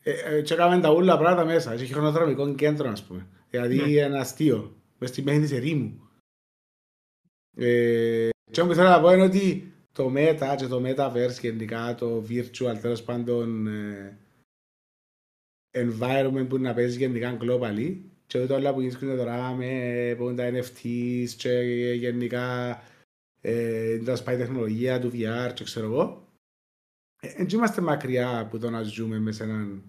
Ε, 0.04 0.38
ε, 0.38 0.42
και 0.42 0.54
έκαμε 0.54 0.80
τα 0.80 0.92
ούλα 0.94 1.18
πράγματα 1.18 1.46
μέσα. 1.46 1.72
Έχει 1.72 1.94
χρονοδρομικό 1.94 2.56
κέντρο, 2.56 2.90
ας 2.90 3.04
πούμε. 3.04 3.28
Δηλαδή 3.50 3.76
Ναι. 3.76 4.02
ένα 4.02 4.20
αστείο. 4.20 4.82
Μες 4.98 5.10
στη 5.10 5.22
μέση 5.22 5.40
της 5.40 5.52
ερήμου. 5.52 6.10
Ε, 7.56 8.30
και 8.52 8.62
όμως 8.62 8.76
θέλω 8.76 8.90
να 8.90 9.02
πω 9.02 9.14
είναι 9.14 9.24
ότι 9.24 9.74
το 9.92 10.14
Meta 10.16 10.56
και 10.58 10.68
το 10.68 10.82
Metaverse 10.86 11.40
γενικά, 11.42 11.96
το 11.96 12.26
virtual 12.30 12.78
τέλος 12.82 13.04
πάντων 13.04 13.68
ε, 13.68 14.18
environment 15.72 16.46
που 16.50 16.58
να 16.58 16.74
παίζεις 16.74 16.98
γενικά 16.98 17.38
globally 17.42 17.98
και 18.28 18.38
όλα 18.38 18.56
όλα 18.56 18.74
που 18.74 18.82
γίνονται 18.82 19.18
τώρα 19.18 19.54
με 19.54 20.14
που 20.18 20.30
είναι 20.30 20.36
τα 20.36 20.50
NFTs 20.52 21.30
και 21.38 21.50
γενικά 21.96 22.80
ε, 23.42 23.98
τα 24.00 24.16
σπάει 24.16 24.38
τεχνολογία 24.38 25.00
του 25.00 25.12
VR 25.14 25.52
και 25.54 25.64
ξέρω 25.64 25.86
εγώ 25.86 26.27
δεν 27.22 27.48
είμαστε 27.54 27.82
μακριά 27.82 28.40
από 28.40 28.58
το 28.60 28.70
να 28.70 28.82
ζούμε 28.84 29.20
μέσα 29.20 29.44
σε 29.44 29.50
έναν 29.50 29.84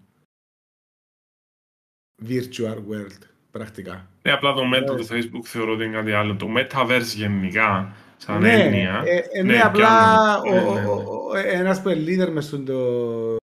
virtual 2.26 2.76
world 2.91 3.18
πρακτικά. 3.51 4.09
Ναι, 4.22 4.33
απλά 4.33 4.53
το 4.53 4.64
μέτρο 4.64 4.95
Ναι. 4.95 5.01
του 5.01 5.07
Facebook 5.07 5.45
θεωρώ 5.45 5.72
ότι 5.72 5.85
είναι 5.85 5.97
κάτι 5.97 6.12
άλλο. 6.12 6.37
Το 6.37 6.47
Metaverse 6.57 7.12
γενικά, 7.14 7.95
σαν 8.16 8.41
ναι, 8.41 8.53
έννοια, 8.53 9.03
ε, 9.07 9.16
ε, 9.33 9.43
ναι, 9.43 9.53
ναι, 9.53 9.61
απλά 9.61 10.41
κι 10.43 10.49
άλλο. 10.51 10.68
ο, 10.68 10.74
Ναι, 10.74 10.74
ναι, 10.74 10.81
ναι. 10.81 10.87
ο, 10.87 11.29
ο, 11.31 11.37
ένας 11.37 11.83
που 11.83 11.89
είναι 11.89 12.24
leader 12.24 12.31
μες 12.31 12.45
στον 12.45 12.64
το... 12.64 13.37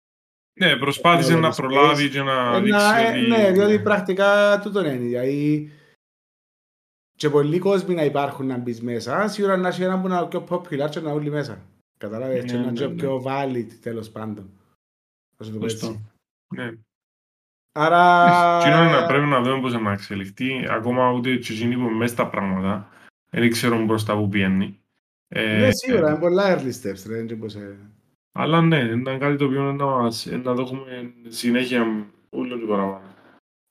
ναι, 0.60 0.76
προσπάθησε 0.76 1.32
το 1.32 1.38
να 1.38 1.50
space. 1.50 1.56
προλάβει 1.56 2.08
και 2.10 2.22
να 2.22 2.56
Ε, 2.56 2.60
δείξει 2.60 2.70
να- 2.80 2.98
ε, 2.98 3.08
ότι... 3.18 3.26
ναι, 3.28 3.50
διότι 3.52 3.78
πρακτικά 3.82 4.60
τούτο 4.62 4.80
είναι. 4.80 4.96
Δηλαδή, 4.96 5.70
και 7.18 7.30
πολλοί 7.30 7.58
κόσμοι 7.58 7.94
να 7.94 8.04
υπάρχουν 8.04 8.46
να 8.46 8.56
μπεις 8.56 8.80
μέσα, 8.82 9.28
σίγουρα 9.28 9.56
να 9.56 9.68
έχει 9.68 9.82
έναν 9.82 10.02
που 10.02 10.08
να 10.08 10.18
είναι 10.18 10.26
πιο 10.28 10.44
popular 10.48 10.90
και 10.90 11.00
να 11.00 11.10
όλοι 11.10 11.30
μέσα. 11.30 11.62
Κατάλαβες, 12.02 12.44
και 12.44 12.52
Ναι, 12.52 12.58
να 12.58 12.62
είναι 12.62 12.70
ναι, 12.70 12.78
και 12.78 12.86
ναι. 12.86 12.94
πιο 12.94 13.22
valid 13.26 13.66
τέλος 13.80 14.10
πάντων. 14.10 14.50
Να 15.36 15.46
σου 15.46 15.52
το 15.52 15.58
πω 15.58 15.68
Σωστό. 15.68 15.86
έτσι. 15.86 16.02
Ναι. 16.54 16.72
Άρα... 17.72 18.62
Τι 18.62 18.68
είναι 18.68 18.90
να 19.00 19.06
πρέπει 19.06 19.26
να 19.26 19.42
δούμε 19.42 19.60
πώς 19.60 19.80
να 19.80 19.92
εξελιχθεί. 19.92 20.66
Ακόμα 20.68 21.10
ούτε 21.12 21.36
και 21.36 21.52
εκείνοι 21.52 21.74
που 21.74 21.80
είναι 21.80 21.90
μέσα 21.96 22.12
στα 22.12 22.28
πράγματα 22.28 22.88
δεν 23.30 23.50
ξέρουν 23.50 23.86
προς 23.86 24.04
τα 24.04 24.16
που 24.16 24.28
πιένει. 24.28 24.80
Ε, 25.28 25.58
Ναι, 25.58 25.72
σίγουρα, 25.72 26.10
είναι 26.10 26.18
πολλά 26.18 26.58
early 26.58 26.72
steps, 26.82 27.02
ρε, 27.06 27.18
έτσι 27.18 27.36
πως, 27.36 27.54
ε, 27.54 27.76
Αλλά 28.32 28.60
ναι, 28.62 28.78
είναι 28.78 29.18
κάτι 29.18 29.36
το 29.36 29.44
οποίο 29.44 29.72
να, 29.72 29.84
μας- 29.86 30.26
να 30.26 30.54
το 30.54 30.62
έχουμε 30.62 31.14
συνέχεια 31.28 32.06
όλο 32.30 32.58
το 32.58 32.66
παραπάνω. 32.66 33.10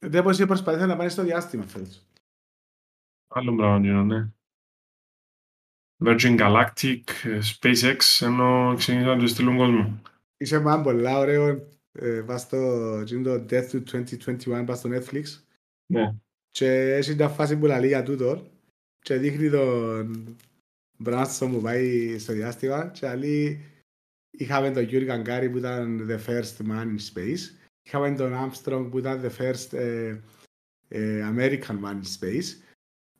Δεν 0.05 0.23
πως 0.23 0.37
προσπαθήσει 0.37 0.85
να 0.85 0.97
πάνε 0.97 1.09
στο 1.09 1.23
διάστημα 1.23 1.63
φέτος. 1.63 2.05
Άλλο 3.33 3.55
πράγμα 3.55 3.79
γίνω, 3.79 4.03
ναι. 4.03 4.27
Virgin 6.05 6.37
Galactic, 6.39 7.01
ε, 7.23 7.39
SpaceX, 7.43 7.97
ενώ 8.25 8.73
ξεκίνησαν 8.77 9.17
να 9.21 9.27
στείλουν 9.27 9.57
κόσμο. 9.57 10.01
Είσαι 10.37 10.59
μάλλον 10.59 10.83
πολλά 10.83 11.17
ωραίο, 11.17 11.67
ε, 11.91 12.21
πας 12.25 12.41
στο 12.41 12.57
εκείνο 13.01 13.23
το 13.23 13.45
Death 13.49 13.69
to 13.71 13.83
2021, 13.83 14.63
πας 14.65 14.77
στο 14.77 14.89
Netflix 14.93 15.23
Ναι. 15.85 16.15
και 16.51 16.93
έχει 16.93 17.15
μια 17.15 17.29
φάση 17.29 17.57
που 17.57 17.65
λαλεί 17.65 17.87
για 17.87 18.03
τούτο 18.03 18.51
και 18.99 19.15
δείχνει 19.15 19.49
τον 19.49 20.37
Branson 21.05 21.49
που 21.51 21.61
πάει 21.61 22.17
στο 22.19 22.33
διάστημα 22.33 22.87
και 22.87 23.15
λέει 23.15 23.65
είχαμε 24.31 24.71
τον 24.71 24.87
Yuri 24.89 25.07
Gagarin 25.09 25.47
που 25.51 25.57
ήταν 25.57 26.07
the 26.09 26.29
first 26.29 26.67
man 26.67 26.85
in 26.85 26.97
space 27.13 27.39
είχαμε 27.83 28.15
τον 28.15 28.33
Armstrong 28.33 28.87
που 28.91 28.97
ήταν 28.97 29.21
the 29.23 29.41
first 29.41 29.73
ε, 29.73 30.19
ε, 30.87 31.33
American 31.35 31.79
man 31.83 31.95
in 32.01 32.19
space 32.19 32.47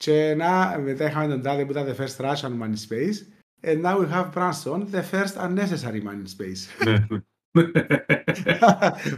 και 0.01 0.35
να, 0.35 0.79
μετά 0.79 1.05
είχαμε 1.07 1.27
τον 1.27 1.41
Tade 1.45 1.63
που 1.65 1.71
ήταν 1.71 1.85
the 1.87 1.95
first 1.95 2.17
Russian 2.17 2.59
man 2.59 2.73
in 2.73 2.89
space 2.89 3.17
and 3.63 3.81
now 3.83 3.99
we 3.99 4.07
have 4.11 4.31
Branson 4.33 4.87
the 4.91 5.03
first 5.11 5.35
unnecessary 5.37 6.01
man 6.03 6.23
in 6.23 6.27
space 6.37 6.85
Ναι. 6.85 7.05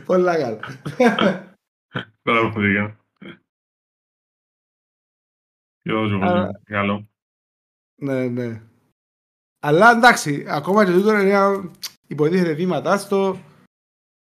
Πολλά 0.05 0.37
καλά. 0.37 0.59
Πραγματικά. 2.21 2.97
Καλό 5.81 6.07
και 6.07 6.25
Άρα- 6.25 6.45
πολύ. 6.45 6.53
Καλό. 6.63 7.07
Ναι, 8.01 8.27
ναι. 8.27 8.61
Αλλά 9.59 9.91
εντάξει, 9.91 10.45
ακόμα 10.47 10.85
και 10.85 10.91
τούτο 10.91 11.11
είναι 11.19 11.29
ένα 11.29 11.71
υποτίθεται 12.07 12.53
βήματα 12.53 12.97
στο 12.97 13.37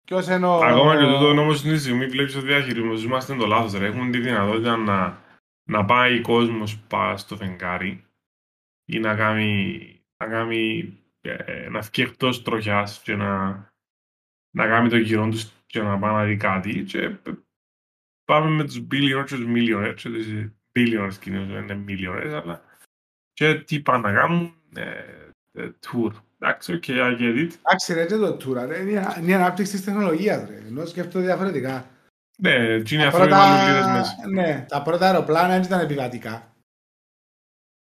ποιος 0.07 0.27
είναι 0.27 0.47
ο... 0.47 0.55
Ακόμα 0.65 0.97
και 0.97 1.05
τούτο 1.05 1.27
όμως 1.29 1.59
στην 1.59 1.79
στιγμή 1.79 2.07
βλέπεις 2.07 2.37
ότι 2.37 2.47
διαχειριζόμαστε 2.47 3.35
το 3.37 3.47
λάθος. 3.47 3.73
Ρε. 3.75 3.87
Έχουμε 3.87 4.11
τη 4.11 4.19
δυνατότητα 4.19 4.77
να, 4.77 5.24
να 5.71 5.85
πάει 5.85 6.21
κόσμος 6.21 6.79
πά 6.79 7.17
στο 7.17 7.37
φεγγάρι 7.37 8.05
ή 8.85 8.99
να 8.99 9.17
κάνει, 9.17 9.81
να, 10.17 10.27
κάνει, 10.29 10.93
ε, 11.21 11.69
να 11.69 11.81
βγει 11.81 12.03
εκτός 12.03 12.43
τροχιάς 12.43 13.03
και 13.03 13.15
να, 13.17 13.49
να 14.57 14.67
κάνει 14.67 14.89
το 14.89 14.97
γύρο 14.97 15.29
τους 15.29 15.53
και 15.67 15.83
να 15.83 15.99
πάει 15.99 16.13
να 16.13 16.25
δει 16.25 16.37
κάτι 16.37 16.83
και 16.83 17.17
πάμε 18.25 18.51
με 18.51 18.65
τους 18.65 18.79
billionaires 18.91 19.25
και 19.27 19.37
τους 19.37 19.47
millionaires 19.49 19.95
και 19.97 20.09
τους 20.09 20.27
billionaires 20.79 21.19
κυρίως, 21.21 21.47
δεν 21.47 21.63
είναι 21.69 21.85
millionaires 21.89 22.41
αλλά 22.43 22.63
και 23.33 23.55
τι 23.55 23.81
πάνε 23.81 24.11
να 24.11 24.15
κάνουν 24.21 24.55
ε, 24.75 25.05
ε, 25.53 25.71
tour. 25.81 26.13
Εντάξει, 26.39 26.73
ok, 26.75 26.85
I 26.89 27.17
get 27.19 27.37
it. 27.37 27.51
Εντάξει 27.61 27.95
ρε 27.95 28.07
και 28.07 28.17
το 28.17 28.37
τούρα, 28.37 28.67
ρε, 28.67 28.79
είναι 28.79 28.91
η- 28.91 29.21
είναι 29.21 29.31
η 29.31 29.35
ανάπτυξη 29.35 29.73
της 29.73 29.85
τεχνολογίας 29.85 30.49
ρε, 30.49 30.57
ενώ 30.57 30.87
σκέφτομαι 30.87 31.25
διαφορετικά. 31.25 31.89
Ναι, 32.39 32.83
τι 32.83 32.95
είναι 32.95 33.03
Τα 33.03 33.09
άνθρωποι 33.09 33.29
πρώτα- 33.29 33.47
μαλλουλίδες 33.49 33.87
μέσα. 33.87 34.17
Ναι, 34.29 34.67
τα 34.69 34.83
πρώτα 34.83 35.07
αεροπλάνα 35.07 35.49
δεν 35.49 35.63
ήταν 35.63 35.81
επιβατικά. 35.81 36.53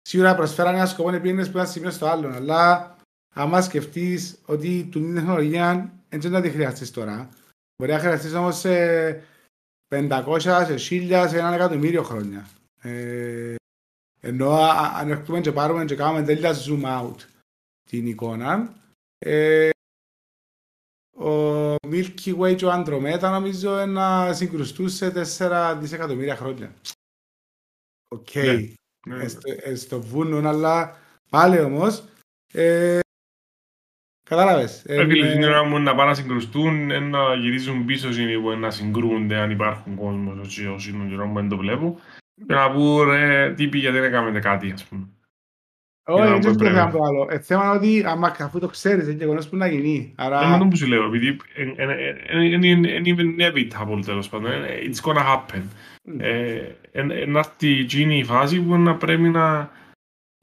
Σίγουρα 0.01 0.35
προσφέραν 0.35 0.75
ένα 0.75 0.85
σκοπό 0.85 1.11
να 1.11 1.21
πήγαινες 1.21 1.51
που 1.51 1.57
ένα 1.57 1.67
σημείο 1.67 1.91
στο 1.91 2.07
άλλο, 2.07 2.27
αλλά 2.27 2.95
άμα 3.35 3.61
σκεφτείς 3.61 4.37
ότι 4.45 4.87
την 4.91 5.15
τεχνολογία 5.15 5.93
δεν 6.09 6.31
να 6.31 6.41
τη 6.41 6.49
χρειαστείς 6.49 6.91
τώρα, 6.91 7.29
μπορεί 7.77 7.91
να 7.91 7.99
χρειαστείς 7.99 8.33
όμως 8.33 8.57
σε 8.59 9.23
500, 9.87 10.65
σε 10.65 10.77
1000, 10.77 11.27
σε 11.27 11.37
έναν 11.37 11.53
εκατομμύριο 11.53 12.03
χρόνια. 12.03 12.47
Ε, 12.81 13.55
ενώ 14.21 14.51
α- 14.51 14.69
α- 14.79 14.97
αν 14.99 15.09
έρχομαι 15.09 15.41
και 15.41 15.51
πάρουμε 15.51 15.85
και 15.85 15.95
κάνουμε 15.95 16.23
τέλεια 16.23 16.51
zoom 16.53 16.83
out 16.83 17.15
την 17.89 18.07
εικόνα, 18.07 18.73
ε, 19.17 19.69
ο 21.17 21.75
Milky 21.75 22.37
Way 22.39 22.55
και 22.55 22.65
ο 22.65 22.73
Andromeda 22.73 23.19
νομίζω 23.21 23.85
να 23.85 24.33
συγκρουστούν 24.33 24.89
σε 24.89 25.11
4 25.37 25.77
δισεκατομμύρια 25.79 26.35
χρόνια. 26.35 26.73
Οκ. 28.07 28.35
Ναι. 28.35 28.67
Ναι, 29.07 29.23
Ε, 29.23 29.27
στο- 29.27 29.39
ε, 29.63 29.75
στο 29.75 30.01
βούνο, 30.01 30.49
αλλά 30.49 30.97
πάλι 31.29 31.59
όμως 31.59 32.03
ε, 32.53 32.99
κατάλαβες. 34.29 34.85
Ε, 34.85 34.95
Ε, 35.01 35.05
φίλε, 35.07 35.27
ε, 35.27 35.31
την 35.33 35.43
ώρα 35.43 35.63
μου 35.63 35.79
να 35.79 35.95
πάνε 35.95 36.09
να 36.09 36.15
συγκρουστούν, 36.15 36.91
ε, 36.91 36.99
να 36.99 37.35
γυρίζουν 37.35 37.85
πίσω 37.85 38.09
είναι 38.09 38.37
που 38.37 38.49
να 38.49 38.71
συγκρούονται 38.71 39.35
αν 39.37 39.51
υπάρχουν 39.51 39.95
κόσμος 39.95 40.37
όσοι 40.47 40.67
όσοι 40.67 40.89
είναι 40.89 41.09
καιρός 41.09 41.27
που 41.27 41.33
δεν 41.33 41.49
το 41.49 41.57
βλέπω 41.57 41.99
και 42.47 42.53
να 42.53 42.71
πούν 42.71 43.03
ρε 43.09 43.53
τύποι 43.53 43.77
γιατί 43.79 43.97
δεν 43.99 44.03
έκαμε 44.13 44.39
κάτι 44.39 44.71
ας 44.71 44.85
πούμε. 44.85 45.07
Όχι, 46.07 46.21
να 46.21 46.25
δεν 46.29 46.39
πούμε 46.39 46.49
είναι 46.49 46.57
πρέπει. 46.57 46.75
θέμα 46.75 46.91
το 46.91 46.97
άλλο. 47.03 47.27
Ε, 47.29 47.39
θέμα 47.39 47.63
είναι 47.65 47.75
ότι 47.75 48.03
άμα 48.05 48.35
αφού 48.39 48.59
το 48.59 48.67
ξέρεις, 48.67 49.03
είναι 49.07 49.13
γεγονός 49.17 49.49
που 49.49 49.55
να 49.55 49.67
γίνει. 49.67 50.13
Δεν 50.17 50.29
με 50.29 50.35
Άρα, 50.35 50.57
τον 50.57 50.69
που 50.69 50.77
σου 50.77 50.87
λέω, 50.87 51.03
επειδή 51.03 51.37
δεν 52.51 52.63
είναι 52.63 53.01
inevitable 53.05 54.01
τέλος 54.05 54.29
πάντων, 54.29 54.51
ε, 54.51 54.67
it's 54.83 55.09
gonna 55.09 55.25
happen. 55.25 55.61
Ε, 56.17 56.61
εν- 56.91 57.11
εν- 57.11 57.31
Να 57.31 57.39
έρθει 57.39 57.79
εκείνη 57.79 58.17
η 58.17 58.23
φάση 58.23 58.61
που 58.61 58.75
να 58.77 58.95
πρέπει 58.95 59.29
να 59.29 59.71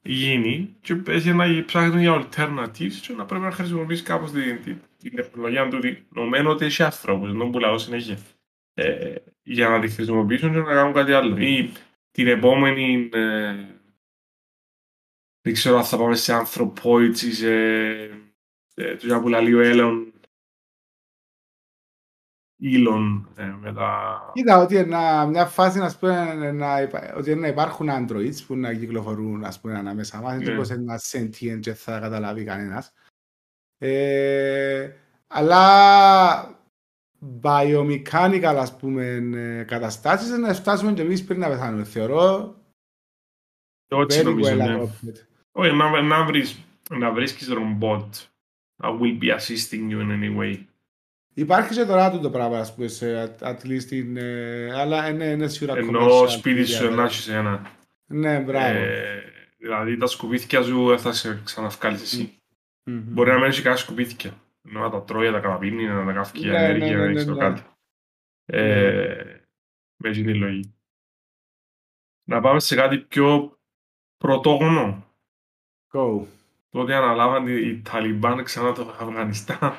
γίνει 0.04 0.76
και 0.80 0.96
έχει 1.08 1.32
να 1.32 1.64
ψάχνει 1.66 2.00
για 2.00 2.22
alternatives 2.22 2.92
και 3.06 3.12
να 3.16 3.24
πρέπει 3.24 3.44
να 3.44 3.50
χρησιμοποιήσει 3.50 4.02
κάπως 4.02 4.30
την, 4.30 4.42
την, 4.64 4.76
την 4.98 5.14
τεχνολογία 5.16 5.68
του. 5.68 5.78
Νομίζω 6.08 6.48
ότι 6.50 6.64
έχει 6.64 6.82
ανθρώπους, 6.82 7.32
δεν 7.32 7.50
που 7.50 7.58
λαό 7.58 7.78
συνέχεια, 7.78 8.16
ε, 8.74 9.14
για 9.42 9.68
να 9.68 9.80
τη 9.80 9.88
χρησιμοποιήσουν 9.88 10.52
και 10.52 10.58
να 10.58 10.74
κάνουν 10.74 10.92
κάτι 10.92 11.12
άλλο. 11.12 11.36
Ή 11.38 11.70
την 12.12 12.26
επόμενη, 12.26 13.08
ε, 13.12 13.54
Δεν 15.43 15.53
ξέρω 15.53 15.76
αν 15.76 15.84
θα 15.84 15.97
πάμε 15.97 16.14
σε 16.14 16.32
ανθρωπόιτσι, 16.32 17.32
σε... 17.32 17.55
σε 18.66 18.97
τους 18.99 19.20
που 19.20 19.28
λέει 19.28 19.55
ο 19.55 19.61
Έλλον, 19.61 20.12
Ήλον, 22.64 23.28
ε, 23.36 23.45
με 23.45 23.72
τα... 23.72 24.30
Κοίτα 24.34 24.59
ότι 24.59 24.76
είναι 24.76 25.26
μια 25.26 25.47
φάση 25.47 25.78
να 25.78 25.97
πούμε, 25.99 26.53
να, 26.53 26.80
υπά- 26.80 27.14
ότι 27.16 27.34
να 27.34 27.49
υπάρχουν 27.49 27.88
androids 27.90 28.36
που 28.47 28.57
να 28.57 28.74
κυκλοφορούν 28.74 29.45
ας 29.45 29.61
πούμε, 29.61 29.78
ανάμεσα 29.78 30.20
μας, 30.20 30.38
Ναι. 30.38 30.45
δεν 30.45 30.57
πως 30.57 30.70
ένα 30.70 31.01
sentient 31.03 31.61
και 31.61 31.74
θα 31.74 32.01
καταλάβει 32.01 32.45
κανένας. 32.45 32.93
Ε, 33.78 34.97
αλλά 35.26 36.61
biomechanical 37.43 38.55
ας 38.59 38.76
πούμε 38.76 39.05
ε, 39.34 39.64
καταστάσεις 39.64 40.30
να 40.30 40.55
φτάσουμε 40.55 40.93
και 40.93 41.03
εμείς 41.03 41.24
πριν 41.24 41.40
να 41.40 41.49
πεθάνουμε. 41.49 41.84
Θεωρώ 41.84 42.55
Έτσι 43.88 44.20
very 44.20 44.24
νομίζω, 44.24 44.53
well 44.53 44.57
ναι. 44.57 44.78
adopted. 44.82 45.32
Όχι, 45.53 45.74
να, 45.74 46.03
να, 46.03 46.24
βρεις, 46.24 46.64
να 46.90 47.12
βρίσκεις 47.12 47.48
ρομπότ 47.48 48.14
that 48.82 48.98
will 48.98 49.18
be 49.18 49.30
assisting 49.30 49.90
you 49.90 50.00
in 50.00 50.11
any 50.11 50.40
way. 50.40 50.64
Υπάρχει 51.34 51.74
και 51.74 51.84
τώρα 51.84 52.20
το 52.20 52.30
πράγμα, 52.30 52.59
ας 52.59 52.74
πούμε, 52.74 52.86
σε, 52.86 53.36
at 53.40 53.66
least 53.66 53.92
in, 53.92 54.16
ε, 54.16 54.72
αλλά 54.80 55.09
είναι, 55.09 55.24
είναι 55.24 55.48
σίγουρα 55.48 55.78
Ενώ 55.78 56.07
commercial 56.07 56.28
σπίτι 56.28 56.64
σου 56.64 56.88
media, 56.88 56.94
να 56.94 57.03
έχεις 57.03 57.28
ένα. 57.28 57.70
Ναι, 58.07 58.40
μπράβο. 58.40 58.78
Ε, 58.78 59.22
δηλαδή 59.59 59.96
τα 59.96 60.07
σκουπίθηκια 60.07 60.62
σου 60.62 60.86
δεν 60.86 60.98
θα 60.98 61.12
σε 61.12 61.40
ξαναυκάλεις 61.44 62.03
εσύ. 62.03 62.34
Μμμ. 62.84 63.03
Μπορεί 63.05 63.30
να 63.30 63.38
μένεις 63.38 63.57
και 63.57 63.62
κάτι 63.62 63.78
σκουπίθηκια. 63.78 64.34
Ενώ 64.68 64.80
να 64.80 64.90
τα 64.90 65.03
τρώει, 65.03 65.26
να 65.26 65.32
τα 65.32 65.40
καταπίνει, 65.40 65.84
να 65.84 66.05
τα 66.05 66.12
καύκει 66.12 66.46
Ναι, 66.46 66.50
ναι, 66.50 66.64
ενέργεια, 66.64 66.96
ναι, 66.96 67.03
δεν 67.03 67.12
ναι, 67.12 67.14
ξέρω 67.14 67.34
ναι. 67.34 67.40
κάτι. 67.40 67.62
Ε, 68.44 69.42
με 69.96 70.09
έτσι 70.09 70.22
τη 70.22 70.34
λογική. 70.34 70.74
Να 72.24 72.40
πάμε 72.40 72.61
σε 72.61 72.74
κάτι 72.74 72.98
πιο 72.98 73.59
πρωτόγονο. 74.16 75.07
Go. 75.93 76.26
Το 76.70 76.80
ότι 76.80 76.93
αναλάβαν 76.93 77.47
οι 77.47 77.61
οι 77.66 77.82
Ταλιμπάν 77.82 78.45
ξανά 78.45 78.72
το 78.72 78.82
Αφγανιστάν. 79.01 79.74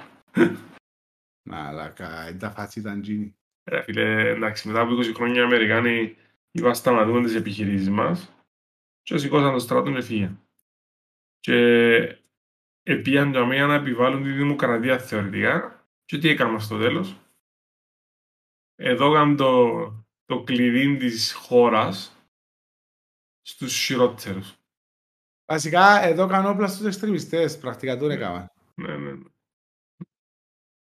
Μαλάκα, 1.49 2.30
η 2.30 2.38
τα 2.38 2.49
φάση 2.51 2.80
ήταν 2.80 3.01
τζίνι. 3.01 3.36
Ρε 3.64 3.82
φίλε, 3.82 4.30
εντάξει, 4.30 4.68
μετά 4.68 4.82
από 4.82 4.95
20 4.95 5.11
χρόνια 5.14 5.41
οι 5.41 5.43
Αμερικάνοι 5.43 6.16
είπαν 6.51 6.76
σταματούμε 6.76 7.24
τις 7.24 7.36
επιχειρήσεις 7.36 7.89
μας 7.89 8.34
και 9.01 9.18
σηκώσαν 9.18 9.53
το 9.53 9.59
στράτο 9.59 9.91
και 9.91 10.01
φύγαν. 10.01 10.47
Και 11.39 12.18
επίαν 12.84 13.32
για 13.32 13.45
μένα 13.45 13.68
να 13.68 13.74
επιβάλλουν 13.74 14.24
τη 14.24 14.32
δημοκρατία 14.32 14.99
θεωρητικά 14.99 15.88
και 16.05 16.18
τι 16.18 16.30
έκαναν 16.30 16.59
στο 16.59 16.78
τέλος. 16.78 17.16
Εδώ 18.76 19.11
έκαναν 19.11 19.36
το, 19.36 19.80
το 20.26 20.43
κλειδί 20.43 20.97
της 20.97 21.34
χώρας 21.34 22.18
στους 23.41 23.86
χειρότερους. 23.86 24.62
Βασικά, 25.46 26.04
εδώ 26.04 26.28
κάνω 26.28 26.50
όπλα 26.50 26.68
στους 26.68 26.86
εξτρεμιστές, 26.86 27.58
πρακτικά 27.58 27.98
τον 27.98 28.12
έκαναν. 28.12 28.52
Ναι, 28.76 28.98
ναι, 28.98 29.12
ναι. 29.12 29.24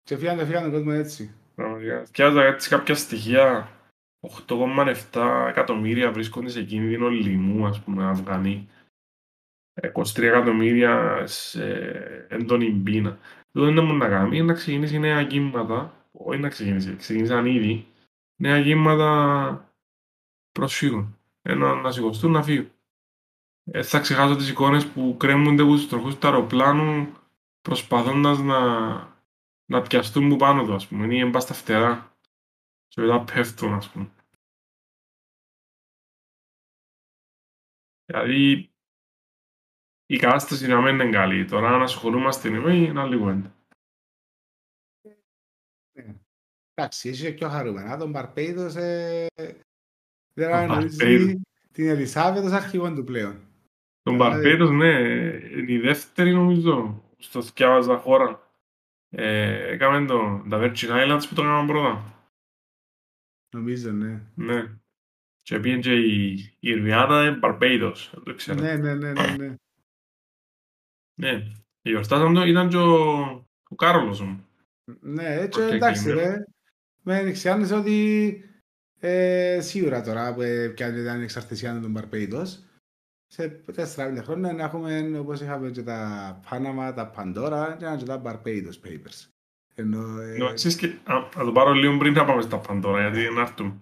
Και 0.02 0.16
φύγαν, 0.16 0.38
και 0.38 0.44
φύγαν 0.44 0.62
τον 0.62 0.72
κόσμο 0.72 0.92
έτσι. 0.94 1.34
Πραγματικά. 1.54 2.04
Σκιάζα 2.04 2.44
έτσι 2.44 2.68
κάποια 2.68 2.94
στοιχεία. 2.94 3.70
8,7 4.46 5.46
εκατομμύρια 5.48 6.12
βρίσκονται 6.12 6.48
σε 6.48 6.62
κίνδυνο 6.62 7.08
λοιμού, 7.08 7.66
ας 7.66 7.80
πούμε, 7.80 8.04
Αφγανοί. 8.04 8.68
23 9.92 10.22
εκατομμύρια 10.22 11.22
σε 11.26 11.74
έντονη 12.28 12.70
πείνα. 12.70 13.18
Αυτό 13.46 13.60
δεν 13.60 13.70
είναι 13.70 13.80
μόνο 13.80 13.96
να 13.96 14.08
κάνει, 14.08 14.36
είναι 14.36 14.46
να 14.46 14.52
ξεκινήσει 14.52 14.98
νέα 14.98 15.24
κύματα. 15.24 15.94
Όχι 16.12 16.40
να 16.40 16.48
ξεκινήσει, 16.48 16.96
ξεκίνησαν 16.96 17.46
ήδη. 17.46 17.86
Νέα 18.36 18.62
κύματα 18.62 19.72
προσφύγων. 20.52 21.18
Ενώ 21.42 21.74
να 21.74 21.90
σηκωστούν 21.90 22.30
να 22.30 22.42
φύγουν. 22.42 22.70
Ε, 23.64 23.82
θα 23.82 24.00
ξεχάσω 24.00 24.36
τις 24.36 24.48
εικόνες 24.48 24.86
που 24.92 25.16
κρέμονται 25.18 25.62
από 25.62 25.72
τους 25.72 25.88
τροχούς 25.88 26.18
του 26.18 26.26
αεροπλάνου 26.26 27.12
προσπαθώντας 27.60 28.38
να, 28.38 28.60
να 29.64 29.82
πιαστούν 29.82 30.28
που 30.28 30.36
πάνω 30.36 30.64
του, 30.64 30.74
ας 30.74 30.86
πούμε, 30.86 31.14
ή 31.14 31.18
εμπά 31.18 31.40
στα 31.40 31.54
φτερά. 31.54 32.16
Και 32.88 33.00
μετά 33.00 33.24
πέφτουν, 33.24 33.72
ας 33.72 33.90
πούμε. 33.90 34.10
Δηλαδή, 38.04 38.70
η 40.06 40.16
κατάσταση 40.16 40.66
να 40.66 40.80
μην 40.80 40.94
είναι 40.94 41.10
καλή. 41.10 41.44
Τώρα, 41.44 41.74
αν 41.74 41.82
ασχολούμαστε 41.82 42.48
εμείς, 42.48 42.88
είναι 42.88 43.00
άλλη 43.00 43.16
κουβέντα. 43.18 43.54
Εντάξει, 46.74 47.08
είσαι 47.08 47.30
και 47.30 47.34
πιο 47.34 47.48
χαρούμενα. 47.48 47.96
Τον 47.96 48.10
Μπαρπέιδος 48.10 48.76
ε, 48.76 49.26
δεν 50.34 50.48
Τον 50.48 50.52
αναγνωρίζει 50.52 50.96
Μπαρπέιδος. 50.96 51.40
την 51.72 51.88
Ελισάβετ 51.88 52.44
ως 52.44 52.52
αρχηγόν 52.52 52.94
του 52.94 53.04
πλέον. 53.04 53.49
Τον 54.02 54.12
Δηλαδή- 54.14 54.32
Μπαρπέδος, 54.42 54.70
ναι, 54.70 54.98
είναι 55.58 55.72
η 55.72 55.78
δεύτερη 55.78 56.32
νομίζω, 56.32 57.04
στο 57.18 57.42
θυκιάβαζα 57.42 57.96
χώρα. 57.98 58.48
Ε, 59.10 59.72
έκαμε 59.72 60.06
το, 60.06 60.44
τα 60.48 60.58
Virgin 60.60 60.90
Islands 60.90 61.22
που 61.28 61.34
το 61.34 61.42
έκαναν 61.42 61.66
πρώτα. 61.66 62.14
Νομίζω, 63.54 63.92
ναι. 63.92 64.20
Ναι. 64.34 64.64
Και 65.42 65.58
πήγαινε 65.60 65.80
και 65.80 65.94
η, 65.94 66.32
η 66.32 66.56
Ιρβιάνα 66.60 67.26
είναι 67.26 67.36
Μπαρπέιδος, 67.36 68.10
δεν 68.14 68.22
το 68.24 68.34
ξέρω. 68.34 68.60
Ναι, 68.60 68.76
ναι, 68.76 68.94
ναι, 68.94 69.12
ναι, 69.12 69.36
ναι. 69.36 69.54
Ναι. 71.14 71.46
Γιορτάσαν 71.82 72.34
το, 72.34 72.42
ήταν 72.42 72.68
και 72.68 72.76
ο, 72.76 73.18
ο 73.68 73.74
Κάρολος 73.76 74.20
μου. 74.20 74.46
Ναι, 75.00 75.34
έτσι 75.34 75.62
Οκ, 75.62 75.70
εντάξει 75.72 76.04
κλείνει. 76.04 76.20
ρε. 76.20 76.44
Με 77.02 77.16
ανοιξιάνεσαι 77.18 77.74
ότι 77.74 78.44
ε, 79.00 79.58
σίγουρα 79.60 80.02
τώρα 80.02 80.34
που 80.34 80.40
ε, 80.42 80.68
πιάνει 80.68 80.96
την 80.96 81.08
ανεξαρτησία 81.08 81.80
των 81.80 81.90
Μπαρπέιδος 81.90 82.64
σε 83.32 83.48
τέσσερα 83.48 84.22
χρόνια 84.22 84.52
να 84.52 84.64
έχουμε 84.64 85.18
όπως 85.18 85.40
είχαμε 85.40 85.70
και 85.70 85.82
τα 85.82 86.40
Πάναμα, 86.50 86.92
τα 86.94 87.06
Παντόρα 87.06 87.76
και 87.78 87.86
και 87.98 88.04
τα 88.04 88.22
Barbados 88.24 88.86
Papers. 88.86 89.28
Ενώ, 89.74 90.20
ε, 90.20 90.36
No, 90.40 90.54
ξέρεις 90.54 90.76
και, 90.76 90.86
α, 91.04 91.14
να 91.36 91.44
το 91.44 91.52
πάρω 91.52 91.72
λίγο 91.72 91.98
πριν 91.98 92.12
να 92.12 92.24
πάμε 92.24 92.42
στα 92.42 92.58
Παντόρα, 92.58 93.00
γιατί 93.00 93.34
να 93.34 93.40
έρθουμε. 93.40 93.74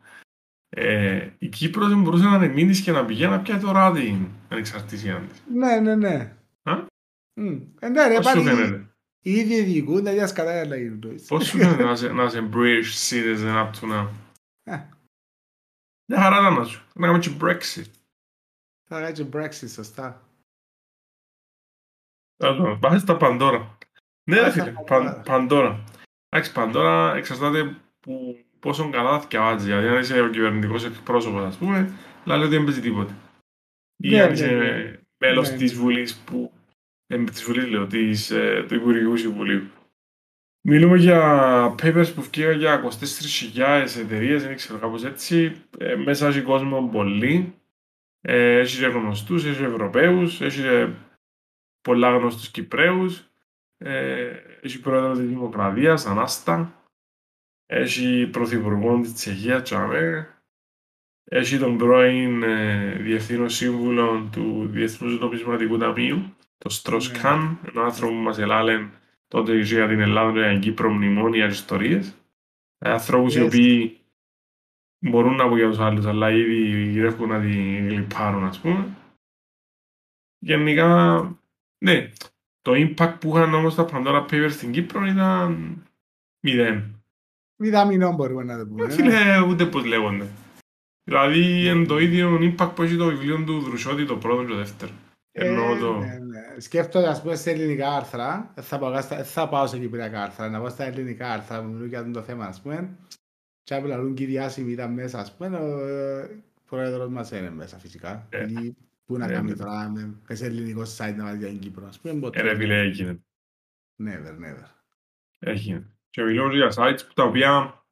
Ε, 0.68 1.30
η 1.38 1.48
Κύπρος 1.48 1.88
δεν 1.88 2.02
μπορούσε 2.02 2.24
να 2.24 2.34
ανεμείνεις 2.34 2.80
και 2.80 2.92
να 2.92 3.04
πηγαίνει 3.04 3.30
να 3.30 3.40
πιάει 3.40 3.58
τώρα 3.58 3.92
την 3.92 4.26
ανεξαρτησία 4.48 5.20
της. 5.28 5.42
ναι, 5.54 5.80
ναι, 5.80 5.94
ναι. 5.94 6.36
Α; 6.62 6.86
Μμ. 7.40 7.60
Ε, 7.80 7.88
ναι, 7.88 8.06
ρε, 8.08 8.14
Πώς 8.14 8.26
σου 8.26 8.32
πάλι 8.32 8.48
φαίνεται; 8.48 8.86
οι 9.20 9.32
ίδιοι 9.32 9.62
διοικούν 9.62 10.04
τα 10.04 10.10
ίδια 10.10 10.26
σκατά 10.26 10.66
να 10.66 10.76
γίνουν. 10.76 11.20
Πώς 11.28 11.46
σου 11.46 11.56
φαίνεται 11.56 11.84
να 11.84 11.92
είσαι, 11.92 12.12
να 12.12 12.24
είσαι 12.24 12.48
British 12.52 13.08
citizen 13.08 13.54
up 13.64 13.70
to 13.80 13.92
now. 13.92 14.08
Ε. 14.62 14.88
Μια 16.10 16.20
χαρά 16.22 16.38
ήταν 16.38 16.54
να 16.54 16.64
σου. 16.64 16.84
Να 16.94 17.06
κάνουμε 17.06 17.22
και 17.24 17.30
Brexit. 17.40 17.90
Θα 18.88 19.00
κάνει 19.00 19.12
και 19.12 19.24
Brexit, 19.32 19.68
σωστά. 19.68 20.22
Τέλος, 22.36 22.78
Πάμε 22.78 22.98
στα 22.98 23.16
Παντόρα. 23.16 23.78
Ναι, 24.30 24.36
ρε 24.36 24.40
Πάμε 24.40 24.52
στα 24.52 24.62
φίλε, 24.64 24.72
Παντόρα. 24.72 25.12
Παν- 25.12 25.24
Παντόρα. 25.26 25.84
Εντάξει, 26.28 26.52
Παντόρα 26.52 27.14
εξαρτάται 27.16 27.76
που 28.00 28.38
πόσο 28.60 28.90
καλά 28.90 29.20
θυκευάζει. 29.20 29.64
Δηλαδή, 29.66 29.88
αν 29.88 29.98
είσαι 29.98 30.20
ο 30.20 30.28
κυβερνητικός 30.30 30.84
εκπρόσωπος, 30.84 31.42
ας 31.44 31.56
πούμε, 31.56 31.92
λέει 32.24 32.38
ότι 32.38 32.48
δεν 32.48 32.64
παίζει 32.64 32.80
τίποτε. 32.80 33.14
Ή 33.96 34.08
Ναι, 34.08 34.20
αν 34.20 34.26
ναι, 34.26 34.32
είσαι 34.32 34.46
ναι. 34.50 34.98
μέλος 35.18 35.50
Ναι, 35.50 35.56
της 35.56 35.72
ναι. 35.72 35.78
Βουλής 35.80 36.16
που... 36.18 36.52
Ε, 37.06 37.24
της 37.24 37.42
Βουλής 37.44 37.66
λέω, 37.70 37.86
της, 37.86 38.30
ε, 38.30 38.64
του 38.68 38.74
Υπουργικού 38.74 39.16
Συμβουλίου. 39.16 39.70
Μιλούμε 40.68 40.96
για 40.96 41.20
papers 41.82 42.12
που 42.14 42.22
βγήκαν 42.22 42.58
για 42.58 42.82
24.000 42.82 43.86
εταιρείες, 43.98 44.42
δεν 44.42 44.56
ξέρω 44.56 44.78
κάπως 44.78 45.04
έτσι. 45.04 45.62
Ε, 45.78 45.94
μέσα 45.96 46.28
έχει 46.28 46.42
κόσμο 46.42 46.88
πολύ. 46.88 47.54
Ε, 48.20 48.58
έχεις 48.58 48.78
και 48.78 48.86
γνωστούς, 48.86 49.44
έχεις 49.44 49.60
Ευρωπαίους, 49.60 50.40
έχεις 50.40 50.62
και 50.62 50.88
πολλά 51.80 52.16
γνωστούς 52.16 52.50
Κυπραίους. 52.50 53.24
Ε, 53.78 54.32
έχει 54.62 54.80
πρόεδρο 54.80 55.12
της 55.12 55.26
Δημοκρατίας, 55.28 56.06
Ανάστα. 56.06 56.82
Έχει 57.66 58.28
πρωθυπουργό 58.32 59.00
της 59.00 59.14
Τσεχίας, 59.14 59.62
Τσαμέ. 59.62 60.28
Έχει 61.24 61.58
τον 61.58 61.76
πρώην 61.76 62.42
ε, 62.42 62.92
διευθύνων 63.00 63.48
σύμβουλο 63.48 64.28
του 64.32 64.66
Διεθνούς 64.70 65.20
Νομισματικού 65.20 65.76
Ταμείου, 65.78 66.36
το 66.58 66.68
Στροσκάν, 66.68 67.58
έναν 67.68 67.84
άνθρωπο 67.84 68.12
που 68.12 68.18
μας 68.18 68.38
ελάλεν 68.38 68.90
τότε 69.28 69.58
για 69.58 69.88
την 69.88 70.00
Ελλάδα 70.00 70.42
και 70.42 70.50
την 70.52 70.60
Κύπρο 70.60 70.90
μνημόνια 70.90 71.46
και 71.46 71.52
ιστορίες. 71.52 72.14
Ε, 72.78 72.90
Ανθρώπους 72.90 73.34
οι 73.36 73.40
Yes. 73.40 73.46
οποίοι 73.46 73.98
μπορούν 74.98 75.34
να 75.34 75.48
πούν 75.48 75.58
για 75.58 75.68
τους 75.68 75.78
άλλους, 75.78 76.06
αλλά 76.06 76.30
ήδη 76.30 76.90
γυρεύουν 76.90 77.28
να 77.28 77.40
την 77.40 77.88
γλυπάρουν, 77.88 78.44
ας 78.44 78.60
πούμε. 78.60 78.88
Γενικά, 80.38 81.20
ναι, 81.84 82.10
το 82.62 82.72
impact 82.74 83.16
που 83.20 83.28
είχαν 83.36 83.54
όμως 83.54 83.74
τα 83.74 83.86
Pandora 83.92 84.26
Papers 84.30 84.50
στην 84.50 84.72
Κύπρο 84.72 85.04
ήταν 85.06 85.82
μηδέν. 86.40 87.02
Μηδαμινό 87.60 88.12
μπορούμε 88.12 88.42
να 88.44 88.58
το 88.58 88.66
πούμε. 88.66 88.82
Ε, 88.82 88.86
ε. 88.86 88.90
Φίλε, 88.90 89.40
ούτε 89.48 89.66
πώς 89.66 89.84
λέγονται. 89.84 90.26
Δηλαδή, 91.04 91.66
είναι 91.68 91.86
το 91.86 91.98
ίδιο 91.98 92.38
impact 92.40 92.70
που 92.74 92.82
έχει 92.82 92.96
το 92.96 93.04
βιβλίο 93.06 93.44
του 93.44 93.60
Δρουσότη, 93.60 94.04
το 94.06 94.16
πρώτο 94.16 94.42
και 94.42 94.48
το 94.48 94.56
δεύτερο. 94.56 94.92
Εννοώ 95.32 95.74
Ε, 95.74 95.78
το... 95.78 95.98
ναι, 95.98 96.18
ναι. 96.18 96.60
Σκέφτομαι, 96.60 97.06
ας 97.06 97.22
πούμε, 97.22 97.34
σε 97.34 97.50
ελληνικά 97.50 97.90
άρθρα, 97.96 98.52
δεν 98.54 98.64
θα 98.64 98.78
πάω, 98.78 99.00
στα- 99.00 99.16
δεν 99.16 99.24
θα 99.24 99.48
πάω 99.48 99.66
σε 99.66 99.78
κυπριακά 99.78 100.22
άρθρα, 100.22 100.48
να 100.48 100.58
πάω 100.58 100.68
στα 100.68 100.84
ελληνικά 100.84 101.32
άρθρα 101.32 101.62
που 101.62 101.68
μιλούν 101.68 101.88
για 101.88 102.00
αυτό 102.00 102.10
το 102.12 102.22
θέμα, 102.22 102.44
ας 102.44 102.60
πούμε. 102.60 102.96
Και 103.68 103.74
απ' 103.74 103.84
λαλούν 103.84 104.14
και 104.14 104.22
οι 104.22 104.26
διάσημοι 104.26 104.72
ήταν 104.72 104.92
μέσα, 104.92 105.18
ας 105.18 105.36
πούμε, 105.36 105.56
ο 105.58 105.86
ε, 105.86 106.42
πρόεδρος 106.66 107.08
μας 107.08 107.30
είναι 107.30 107.50
μέσα, 107.50 107.78
φυσικά. 107.78 108.26
Ε. 108.30 108.42
Είναι 108.48 108.74
Πού 109.04 109.16
να 109.16 109.24
Ε, 109.24 109.32
κάνει 109.32 109.50
ναι. 109.50 109.56
τώρα 109.56 109.88
με 109.88 110.34
σε 110.34 110.46
ελληνικό 110.46 110.82
site 110.82 111.14
να 111.16 111.24
βάλει 111.24 111.38
για 111.38 111.48
την 111.48 111.58
Κύπρο. 111.58 111.86
Ας 111.86 112.00
πούμε 112.00 112.14
Ε, 112.14 112.18
ποτέ. 112.20 112.40
ρε 112.40 112.56
φίλε, 112.56 112.80
έγινε. 112.80 113.22
Never, 114.02 114.38
never. 114.38 114.64
Έγινε. 115.38 115.96
Και 116.10 116.22
μιλώ 116.22 116.54
για 116.56 116.72
sites 116.76 116.98
που 117.08 117.12
τα 117.14 117.24
οποία 117.24 117.82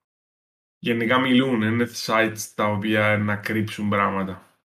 γενικά 0.78 1.20
μιλούν, 1.20 1.62
είναι 1.62 1.86
sites 2.06 2.38
τα 2.54 2.64
οποία 2.64 3.18
να 3.18 3.36
κρύψουν 3.36 3.88
πράγματα. 3.88 4.60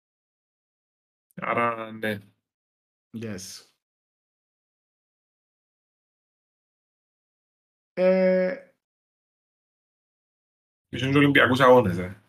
Άρα, 1.34 1.92
ναι. 1.92 2.18
Yes. 3.16 3.64
Ε, 7.92 8.69
Ήσουν 10.92 11.08
τους 11.08 11.16
Ολυμπιακούς 11.16 11.60
αγώνες, 11.60 11.98
ε. 11.98 12.22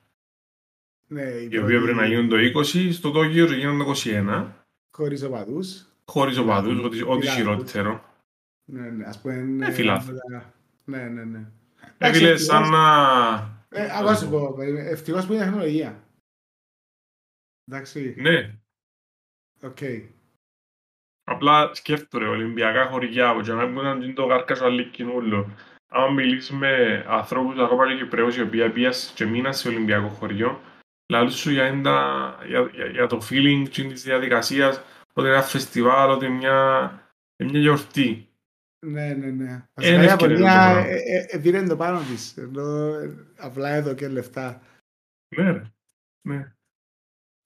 ναι, 1.07 1.21
η 1.23 1.47
Οι 1.51 1.57
οποίοι 1.57 1.81
πρέπει 1.81 1.97
να 1.97 2.05
γίνουν 2.05 2.29
το 2.29 2.35
20, 2.35 2.89
στο 2.93 3.11
Τόκιο 3.11 3.45
γίνουν 3.53 3.77
το 3.77 3.83
21, 4.05 4.51
Χωρίς 4.91 5.23
οπαδούς. 5.23 5.85
χωρίς 6.05 6.37
οπαδούς, 6.37 6.77
ό,τι, 6.83 7.01
ό,τι 7.01 7.27
Φιλάθλους. 7.27 7.33
χειρότερο. 7.33 8.03
Ναι, 8.65 8.89
ναι, 8.89 9.05
ας 9.05 9.21
πούμε... 9.21 9.33
είναι- 9.33 9.67
Ε, 9.67 9.71
φιλάθλους. 9.71 10.19
Ναι, 10.85 11.07
ναι, 11.07 11.23
ναι. 11.23 11.37
Ε, 11.37 11.43
Εντάξει, 11.97 12.19
φίλε, 12.19 12.31
ευτυχώς- 12.31 12.61
σαν 12.63 12.69
να... 12.71 13.61
Ε, 13.69 13.97
ακόμα 13.97 14.15
σου 14.15 14.29
πω, 14.29 14.53
περίμενε. 14.53 14.89
ευτυχώς 14.89 15.25
που 15.25 15.33
είναι 15.33 15.43
τεχνολογία. 15.43 16.03
Εντάξει, 17.71 18.15
Ναι, 18.17 18.55
οκ. 19.61 19.77
απλά 21.23 21.73
σκέφτομαι, 21.73 22.27
Ολυμπιακά 22.27 22.85
χωριά, 22.85 23.33
που 23.33 23.39
για 23.39 23.53
να 23.53 23.65
μην 23.65 24.01
είναι 24.01 24.13
το 24.13 24.27
κάρκασο 24.27 24.65
αλήκινούλο. 24.65 25.49
Άμα 25.93 26.09
μιλήσεις 26.13 26.51
με 26.51 27.03
ανθρώπους 27.07 27.57
ακόμα 27.59 27.87
και 27.87 28.03
Κυπρέους 28.03 28.35
οι 28.37 28.41
οποίοι 28.41 28.69
πήγαν 28.69 28.93
και 29.15 29.25
μείναν 29.25 29.53
σε 29.53 29.67
Ολυμπιακό 29.67 30.07
χωριό, 30.07 30.61
λαλούς 31.11 31.35
σου 31.35 31.51
για, 31.51 31.67
είναι 31.67 31.81
τα- 31.81 32.39
για, 32.47 32.69
για, 32.73 32.85
για 32.85 33.07
το 33.07 33.21
feeling 33.29 33.65
της 33.71 34.03
διαδικασίας, 34.03 34.77
ότι 35.13 35.27
είναι 35.27 35.35
ένα 35.35 35.41
φεστιβάλ, 35.41 36.09
ότι 36.09 36.25
είναι 36.25 36.35
μια, 36.35 36.89
είναι 37.37 37.51
μια 37.51 37.59
γιορτή. 37.59 38.25
Ναι, 38.85 39.13
ναι, 39.13 39.25
ναι. 39.31 39.43
Είναι 39.43 39.67
Βασικά 39.73 40.01
η 40.01 40.05
ευκαιρία 40.05 40.05
Ιαπωνία 40.05 40.37
το 40.37 40.43
πράγμα. 40.43 40.87
ε, 40.87 40.95
ε, 40.95 41.25
ε, 41.29 41.37
πήρε 41.37 41.63
το 41.63 41.75
πάνω 41.75 41.99
της, 41.99 42.37
ενώ 42.37 42.85
ε, 42.85 43.15
απλά 43.37 43.69
εδώ 43.69 43.93
και 43.93 44.07
λεφτά. 44.07 44.61
Ναι, 45.37 45.51
ρε. 45.51 45.61
Ναι. 46.27 46.53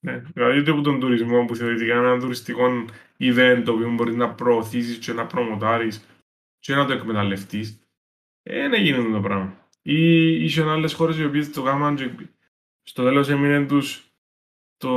Ναι. 0.06 0.20
Δηλαδή 0.34 0.60
ούτε 0.60 0.72
από 0.72 0.82
τον 0.82 1.00
τουρισμό 1.00 1.46
που 1.46 1.56
θεωρητικά 1.56 1.93
είναι 1.96 2.08
ένα 2.08 2.20
τουριστικό 2.20 2.86
event 3.20 3.62
το 3.66 3.72
οποίο 3.72 3.91
μπορείς 3.93 4.16
να 4.16 4.34
προωθήσεις 4.34 4.98
και 4.98 5.14
να 5.14 5.26
προμοτάρεις 5.26 6.06
και 6.60 6.76
να 6.76 6.86
το 6.86 6.93
εκμεταλλευτείς. 6.93 7.80
Ε, 8.48 8.70
δεν 8.70 8.82
γίνεται 8.82 9.12
το 9.12 9.22
πράγμα. 9.22 9.70
Ή 9.82 10.28
ίσως 10.43 10.68
άλλες 10.68 10.93
χώρες 10.93 11.18
οι 11.18 11.26
οποίες 11.26 11.52
το 11.52 11.64
κάνουν 11.64 11.96
και 11.96 12.30
στο 12.84 13.04
τέλος 13.04 13.30
έμεινε 13.30 13.66
τους 13.66 14.12
το, 14.78 14.89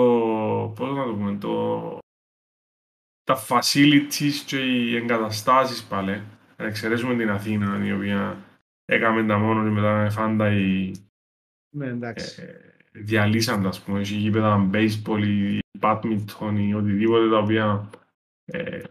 πώς 0.77 0.97
να 0.97 1.05
το 1.05 1.15
πούμε, 1.15 1.39
το, 1.39 1.99
τα 3.25 3.37
facilities 3.49 4.33
και 4.47 4.59
οι 4.59 4.97
εγκαταστάσεις 4.97 5.85
πάλι. 5.85 6.23
Να 6.57 6.65
εξαιρέσουμε 6.65 7.17
την 7.17 7.31
Αθήνα 7.31 7.85
η 7.87 7.93
οποία 7.93 8.45
έκαμε 8.85 9.27
τα 9.27 9.39
μόνος 9.39 9.65
και 9.65 9.71
μετά 9.71 10.11
φάντα 10.11 10.51
η, 10.51 10.93
Ναι, 11.77 11.87
εντάξει. 11.87 12.43
ε, 12.43 12.77
διαλύσαν 12.93 13.63
τα, 13.63 13.69
ας 13.69 13.83
πούμε, 13.83 14.01
έχει 14.01 14.15
γήπεδα 14.15 14.71
baseball 14.73 15.23
ή 15.27 15.59
badminton 15.81 16.55
ή 16.59 16.75
οτιδήποτε 16.75 17.31
τα 17.31 17.39
οποία 17.39 17.91
ε, 18.45 18.83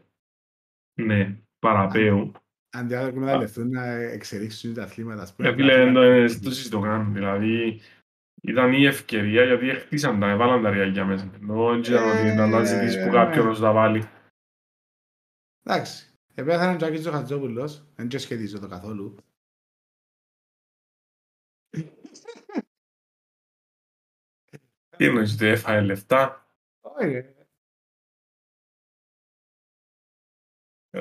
ναι, 1.02 1.38
παραπέουν. 1.60 2.36
Αντί 2.78 2.94
να 2.94 3.00
εκμεταλλευτούν 3.02 3.70
να 3.70 3.86
εξελίξουν 3.86 4.74
τα 4.74 4.84
αθλήματα, 4.84 5.22
ας 5.22 5.34
πούμε. 5.36 5.50
Ε, 5.50 5.54
φίλε, 5.54 5.76
δεν 5.84 5.94
το- 5.94 6.00
δεν 6.02 6.42
το 6.42 6.52
συζητώ 6.52 6.80
καν. 6.80 7.14
Δηλαδή, 7.14 7.82
ήταν 8.42 8.74
η 8.74 8.86
ευκαιρία 8.86 9.44
γιατί 9.44 9.70
χτίσαν 9.70 10.20
τα, 10.20 10.30
έβαλαν 10.30 10.64
τα 10.64 10.70
ριάκια 10.70 11.06
μέσα. 11.06 11.30
Ενώ 11.42 11.70
δεν 11.70 11.80
ήταν 11.80 12.10
ότι 12.18 12.28
ήταν 12.28 12.50
να 12.50 12.64
ζητήσεις 12.64 13.02
που 13.04 13.08
Ε, 13.08 13.12
κάποιον 13.12 13.44
ναι. 13.44 13.50
να 13.50 13.56
σου 13.56 13.62
τα 13.62 13.72
βάλει. 13.72 14.04
Εντάξει. 15.64 16.12
Επέθανε 16.36 16.74
ο 16.74 16.76
Τζάκης 16.78 17.06
ο 17.06 17.12
Χατζόπουλος, 17.12 17.84
δεν 17.96 18.08
και 18.08 18.18
σχετίζω 18.18 18.60
το 18.60 18.68
καθόλου. 18.68 19.16
Τι 24.98 25.06
εννοείς, 25.06 25.34
ότι 25.34 25.46
έφαγε 25.46 25.82
λεφτά; 25.82 26.48
Όχι, 26.82 27.26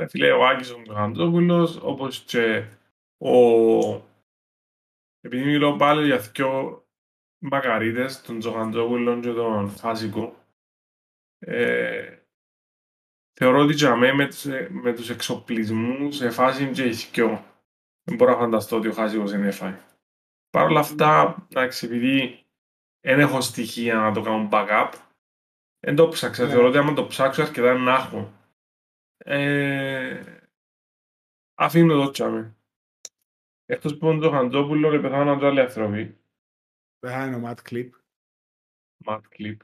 Φίλε, 0.09 0.33
ο 0.33 0.47
Άκης 0.47 0.71
ο 0.71 0.79
Μιχαντζόπουλος, 0.79 1.77
όπως 1.83 2.21
και 2.21 2.65
ο... 3.19 3.37
Επειδή 5.21 5.45
μιλώ 5.45 5.77
πάλι 5.77 6.07
για 6.07 6.19
δυο 6.19 6.85
μακαρίτες, 7.39 8.23
τον 8.23 8.39
Τζοχαντζόπουλο 8.39 9.21
και 9.21 9.33
τον 9.33 9.69
Φάσικο, 9.69 10.35
ε, 11.39 12.19
θεωρώ 13.33 13.59
ότι 13.59 13.73
για 13.73 13.97
μέ 13.97 14.13
με 14.13 14.27
τους, 14.27 14.45
με 14.69 14.93
τους 14.95 15.11
εξοπλισμούς 15.11 16.17
σε 16.17 16.31
φάση 16.31 16.71
και 16.71 16.85
οι 16.85 16.91
δυο. 16.91 17.45
Δεν 18.03 18.17
μπορώ 18.17 18.31
να 18.31 18.39
φανταστώ 18.39 18.77
ότι 18.77 18.89
ο 18.89 18.93
Χάσικος 18.93 19.31
δεν 19.31 19.45
έφαγε. 19.45 19.81
Παρ' 20.51 20.67
όλα 20.67 20.81
αυτά, 20.81 21.37
εντάξει, 21.51 21.87
επειδή 21.87 22.45
δεν 23.01 23.21
έχω 23.21 23.41
στοιχεία 23.41 23.95
να 23.95 24.13
το 24.13 24.21
κάνω 24.21 24.49
backup, 24.53 24.93
δεν 25.81 25.97
το 25.97 26.09
ψάξα. 26.09 26.45
Ναι. 26.45 26.51
Θεωρώ 26.51 26.69
ότι 26.69 26.79
άμα 26.79 26.93
το 26.93 27.07
ψάξω 27.07 27.43
αρκετά 27.43 27.75
να 27.75 27.95
έχω. 27.95 28.33
Ε, 29.19 30.23
αφήνω 31.55 32.05
το 32.05 32.11
τσάμε. 32.11 32.57
Εκτός 33.67 33.93
που 33.93 33.99
τον 34.07 34.21
Τζοχαντζόπουλο 34.21 34.91
και 34.91 34.99
πεθάναν 34.99 35.39
και 35.39 35.47
άλλοι 35.47 35.61
άνθρωποι. 35.61 36.19
Πέθανε 36.99 37.37
ο 37.37 37.39
Ματ 37.39 37.59
Κλιπ. 37.63 37.95
Ματ 39.05 39.25
κλιπ. 39.29 39.61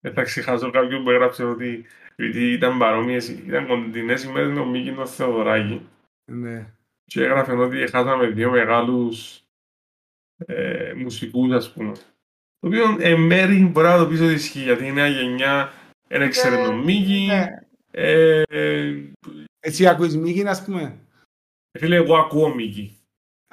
Δεν 0.00 0.12
θα 0.12 0.22
ξεχάσω 0.22 0.70
κάποιον 0.70 1.04
που 1.04 1.10
έγραψε 1.10 1.44
ότι 1.44 1.86
επειδή 2.16 2.52
ήταν 2.52 2.78
παρόμοιες, 2.78 3.28
ήταν 3.28 3.66
κοντινές 3.66 4.24
ημέρες 4.24 4.48
με 4.48 4.54
τον 4.54 4.68
Μίκη 4.68 4.92
τον 4.92 5.06
Θεοδωράκη 5.06 5.88
Ναι. 6.24 6.74
και 7.04 7.24
έγραφε 7.24 7.52
ότι 7.52 7.86
χάσαμε 7.90 8.26
δύο 8.26 8.50
μεγάλους 8.50 9.44
ε, 10.36 10.92
μουσικούς 10.96 11.52
ας 11.52 11.72
πούμε. 11.72 11.92
Το 12.58 12.66
οποίο 12.68 12.96
εν 13.00 13.20
μέρει 13.20 13.66
μπορεί 13.66 13.86
να 13.86 13.98
το 13.98 14.06
πεις 14.06 14.20
ότι 14.20 14.32
ισχύει 14.32 14.62
γιατί 14.62 14.86
η 14.86 14.92
νέα 14.92 15.08
γενιά 15.08 15.72
δεν 16.08 16.22
έξερε 16.22 16.64
τον 16.64 16.78
Μίκη. 16.78 17.26
Ναι. 17.26 17.61
Ε, 17.94 18.42
ε, 18.48 18.94
Εσύ 19.60 19.86
ακούεις 19.86 20.16
Μίκη, 20.16 20.46
ας 20.46 20.64
πούμε; 20.64 20.98
φίλε, 21.78 21.96
εγώ 21.96 22.16
ακούω 22.16 22.54
Μίκη. 22.54 22.96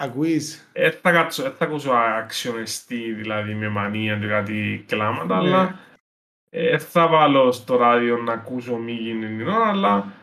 Ακούεις. 0.01 0.69
Δεν 0.73 0.91
θα, 0.91 1.11
κάτσω- 1.11 1.45
δεν 1.45 1.53
θα 1.55 1.65
ακούσω 1.65 1.91
αξιονεστή, 1.91 3.13
δηλαδή 3.13 3.53
με 3.53 3.69
μανία 3.69 4.17
και 4.17 4.27
κάτι 4.27 4.83
κλάματα, 4.87 5.41
Ναι. 5.41 5.47
αλλά 5.49 5.79
ε, 6.49 6.77
θα 6.77 7.07
βάλω 7.07 7.51
στο 7.51 7.75
ράδιο 7.75 8.17
να 8.17 8.33
ακούσω 8.33 8.75
Μίκη 8.77 9.17
την 9.19 9.47
ώρα, 9.47 9.67
αλλά 9.69 10.13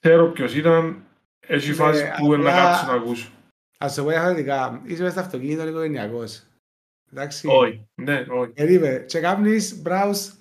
ξέρω 0.00 0.26
ποιος 0.30 0.54
ήταν, 0.54 1.02
έχει 1.46 1.68
Ναι, 1.68 1.74
φάση 1.74 2.10
που 2.18 2.30
να 2.32 2.36
απλά- 2.38 2.52
κάτσω 2.54 2.86
να 2.86 2.92
ακούσω. 2.92 3.30
Ας 3.78 3.94
το 3.94 4.02
πω 4.02 4.08
διαφορετικά. 4.08 4.82
Είσαι 4.84 5.02
μες 5.02 5.12
στο 5.12 5.20
αυτοκίνητο 5.20 5.68
οικογενειακός. 5.68 6.42
Εντάξει. 7.12 7.46
Όχι, 7.50 7.88
ναι, 7.94 8.26
όχι. 8.28 8.50
Περίμε. 8.52 9.04
Και 9.08 9.20
κάνεις 9.20 9.82
browse 9.86 10.32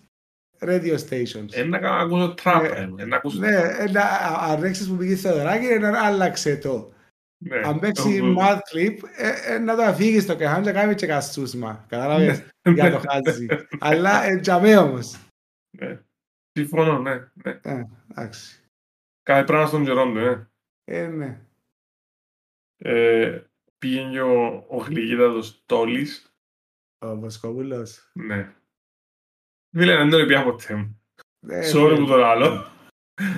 radio 0.60 0.96
stations. 1.10 1.48
Ε, 1.52 1.64
να 1.64 1.80
κα- 1.80 1.98
ακούσω 1.98 2.34
τραπ, 2.34 2.62
Ναι. 2.62 2.68
ρε, 2.70 2.88
ε, 2.98 3.06
να 3.06 3.16
ακούσω 3.16 3.40
Ναι, 3.40 3.56
ε, 3.56 3.92
να 3.92 4.02
αν 4.40 4.62
ρίξεις 4.62 4.88
που 4.88 4.96
πήγε 4.96 5.16
Θεοδωράκη, 5.16 5.66
να 5.80 6.06
άλλαξε 6.06 6.58
το. 6.58 6.92
Ναι. 7.46 7.58
Αν 7.66 7.80
παίξει 7.80 8.16
Εγώ- 8.16 8.36
mad 8.40 8.58
clip, 8.74 8.98
ε, 9.18 9.54
ε, 9.54 9.58
να 9.60 9.76
το 9.76 9.82
αφήγεις 9.82 10.26
το 10.26 10.36
κεχάν 10.36 10.64
και 10.64 10.72
κάνει 10.72 10.96
και 10.96 11.08
καστούσμα. 11.08 11.86
Κατάλαβες, 11.90 12.44
για 12.74 12.92
το 12.92 13.02
χάτζι. 13.10 13.46
Αλλά 13.80 14.24
ε, 14.24 14.40
τζαμέ 14.40 14.78
όμως. 14.78 15.20
Ναι. 15.78 16.00
Συμφωνώ, 16.52 17.00
ναι. 17.00 17.28
ναι. 17.34 17.60
Ε, 17.62 17.84
εντάξει. 18.12 18.62
Κάθε 19.24 19.44
πράγμα 19.44 19.68
στον 19.68 19.86
καιρό 19.86 20.04
του, 20.04 20.12
ναι. 20.14 20.48
Ε, 20.84 21.08
ναι. 21.08 21.42
Ε, 22.78 23.42
πήγαινε 23.78 24.22
ο, 24.22 24.66
ο 24.70 24.78
γλυκύτατος 24.78 25.64
Τόλης, 25.66 26.32
Ο 27.06 27.16
Βοσκόπουλος. 27.16 28.10
ναι. 28.14 28.54
Φίλε, 29.78 29.96
δεν 29.96 30.10
το 30.10 30.26
πια 30.26 30.44
ποτέ 30.44 30.76
μου. 30.76 31.02
Ε, 31.48 31.72
Sorry 31.74 31.90
ναι. 31.90 31.98
που 31.98 32.06
το 32.06 32.18
λέω. 32.18 32.66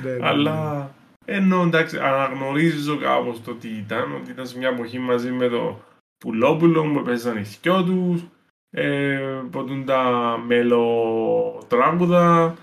Ναι, 0.04 0.12
ναι, 0.12 0.28
Αλλά 0.28 0.90
ενώ 1.26 1.62
εντάξει, 1.62 1.98
αναγνωρίζω 1.98 2.98
κάπως 2.98 3.44
το 3.44 3.54
τι 3.54 3.68
ήταν, 3.68 4.16
ότι 4.16 4.32
ήταν 4.32 4.48
σε 4.48 4.58
μια 4.58 4.70
εποχή 4.70 5.00
μαζί 5.00 5.32
με 5.32 5.48
το 5.48 5.80
Πουλόπουλο 6.18 6.92
που 6.92 7.00
έπαιζαν 7.00 7.38
οι 7.38 7.42
δυο 7.42 7.84
τους, 7.84 8.24
ε, 8.70 9.42
ποτούν 9.52 9.86
τα 9.86 10.04
μελοτράγκουδα, 10.46 12.56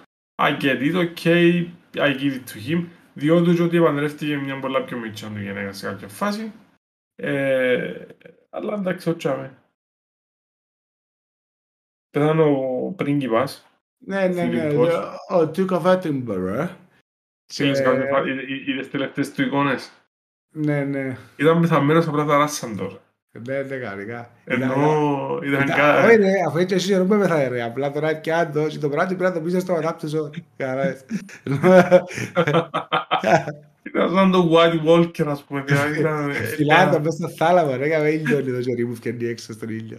I 0.42 0.56
get 0.60 0.80
it, 0.80 0.94
okay, 0.94 1.66
I 1.94 2.14
give 2.18 2.34
it 2.34 2.44
to 2.52 2.58
him, 2.68 2.84
διότι 3.14 3.62
ότι 3.62 3.76
επανδρεύτηκε 3.76 4.36
μια 4.36 4.58
πολλά 4.58 4.82
πιο 4.82 4.98
μίτσια 4.98 5.28
του 5.28 5.40
γυναίκα 5.40 5.72
σε 5.72 5.86
κάποια 5.86 6.08
φάση. 6.08 6.52
Ε, 7.14 7.92
αλλά 8.50 8.74
εντάξει, 8.74 9.10
ότσαμε. 9.10 9.58
Πέθανε 12.16 12.42
ο 12.42 12.92
πρίγκιπας, 12.96 13.66
Ναι, 13.98 14.26
ναι, 14.26 14.42
ναι. 14.42 14.60
Φιλιππός. 14.60 14.94
Ο 15.30 15.50
Duke 15.56 15.80
of 15.80 15.82
Edinburgh. 15.82 16.68
Ξέρεις 17.46 17.78
Ε, 17.78 17.82
κάποια 17.82 18.06
φάση, 18.12 18.30
είδε- 18.30 18.68
είδες 18.68 18.90
τελευταίες 18.90 19.32
του 19.32 19.42
εικόνες; 19.42 19.92
Ναι, 20.52 20.84
ναι. 20.84 21.16
Ήταν 21.36 21.60
πεθαμένος 21.60 22.06
απλά 22.08 22.24
τα 22.24 22.36
ράσαν 22.38 22.76
τώρα. 22.76 22.98
Ναι, 23.46 23.62
ναι, 23.62 23.76
κανονικά. 23.76 24.30
Ενώ 24.44 25.38
ήταν 25.42 25.62
Ήταν- 25.62 25.76
κα- 25.76 26.04
Όχι 26.04 26.16
ρε, 26.16 26.30
αφού 26.46 26.58
έτσι 26.58 26.74
εσύ 26.74 26.94
δεν 26.94 27.06
με 27.18 27.26
θα 27.26 27.48
ρε, 27.48 27.62
απλά 27.62 27.90
τώρα 27.92 28.12
και 28.14 28.32
αν 28.32 28.52
το, 28.52 28.66
και 28.66 28.78
το 28.78 28.88
πράγμα 28.88 29.16
πρέπει 29.16 29.22
να 29.22 29.32
το 29.32 29.40
πεις 29.40 29.62
στο 29.62 29.74
ανάπτυσο. 29.74 30.30
Καλά. 30.56 30.96
Ήταν 33.82 34.14
σαν 34.14 34.30
το 34.30 34.50
White 34.52 34.86
Walker, 34.88 35.26
ας 35.26 35.42
πούμε. 35.44 35.62
δηλαδή 35.66 35.98
ήταν- 35.98 36.32
Φυλάτο 36.32 37.00
μέσα 37.00 37.16
στο 37.16 37.28
θάλαμο, 37.28 37.76
ρε, 37.76 37.84
έκαμε 37.84 38.08
ήλιο 38.08 38.42
το 38.44 38.62
ζωρί 38.62 38.84
μου 38.86 38.94
φκένει 38.94 39.26
έξω 39.26 39.52
στον 39.52 39.68
ήλιο. 39.68 39.98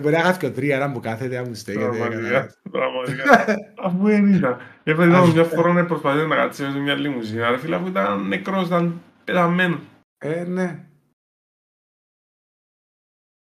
Μπορεί 0.00 0.14
να 0.14 0.22
χάσει 0.22 0.38
και 0.38 0.46
ο 0.46 0.52
τρία, 0.52 0.76
έναν 0.76 0.92
που 0.92 1.00
κάθεται, 1.00 1.36
αν 1.36 1.44
μου 1.48 1.54
στέκεται. 1.54 1.84
Πραγματικά, 1.84 2.20
καταλάβες. 2.20 2.58
πραγματικά. 2.70 3.56
Αφού 3.76 3.98
δεν 4.06 4.34
ήταν. 4.34 4.58
Έπρεπε 4.84 5.04
να 5.06 5.26
μια 5.26 5.44
φορά 5.44 5.72
να 5.72 5.86
προσπαθήσει 5.86 6.26
να 6.26 6.36
κάτσει 6.36 6.70
σε 6.70 6.78
μια 6.78 6.94
λιμουζίνα. 6.94 7.50
Ρε 7.50 7.58
φίλε, 7.58 7.76
αφού 7.76 7.86
ήταν 7.86 8.28
νεκρός, 8.28 8.66
ήταν 8.66 9.02
πεθαμένο. 9.24 9.80
Ε, 10.18 10.44
ναι. 10.44 10.86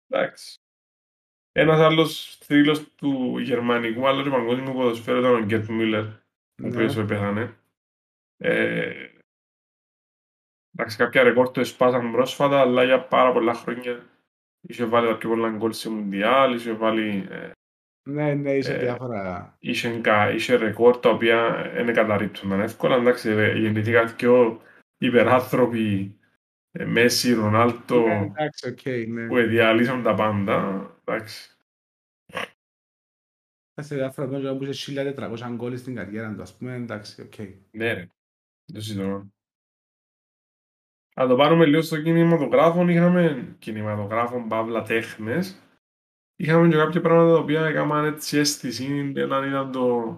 Εντάξει. 0.08 0.58
Ένας 1.52 1.80
άλλος 1.80 2.38
θρύλος 2.42 2.94
του 2.96 3.38
γερμανικού, 3.40 4.08
άλλος 4.08 4.24
του 4.24 4.32
παγκόσμιου 4.32 4.74
ποδοσφαίρου 4.74 5.20
ήταν 5.20 5.34
ο 5.36 5.44
Γκέρτ 5.44 5.70
Μίλλερ, 5.70 6.04
ο 6.04 6.12
Ναι. 6.62 6.68
οποίος 6.68 6.94
πέθανε. 7.06 7.58
Ε, 8.38 9.08
εντάξει, 10.78 10.98
κάποια 10.98 11.24
ρεκόρ 11.24 11.52
του 11.52 11.60
εσπάσαν 11.60 12.12
πρόσφατα, 12.12 12.60
αλλά 12.62 12.84
για 12.84 13.08
πάρα 13.08 13.32
πολλά 13.32 13.54
χρόνια 13.54 14.06
είχε 14.68 14.86
βάλει 14.86 15.08
τα 15.08 15.18
πιο 15.18 15.30
πολλά 15.30 15.50
γκολ 15.50 15.72
σε 15.72 15.90
Μουντιάλ, 15.90 16.56
είχε 16.56 16.74
βάλει 16.74 17.28
ε, 17.30 17.52
Ναι, 18.10 18.34
ναι, 18.34 18.52
είσιε 18.52 18.74
Ε, 18.76 18.80
διάφορα. 18.80 19.56
είχε, 19.60 20.00
κα- 20.02 20.32
είχε 20.32 20.56
ρεκόρ 20.56 21.00
τα 21.00 21.10
οποία 21.10 21.72
δεν 21.74 21.94
καταρρύπτονταν 21.94 22.60
εύκολα. 22.60 22.96
Εντάξει, 22.96 23.30
ε, 23.30 23.58
γεννηθήκαν 23.58 24.16
πιο 24.16 24.62
υπεράνθρωποι 24.98 26.18
ε, 26.72 26.86
Μέσι, 26.86 27.34
Ρονάλντο, 27.34 28.08
Ναι, 28.08 28.14
Εντάξει, 28.14 28.68
οκ, 28.70 29.08
ναι. 29.08 29.28
που 29.28 29.36
διαλύσαν 29.36 30.04
τα 30.04 30.14
πάντα. 30.14 30.90
Εντάξει. 31.04 31.50
Είσιε 33.82 33.96
διάφορα 33.96 34.28
πράγματα 34.28 34.58
που 34.58 34.64
είσιε 34.64 34.92
1400 35.18 35.54
γκολ 35.56 35.78
στην 35.78 35.96
καριέρα 35.96 36.34
του, 36.36 36.42
ας 36.42 36.58
πούμε, 36.58 36.76
εντάξει, 36.76 37.22
οκ. 37.22 37.34
Ναι, 37.72 37.94
ρε. 37.94 38.08
Δεν 38.66 38.82
συζητώ. 38.82 39.28
Αν 41.18 41.28
το 41.28 41.36
πάρουμε 41.36 41.66
λίγο 41.66 41.82
στο 41.82 42.02
κινηματογράφο, 42.02 42.88
είχαμε 42.90 43.56
κινηματογράφο 43.60 44.46
παύλα 44.48 44.82
τέχνες. 44.82 45.60
Είχαμε 46.36 46.68
και 46.68 46.76
κάποια 46.76 47.02
πράγματα 47.02 47.32
τα 47.34 47.40
οποία 47.40 47.66
έκαναν 47.66 48.06
έτσι 48.06 48.38
αίσθηση. 48.38 49.12
Έναν 49.16 49.48
ήταν 49.50 49.72
το, 49.72 50.18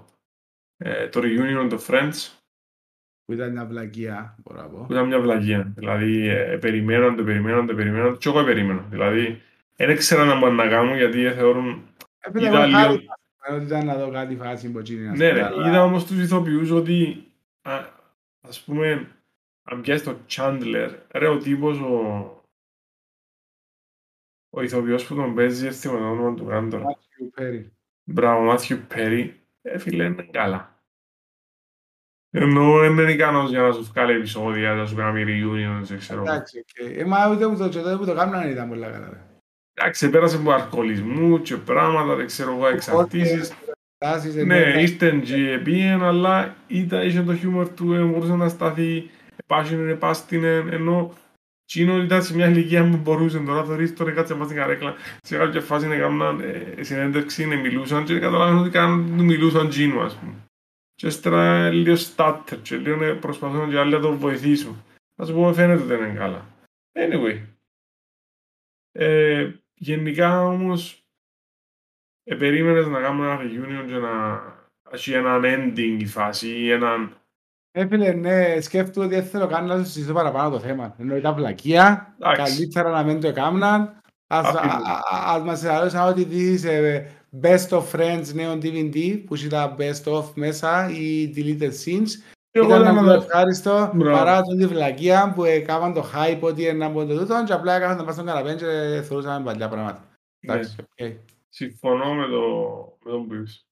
ε, 0.78 1.08
το 1.08 1.20
reunion 1.24 1.68
των 1.70 1.80
Friends, 1.88 2.32
Που 3.26 3.34
ήταν 3.34 3.52
μια 3.52 3.66
βλακεία, 3.66 4.36
μπορώ 4.44 4.62
να 4.62 4.68
πω. 4.68 4.84
που 4.88 4.94
ήταν 4.94 5.08
μια 5.08 5.20
βλαγία. 5.20 5.72
Δηλαδή, 5.76 6.28
ε, 6.28 6.58
περιμέναν, 6.62 7.16
το 7.16 7.24
περιμέναν, 7.24 7.66
το 7.68 7.76
περιμέναν, 7.76 8.18
και 8.18 8.30
εγώ 8.30 8.44
περίμενα. 8.44 8.86
Δηλαδή, 8.90 9.42
δεν 9.76 9.90
ήξερα 9.90 10.26
να 10.26 10.38
μπορούν 10.40 10.56
να 10.56 10.68
κάνουν 10.68 10.96
γιατί 10.98 11.24
ε, 11.26 11.34
θεωρούν... 11.34 11.84
Επειδή 12.20 12.46
Είδα 12.46 12.58
εγώ 12.58 12.66
λίγο- 12.66 12.78
χάρηκα, 12.80 13.14
ότι 13.50 13.64
ήταν 13.66 13.86
να 13.86 13.96
δω 13.96 14.12
κάτι 14.12 14.36
φάση 14.36 14.72
που 14.72 14.80
εκείνη, 14.80 15.08
ας 15.08 15.18
Ναι, 15.18 15.28
πούμε, 15.30 15.40
ρε, 15.40 15.46
αλλά- 15.46 15.68
είδα 15.70 15.84
όμως 15.84 16.06
τους 16.06 16.20
ηθοποιούς 16.20 16.72
ότι, 16.72 17.24
α, 17.62 17.86
ας 18.48 18.62
πούμε, 18.62 19.08
αν 19.70 19.82
πιάσεις 19.82 20.06
το 20.06 20.18
Chandler, 20.30 20.90
ρε, 21.12 21.28
ο 21.28 21.38
τύπος, 21.38 21.80
ο, 21.80 21.96
ο 24.50 24.62
ηθοποιός 24.62 25.08
που 25.08 25.16
τον 25.16 25.36
παίζει, 25.36 25.66
έρθει 25.66 25.90
με 25.90 25.98
το 25.98 26.10
όνομα 26.10 26.34
του 26.34 26.48
Ράντορ. 26.48 26.82
Matthew 26.82 27.42
Perry. 27.42 27.66
Μπράβο, 28.04 28.44
Μάθιου 28.44 28.80
Πέρι, 28.88 29.42
ε, 29.62 29.78
φίλε, 29.78 30.04
είναι 30.04 30.28
καλά. 30.32 30.82
Ενώ 32.30 32.78
δεν 32.80 32.92
είναι 32.92 33.12
ικανός 33.12 33.50
για 33.50 33.62
να 33.62 33.72
σου 33.72 33.84
βγάλει 33.84 34.14
επεισόδια, 34.14 34.74
να 34.74 34.86
σου 34.86 34.96
κάνει 34.96 35.24
reunion, 35.28 35.84
δεν 35.84 35.98
ξέρω. 35.98 36.22
Εντάξει, 36.22 36.60
οκ. 36.60 36.98
Ε, 36.98 37.06
μα 37.06 37.32
ούτε 37.32 37.48
που 37.48 37.58
το 37.58 37.70
και 37.70 37.80
τότε 37.80 37.98
που 37.98 38.06
το 38.06 38.14
κάνουν 38.14 38.50
ήταν 38.50 38.70
πολλά 38.70 38.90
καλά. 38.90 39.10
ρε. 39.10 39.26
Εντάξει, 39.74 40.10
πέρασε 40.10 40.38
από 40.38 40.52
αλκοολισμού 40.52 41.42
και 41.42 41.58
πράγματα, 41.58 42.16
δεν 42.16 42.26
ξέρω 42.26 42.52
εγώ, 42.52 42.68
εξαρτήσεις. 42.68 43.54
Τάσεις, 43.98 44.36
ε, 44.36 44.44
Ναι, 44.44 44.60
ναι, 44.60 44.82
ήρθε 44.82 45.20
και 45.20 45.62
πήγαινε, 45.64 46.06
αλλά 46.06 46.56
ήταν, 46.68 47.08
είχε 47.08 47.22
το 47.22 47.36
χιούμορ 47.36 47.70
του, 47.70 47.94
ε, 47.94 48.04
μπορούσε 48.04 48.36
να 48.36 48.50
σταθεί, 48.50 49.10
πάσινε, 49.48 49.96
πάστηνε, 49.96 50.56
ενώ 50.70 51.14
Τσίνο 51.66 51.98
ήταν 51.98 52.24
σε 52.24 52.36
μια 52.36 52.50
ηλικία 52.50 52.90
που 52.90 52.98
μπορούσε 52.98 53.40
τώρα 53.40 53.64
θωρείς 53.64 53.96
τώρα 53.96 54.12
κάτσε 54.12 54.36
μας 54.36 54.46
στην 54.46 54.58
καρέκλα 54.58 54.96
σε 55.22 55.38
κάποια 55.38 55.62
φάση 55.62 55.88
έκαναν 55.88 56.40
ε, 56.40 56.84
συνέντευξη, 56.84 57.46
να 57.46 57.56
μιλούσαν 57.56 58.06
και 58.06 58.20
καταλάβαιναν 58.20 58.62
ότι 58.62 58.70
κάνουν, 58.70 59.18
του 59.18 59.24
μιλούσαν 59.24 59.70
Τσίνο 59.70 60.02
ας 60.02 60.16
πούμε. 60.16 60.34
Και 60.96 61.08
ύστερα 61.08 61.70
λίγο 61.70 61.96
στάτερ 61.96 62.62
και 62.62 62.76
λίγο 62.78 63.04
ε, 63.04 63.14
προσπαθούν 63.14 63.70
και 63.70 63.80
άλλοι 63.80 63.92
να 63.92 64.00
τον 64.00 64.18
βοηθήσουν. 64.18 64.84
Να 65.16 65.26
σου 65.26 65.34
πω 65.34 65.54
φαίνεται 65.54 65.80
ότι 65.80 65.88
δεν 65.88 66.10
είναι 66.10 66.18
καλά. 66.18 66.46
Anyway. 66.94 67.42
Ε, 68.92 69.52
γενικά 69.74 70.44
όμως 70.44 71.06
ε, 72.24 72.36
περίμενες 72.36 72.88
να 72.88 73.02
κάνουμε 73.02 73.26
ένα 73.26 73.42
reunion 73.42 73.86
και 73.88 73.98
να 73.98 74.42
έχει 74.92 75.12
έναν 75.12 75.42
ending 75.46 75.98
η 76.00 76.06
φάση 76.06 76.48
ή 76.48 76.72
έναν... 76.72 77.18
Ε, 77.80 77.88
φίλε, 77.88 78.12
ναι, 78.12 78.62
σκέφτομαι 78.62 79.06
ότι 79.06 79.16
δεν 79.16 79.24
θέλω 79.24 79.48
καν 79.48 79.66
να 79.66 79.78
σου 79.78 79.84
συζητήσω 79.84 80.14
παραπάνω 80.14 80.50
το 80.50 80.60
θέμα. 80.60 80.96
Ενώ 81.00 81.16
ήταν 81.16 81.34
βλακεία, 81.36 82.16
Εντάξει. 82.22 82.42
καλύτερα 82.56 82.90
να 82.90 83.04
μην 83.04 83.22
το 83.22 83.28
έκαναν. 83.28 84.02
Ας, 84.28 84.48
Ακριβώς. 84.48 84.74
α- 84.74 85.16
α- 85.16 85.34
ας 85.36 85.42
μας 85.42 85.64
αρέσαν 85.64 86.08
ότι 86.08 86.24
δεις 86.24 86.64
ε, 86.64 87.12
Best 87.42 87.68
of 87.70 87.84
Friends 87.92 88.26
νέο 88.34 88.54
DVD 88.62 89.24
που 89.26 89.34
έχει 89.34 89.48
τα 89.48 89.76
Best 89.80 90.04
of 90.14 90.24
μέσα 90.34 90.90
ή 90.90 91.34
Deleted 91.36 91.72
Scenes. 91.86 92.10
Και 92.52 92.60
εγώ 92.60 92.68
Ήταν 92.68 92.80
δεν 92.84 92.88
ένα 92.88 92.92
να 92.92 93.02
πιο 93.02 93.12
δω. 93.12 93.14
ευχάριστο 93.14 93.92
Μπράβο. 93.94 94.18
παρά 94.18 94.42
τον 94.42 94.58
τη 94.58 94.66
βλακεία 94.68 95.32
που 95.36 95.44
έκαναν 95.44 95.94
το 95.94 96.06
hype 96.16 96.40
ότι 96.42 96.64
είναι 96.68 96.86
από 96.86 97.06
το 97.06 97.18
τούτο 97.20 97.44
και 97.46 97.54
απλά 97.54 97.74
έκαναν 97.76 97.98
να 97.98 98.04
πας 98.04 98.14
στον 98.14 98.26
καναπέ 98.26 98.54
και 98.56 99.02
θεωρούσαμε 99.02 99.44
παλιά 99.46 99.68
πράγματα. 99.70 100.04
Ναι, 100.40 100.54
Εντάξει, 100.54 100.76
οκ. 100.82 101.12
συμφωνώ 101.50 102.14
με, 102.14 102.26
το, 102.28 102.42
με 103.04 103.12
τον 103.12 103.28
που 103.28 103.34
είπες. 103.34 103.66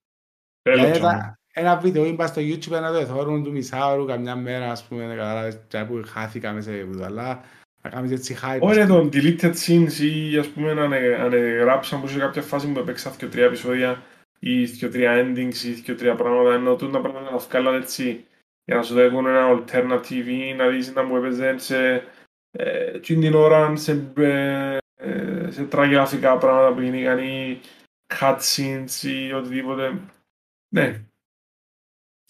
Δηλαδή, 1.55 1.63
Θέλω 1.63 1.63
τσάμε. 1.63 1.63
τα- 1.63 1.69
Ένα 1.71 1.77
βίντεο 1.77 2.05
είπα 2.05 2.27
στο 2.27 2.41
YouTube 2.41 2.81
να 2.81 2.91
το 2.91 2.97
εθώρουν 2.97 3.43
του 3.43 3.51
μισάωρου 3.51 4.05
καμιά 4.05 4.35
μέρα 4.35 4.71
ας 4.71 4.83
πούμε 4.83 5.05
κατάλαβες 5.15 5.59
και 5.67 5.83
που 5.87 6.01
χάθηκα 6.05 6.51
μέσα 6.51 6.69
σε 6.71 6.83
βίντεο 6.83 7.05
αλλά 7.05 7.41
να 7.81 7.89
κάνεις 7.89 8.11
έτσι 8.11 8.37
hype. 8.43 8.59
Όχι 8.59 8.77
ρε, 8.79 8.85
τον 8.85 9.09
deleted 9.13 9.53
scenes 9.65 9.91
ή 10.01 10.37
ας 10.37 10.47
πούμε 10.47 10.71
αν 10.71 10.93
ε- 10.93 11.15
αν 11.15 11.33
ε, 11.33 11.37
γράψαν 11.37 12.01
που 12.01 12.07
σε 12.07 12.19
κάποια 12.19 12.41
φάση 12.41 12.71
που 12.71 12.79
έπαιξα 12.79 13.09
δύο 13.09 13.29
τρία 13.29 13.45
επεισόδια 13.45 14.03
ή 14.39 14.63
δύο 14.63 14.89
τρία 14.89 15.13
endings 15.21 15.55
ή 15.65 15.69
δύο 15.71 15.95
τρία 15.95 16.15
πράγματα 16.15 16.53
ενώ 16.53 16.75
τούτα 16.75 16.99
πράγματα 17.01 17.31
να 17.31 17.37
βγάλαν 17.37 17.81
έτσι 17.81 18.25
για 18.65 18.75
να 18.75 18.83
σου 18.83 18.93
δέχουν 18.93 19.25
ένα 19.25 19.47
alternative 19.51 20.25
ή 20.27 20.53
να 20.53 20.67
δεις 20.67 20.93
να 20.93 21.03
μου 21.03 21.15
έπαιζε 21.15 21.57
σε 21.57 22.03
ε, 22.51 22.91
εκείνη 22.93 23.21
την 23.25 23.33
ώρα 23.35 23.75
σε, 23.75 24.11
ε, 24.17 24.77
ε, 24.95 25.51
σε 25.51 25.63
τραγιαφικά 25.63 26.37
πράγματα 26.37 26.73
που 26.73 26.81
γίνηκαν 26.81 27.19
ή 27.19 27.59
cutscenes 28.19 29.03
ή 29.03 29.33
οτιδήποτε. 29.33 29.99
Ναι. 30.73 31.01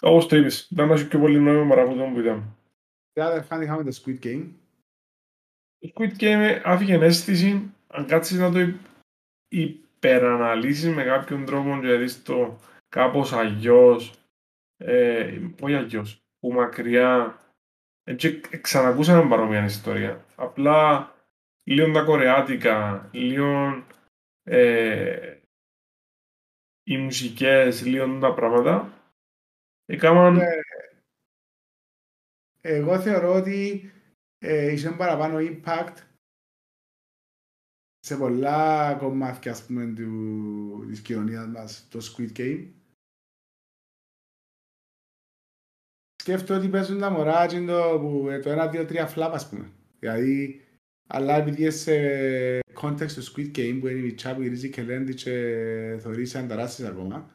Όπως 0.06 0.28
το 0.28 0.36
είπες, 0.36 0.68
ήταν 0.72 0.88
να 0.88 0.94
έχει 0.94 1.08
πιο 1.08 1.20
πολύ 1.20 1.40
νόημα 1.40 1.70
παρά 1.70 1.82
από 1.82 1.96
τον 1.96 2.14
που 2.14 2.20
ήταν. 2.20 2.58
Καταρχάς 3.14 3.64
είχαμε 3.64 3.84
το 3.84 4.02
Squid 4.04 4.26
Game. 4.26 4.48
Το 5.80 5.92
Squid 5.96 6.22
Game 6.22 6.62
άφηγε 6.64 6.94
αίσθηση, 6.94 7.74
αν 7.88 8.06
κάτσεις 8.06 8.40
να 8.40 8.52
το 8.52 8.60
υ- 8.60 8.80
υπεραναλύσεις 9.48 10.94
με 10.94 11.04
κάποιον 11.04 11.46
τρόπο 11.46 11.80
και 11.82 11.96
δεις 11.96 12.24
το 12.24 12.60
κάπως 12.90 13.34
αλλιώς, 13.34 14.14
ε, 14.78 15.40
όχι 15.62 15.76
αλλιώς, 15.76 16.22
που 16.40 16.52
μακριά, 16.54 17.40
ε, 18.04 18.14
και 18.14 18.40
ξανακούσαμε 18.62 19.30
παρόμοια 19.30 19.64
ιστορία. 19.64 20.26
Απλά 20.36 21.12
λίγο 21.64 21.92
τα 21.92 22.04
κορεάτικα, 22.04 23.10
λίγο 23.12 23.84
ε, 24.44 25.38
οι 26.84 26.98
μουσικές, 26.98 27.86
λίγο 27.86 28.20
τα 28.20 28.34
πράγματα, 28.34 28.95
έκαναν 29.86 30.34
Ναι. 30.34 30.46
Εγώ 32.62 33.00
θεωρώ 33.00 33.34
ότι 33.34 33.92
ε, 34.38 34.72
είχε 34.72 34.90
παραπάνω 34.90 35.38
impact 35.40 35.96
σε 38.00 38.18
πολλά 38.18 38.96
κομμάτια 39.00 39.52
ας 39.52 39.66
πούμε 39.66 39.94
του, 39.94 40.86
της 40.88 41.02
κοινωνίας 41.02 41.48
μας 41.48 41.88
το 41.90 42.00
Squid 42.00 42.38
Game. 42.38 42.68
Σκέφτομαι 46.16 46.60
ότι 46.60 46.70
παίζουν 46.70 47.00
τα 47.00 47.10
μωρά 47.10 47.48
και 47.48 47.66
το, 47.66 47.98
που, 48.00 48.30
ε, 48.30 48.40
το 48.40 48.52
1, 48.52 48.70
2, 48.72 49.04
3 49.04 49.06
φλάπ 49.08 49.34
ας 49.34 49.50
πούμε. 49.50 49.72
Δηλαδή, 50.00 50.62
αλλά 51.08 51.36
επειδή 51.36 51.66
είσαι 51.66 51.80
σε 51.80 52.60
context 52.82 53.12
του 53.12 53.24
Squid 53.24 53.58
Game 53.58 53.78
που 53.80 53.88
είναι 53.88 54.00
η 54.00 54.02
μητσά 54.02 54.36
που 54.36 54.42
γυρίζει 54.42 54.70
και 54.70 54.84
λένε 54.84 55.12
και 55.12 55.98
θωρείς 56.02 56.30
σαν 56.30 56.48
ταράσεις 56.48 56.86
ακόμα. 56.86 57.32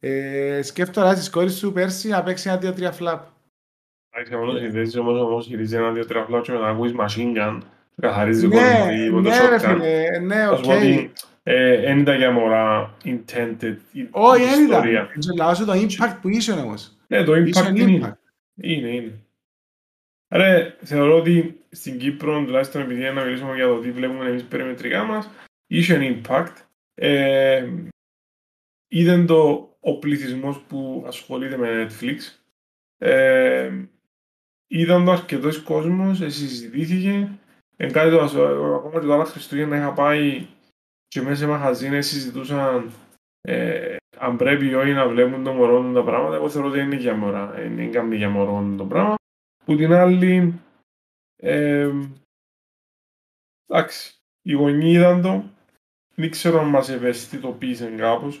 Ε, 0.00 0.60
σκέφτομαι 0.62 1.06
να 1.06 1.14
στις 1.14 1.30
κόρες 1.30 1.56
σου 1.56 1.72
πέρσι 1.72 2.08
να 2.08 2.22
παίξει 2.22 2.48
ένα 2.48 2.58
2-3 2.88 2.92
φλάπ. 2.92 3.26
Εντάξει, 4.10 4.34
αυτό 4.34 4.46
το 4.52 4.58
συνδέσεις 4.58 4.96
όμως 4.96 5.20
όμως 5.20 5.46
γυρίζει 5.46 5.76
ένα 5.76 5.92
δύο 5.92 6.06
τρία 6.06 6.24
φλάου 6.24 6.40
και 6.40 6.52
μετά 6.52 6.68
ακούεις 6.68 6.92
machine 6.98 7.36
gun 7.36 7.58
και 7.94 8.00
καθαρίζει 8.00 8.46
ο 8.46 8.48
Ναι, 8.48 8.54
κόσμος 8.54 8.94
ή 8.94 9.10
με 9.10 9.22
το 9.22 9.28
ναι 9.28 9.48
ρε 9.48 9.56
shotgun. 9.56 9.60
φίλε, 9.60 10.18
ναι, 10.18 10.34
Θα 10.34 10.50
οκ. 10.50 10.56
σου 10.56 10.62
πω 10.64 10.76
ότι 10.76 11.12
ε, 11.42 11.90
εν 11.90 11.98
ήταν 11.98 12.16
για 12.16 12.30
μωρά 12.30 12.94
intended 13.04 13.76
η 13.92 14.00
η 14.00 14.08
Όχι, 14.10 14.44
δεν 14.44 14.52
ήταν. 14.52 14.64
ιστορία. 14.64 15.04
Και 15.18 15.28
λαό 15.36 15.54
σου 15.54 15.64
το 15.64 15.72
impact 15.72 16.16
που 16.20 16.28
είσαι 16.28 16.52
όμως. 16.52 16.96
Ναι, 17.06 17.24
το 17.24 17.34
Είσαι 17.36 17.60
impact 17.72 17.76
είναι. 17.76 18.06
impact. 18.06 18.16
Είναι, 18.62 18.88
είναι. 18.88 19.12
Ρε, 20.34 20.76
θεωρώ 20.82 21.16
ότι 21.18 21.60
στην 21.70 21.98
Κύπρο, 21.98 22.44
τουλάχιστον 22.44 22.80
επειδή 22.82 23.00
είναι 23.00 23.10
να 23.10 23.24
μιλήσουμε 23.24 23.54
για 23.54 23.66
το 23.66 23.78
τι 23.78 23.90
βλέπουμε 23.90 24.28
εμείς 24.28 24.44
περιμετρικά 24.44 25.02
μας, 25.04 25.30
είχε 25.66 26.20
impact. 26.26 26.52
Ε, 26.94 27.66
είδαν 28.88 29.26
το 29.26 29.68
ο 29.88 29.98
πληθυσμός 29.98 30.60
που 30.60 31.04
ασχολείται 31.06 31.56
με 31.56 31.86
Netflix. 31.86 32.16
Ε, 32.98 33.84
είδαν 34.66 35.04
το 35.04 35.10
αρκετός 35.10 35.62
κόσμος, 35.62 36.16
συζητήθηκε. 36.16 37.38
Εν 37.76 37.92
κάτι 37.92 38.10
το, 38.10 38.20
ακόμα 38.74 39.00
και 39.00 39.06
το 39.06 39.12
άλλο 39.12 39.24
Χριστούγεννα 39.24 39.76
είχα 39.76 39.92
πάει 39.92 40.46
και 41.08 41.22
μέσα 41.22 41.36
σε 41.36 41.46
μαχαζίνες 41.46 42.06
συζητούσαν 42.06 42.92
ε, 43.40 43.96
αν 44.18 44.36
πρέπει 44.36 44.66
ή 44.66 44.74
όχι 44.74 44.92
να 44.92 45.08
βλέπουν 45.08 45.44
το 45.44 45.52
μωρό 45.52 45.92
τα 45.92 46.04
πράγματα. 46.04 46.36
Εγώ 46.36 46.48
θεωρώ 46.48 46.68
ότι 46.68 46.78
είναι 46.78 46.96
για 46.96 47.14
μωρά, 47.14 47.62
είναι 47.64 47.86
καμία 47.86 48.18
για 48.18 48.28
μωρό 48.28 48.74
το 48.76 48.84
πράγμα. 48.84 49.14
Που 49.64 49.76
την 49.76 49.92
άλλη, 49.92 50.60
ε, 51.36 51.90
εντάξει, 53.66 54.14
οι 54.42 54.52
γονείς 54.52 54.94
είδαν 54.94 55.22
το, 55.22 55.44
δεν 56.14 56.30
ξέρω 56.30 56.60
αν 56.60 56.68
μας 56.68 56.88
ευαισθητοποίησαν 56.88 57.96
κάπως, 57.96 58.40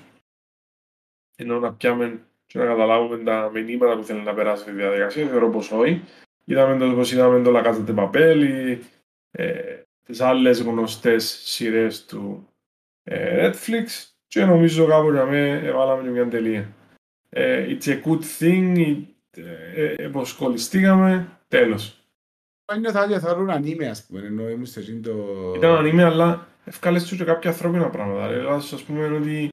ενώ 1.40 1.58
να 1.58 1.72
πιάμε 1.72 2.20
και 2.46 2.58
να 2.58 2.64
καταλάβουμε 2.64 3.18
τα 3.18 3.50
μηνύματα 3.54 3.96
που 3.96 4.02
θέλει 4.02 4.20
να 4.20 4.34
περάσει 4.34 4.62
στη 4.62 4.70
διαδικασία, 4.70 5.26
θεωρώ 5.26 5.50
πως 5.50 5.72
όχι. 5.72 6.02
Είδαμε 6.44 6.78
το 6.78 6.94
πως 6.94 7.12
είδαμε 7.12 7.42
το 7.42 7.58
La 7.58 7.64
Casa 7.64 7.84
de 7.86 8.78
ε, 9.30 9.82
τις 10.02 10.20
άλλες 10.20 10.60
γνωστές 10.60 11.40
σειρές 11.44 12.04
του 12.04 12.48
ε, 13.02 13.50
Netflix 13.50 13.86
και 14.26 14.44
νομίζω 14.44 14.86
κάπου 14.86 15.10
για 15.10 15.24
μέ 15.24 15.60
έβαλαμε 15.64 16.10
μια 16.10 16.28
τελεία. 16.28 16.68
Ε, 17.28 17.66
it's 17.68 17.86
a 17.86 18.02
good 18.02 18.22
thing, 18.38 18.96
ε, 19.74 19.94
εποσκολιστήκαμε, 19.96 21.38
τέλος. 21.48 22.02
Νιώθα 22.78 23.04
ότι 23.04 23.18
θεωρούν 23.18 23.50
ανήμε, 23.50 23.88
ας 23.88 24.06
πούμε, 24.06 24.20
ενώ 24.20 24.48
ήμουν 24.48 24.66
στο 24.66 24.80
το... 25.02 25.52
Ήταν 25.56 25.74
ανήμε, 25.74 26.04
αλλά 26.04 26.46
ευκάλες 26.64 27.04
του 27.04 27.16
και 27.16 27.24
κάποια 27.24 27.50
ανθρώπινα 27.50 27.90
πράγματα. 27.90 28.28
Δηλαδή, 28.28 28.46
ας 28.74 28.82
πούμε 28.82 29.06
ότι 29.06 29.48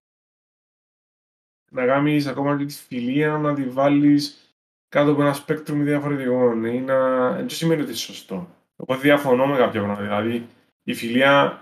να 1.75 1.85
κάνεις 1.85 2.27
ακόμα 2.27 2.57
και 2.57 2.65
τη 2.65 2.73
φιλία, 2.73 3.37
να 3.37 3.53
τη 3.53 3.63
βάλεις 3.63 4.53
κάτω 4.89 5.11
από 5.11 5.21
ένα 5.21 5.33
σπέκτρο 5.33 5.75
διαφορετικό. 5.75 6.65
Ή 6.65 6.79
να... 6.79 7.29
Δεν 7.31 7.49
σημαίνει 7.49 7.81
ότι 7.81 7.89
είναι 7.89 7.99
σωστό. 7.99 8.47
Εγώ 8.77 8.99
διαφωνώ 8.99 9.47
με 9.47 9.57
κάποια 9.57 9.81
πράγματα. 9.81 10.01
Δηλαδή, 10.01 10.47
η 10.83 10.93
φιλία, 10.93 11.61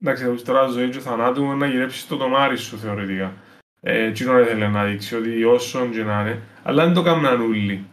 εντάξει, 0.00 0.44
τώρα 0.44 0.66
ζωή 0.66 0.88
του 0.88 1.00
θανάτου, 1.00 1.56
να 1.56 1.66
γυρέψεις 1.66 2.06
το 2.06 2.16
τομάρι 2.16 2.56
σου 2.56 2.78
θεωρητικά. 2.78 3.32
Ε, 3.80 4.10
τι 4.10 4.24
να 4.24 4.40
ήθελε 4.40 4.68
να 4.68 4.84
δείξει, 4.84 5.16
ότι 5.16 5.44
όσο 5.44 5.88
και 5.88 6.02
να 6.02 6.20
είναι, 6.20 6.42
αλλά 6.62 6.84
δεν 6.84 6.94
το 6.94 7.02
κάνουν 7.02 7.40
όλοι. 7.40 7.86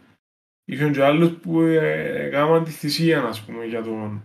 Είχαν 0.64 0.92
και 0.92 1.04
άλλους 1.04 1.30
που 1.30 1.60
έκαναν 1.60 2.62
ε, 2.62 2.64
τη 2.64 2.70
θυσία, 2.70 3.22
ας 3.22 3.40
πούμε, 3.40 3.64
για 3.64 3.82
τον 3.82 4.22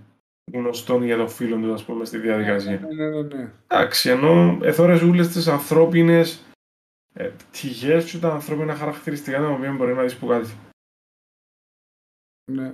γνωστό 0.53 1.03
για 1.03 1.17
τον 1.17 1.29
φίλο 1.29 1.55
τους, 1.55 1.73
ας 1.73 1.83
πούμε, 1.83 2.05
στη 2.05 2.17
διαδικασία. 2.17 2.71
Ναι, 2.71 3.05
ναι, 3.05 3.09
ναι. 3.09 3.35
ναι. 3.35 3.51
Εντάξει, 3.67 4.09
ενώ 4.09 4.57
εθώρες 4.61 5.01
όλες 5.01 5.27
τις 5.27 5.47
ανθρώπινες 5.47 6.41
ε, 7.13 7.27
πτυχές 7.27 8.11
και 8.11 8.17
τα 8.17 8.33
ανθρώπινα 8.33 8.75
χαρακτηριστικά 8.75 9.39
τα 9.39 9.49
οποία 9.49 9.73
μπορεί 9.73 9.93
να 9.93 10.03
δεις 10.03 10.17
που 10.17 10.27
κάτι. 10.27 10.49
Ναι. 12.51 12.73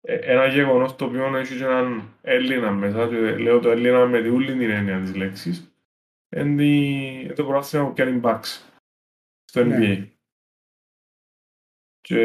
Ε, 0.00 0.14
ένα 0.14 0.46
γεγονός 0.46 0.96
το 0.96 1.04
οποίο 1.04 1.36
έχει 1.36 1.56
και 1.56 1.64
έναν 1.64 2.16
Έλληνα 2.22 2.70
μέσα, 2.70 3.08
και 3.08 3.36
λέω 3.36 3.60
το 3.60 3.70
Έλληνα 3.70 4.06
με 4.06 4.22
τη 4.22 4.28
όλη 4.28 4.52
την 4.58 4.70
έννοια 4.70 5.00
της 5.00 5.14
λέξης, 5.14 5.70
είναι 6.36 7.32
το 7.32 7.44
πρόθυμα 7.44 7.86
που 7.86 7.94
κάνει 7.94 8.20
backs 8.24 8.60
στο 9.44 9.60
NBA. 9.60 9.64
Ναι. 9.64 10.10
Και... 12.00 12.24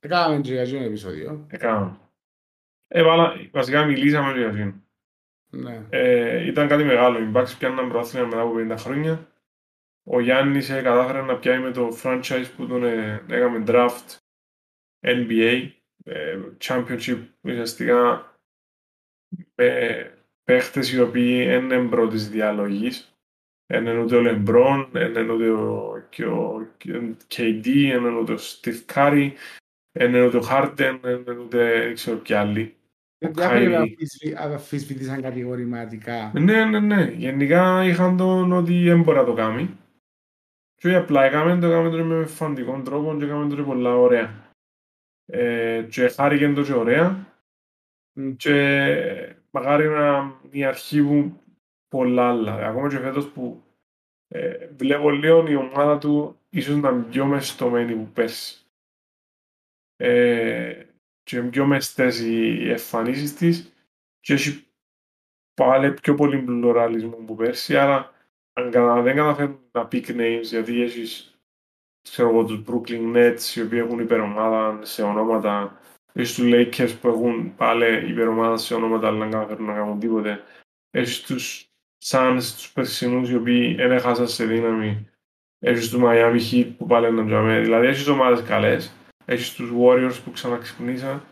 Έκαναμε 0.00 0.40
και 0.40 0.52
για 0.52 0.62
αυτό 0.62 0.76
επεισόδιο. 0.76 1.46
Έκαναμε. 1.50 1.98
Ε, 2.88 3.02
βασικά 3.50 3.84
μιλήσαμε 3.84 4.38
για 4.38 4.48
αυτό. 4.48 4.87
Ναι. 5.50 5.86
Ε, 5.90 6.46
ήταν 6.46 6.68
κάτι 6.68 6.84
μεγάλο. 6.84 7.18
Οι 7.18 7.30
Bucks 7.34 7.54
πιάνναν 7.58 7.88
πρόθυμα 7.88 8.24
μετά 8.24 8.40
από 8.40 8.54
50 8.56 8.74
χρόνια. 8.78 9.32
Ο 10.04 10.20
Γιάννης 10.20 10.70
ε, 10.70 10.82
κατάφερε 10.82 11.22
να 11.22 11.38
πιάει 11.38 11.58
με 11.58 11.70
το 11.70 11.98
franchise 12.02 12.46
που 12.56 12.66
τον 12.66 12.84
ε, 12.84 13.24
έκαμε 13.28 13.64
draft 13.66 14.16
NBA, 15.00 15.70
ε, 16.04 16.38
championship 16.64 17.18
ουσιαστικά 17.40 18.32
με 19.54 20.10
παίχτες 20.44 20.92
οι 20.92 21.00
οποίοι 21.00 21.46
είναι 21.48 21.88
πρώτης 21.88 22.28
διαλογής. 22.28 23.12
Είναι 23.74 23.98
ούτε 23.98 24.16
ο 24.16 24.20
Λεμπρόν, 24.20 24.90
είναι 24.94 25.32
ούτε 25.32 25.50
ο, 25.50 26.06
και 26.08 26.26
ο 26.26 26.68
KD, 27.34 27.66
είναι 27.66 28.08
ούτε 28.08 28.32
ο 28.32 28.38
Steve 28.38 28.84
Curry, 28.94 29.30
είναι 30.00 30.26
ούτε 30.26 30.36
ο 30.36 30.42
Harden, 30.50 30.98
είναι 31.04 31.38
ούτε 31.38 31.82
δεν 31.82 31.94
ξέρω 31.94 32.16
ποιοι 32.16 32.36
άλλοι. 32.36 32.77
Δεν 33.18 33.34
αφισβητήσαν 34.36 35.22
κατηγορηματικά. 35.22 36.32
Ναι, 36.34 36.64
ναι, 36.64 36.80
ναι. 36.80 37.12
Γενικά 37.16 37.84
είχαν 37.84 38.16
τον 38.16 38.52
ότι 38.52 38.82
δεν 38.82 39.02
μπορεί 39.02 39.18
να 39.18 39.24
το 39.24 39.34
κάνει. 39.34 39.76
Και 40.74 40.94
απλά 40.94 41.24
έκαμε 41.24 41.60
το, 41.60 41.66
έκαμε 41.66 41.90
το 41.90 42.04
με 42.04 42.26
φαντικό 42.26 42.80
τρόπο 42.82 43.16
και 43.18 43.24
έκαμε 43.24 43.54
το 43.54 43.62
πολλά 43.62 43.96
ωραία. 43.96 44.52
Ε, 45.26 45.86
και 45.90 46.08
χάρηκε 46.08 46.52
το 46.52 46.62
και 46.62 46.72
ωραία. 46.72 47.26
Mm. 48.20 48.34
Και 48.36 49.36
μακάρι 49.50 49.88
να 49.88 50.34
η 50.50 50.64
αρχή 50.64 51.02
που 51.02 51.40
πολλά 51.88 52.28
άλλα. 52.28 52.66
Ακόμα 52.66 52.88
και 52.88 52.98
φέτος 52.98 53.28
που 53.28 53.62
ε, 54.28 54.68
βλέπω 54.76 55.10
λίγο 55.10 55.46
η 55.48 55.54
ομάδα 55.54 55.98
του 55.98 56.38
ίσως 56.50 56.76
να 56.76 56.88
είναι 56.88 57.02
πιο 57.02 57.26
μεστομένη 57.26 57.94
που 57.94 58.08
πέρσι. 58.12 58.62
Ε, 59.96 60.82
και 61.28 61.42
πιο 61.42 61.66
μεστές 61.66 62.20
οι 62.20 62.70
εμφανίσεις 62.70 63.34
της 63.34 63.72
και 64.20 64.32
έχει 64.32 64.66
πάλι 65.54 65.92
πιο 65.92 66.14
πολύ 66.14 66.38
πλουραλισμό 66.38 67.16
που 67.16 67.34
πέρσι, 67.34 67.76
άρα 67.76 68.12
αν 68.52 69.02
δεν 69.02 69.16
καταφέρουν 69.16 69.58
τα 69.70 69.88
pick 69.92 70.06
names, 70.06 70.42
γιατί 70.42 70.82
έχεις 70.82 71.40
ξέρω 72.02 72.28
εγώ, 72.28 72.44
τους 72.44 72.62
Brooklyn 72.66 73.16
Nets 73.16 73.56
οι 73.56 73.60
οποίοι 73.60 73.80
έχουν 73.84 73.98
υπερομάδα 73.98 74.84
σε 74.84 75.02
ονόματα 75.02 75.80
έχεις 76.12 76.34
τους 76.34 76.44
Lakers 76.52 76.96
που 77.00 77.08
έχουν 77.08 77.54
πάλι 77.56 78.10
υπερομάδα 78.10 78.56
σε 78.56 78.74
ονόματα 78.74 79.06
αλλά 79.06 79.18
δεν 79.18 79.30
καταφέρουν 79.30 79.66
να 79.66 79.74
κάνουν 79.74 79.98
τίποτε 79.98 80.42
έχεις 80.90 81.20
τους 81.20 81.70
Suns, 82.04 82.40
τους 82.56 82.72
περσινούς 82.72 83.30
οι 83.30 83.36
οποίοι 83.36 83.74
δεν 83.74 83.90
έχασαν 83.90 84.28
σε 84.28 84.44
δύναμη 84.44 85.08
έχεις 85.58 85.90
τους 85.90 86.00
Miami 86.02 86.40
Heat 86.50 86.72
που 86.78 86.86
πάλι 86.86 87.08
είναι 87.08 87.24
τζαμέ. 87.24 87.60
Δηλαδή 87.60 87.86
έχεις 87.86 88.08
ομάδες 88.08 88.42
καλές 88.42 88.92
έχεις 89.28 89.54
τους 89.54 89.72
Warriors 89.78 90.20
που 90.24 90.30
ξαναξυπνήσαν, 90.30 91.24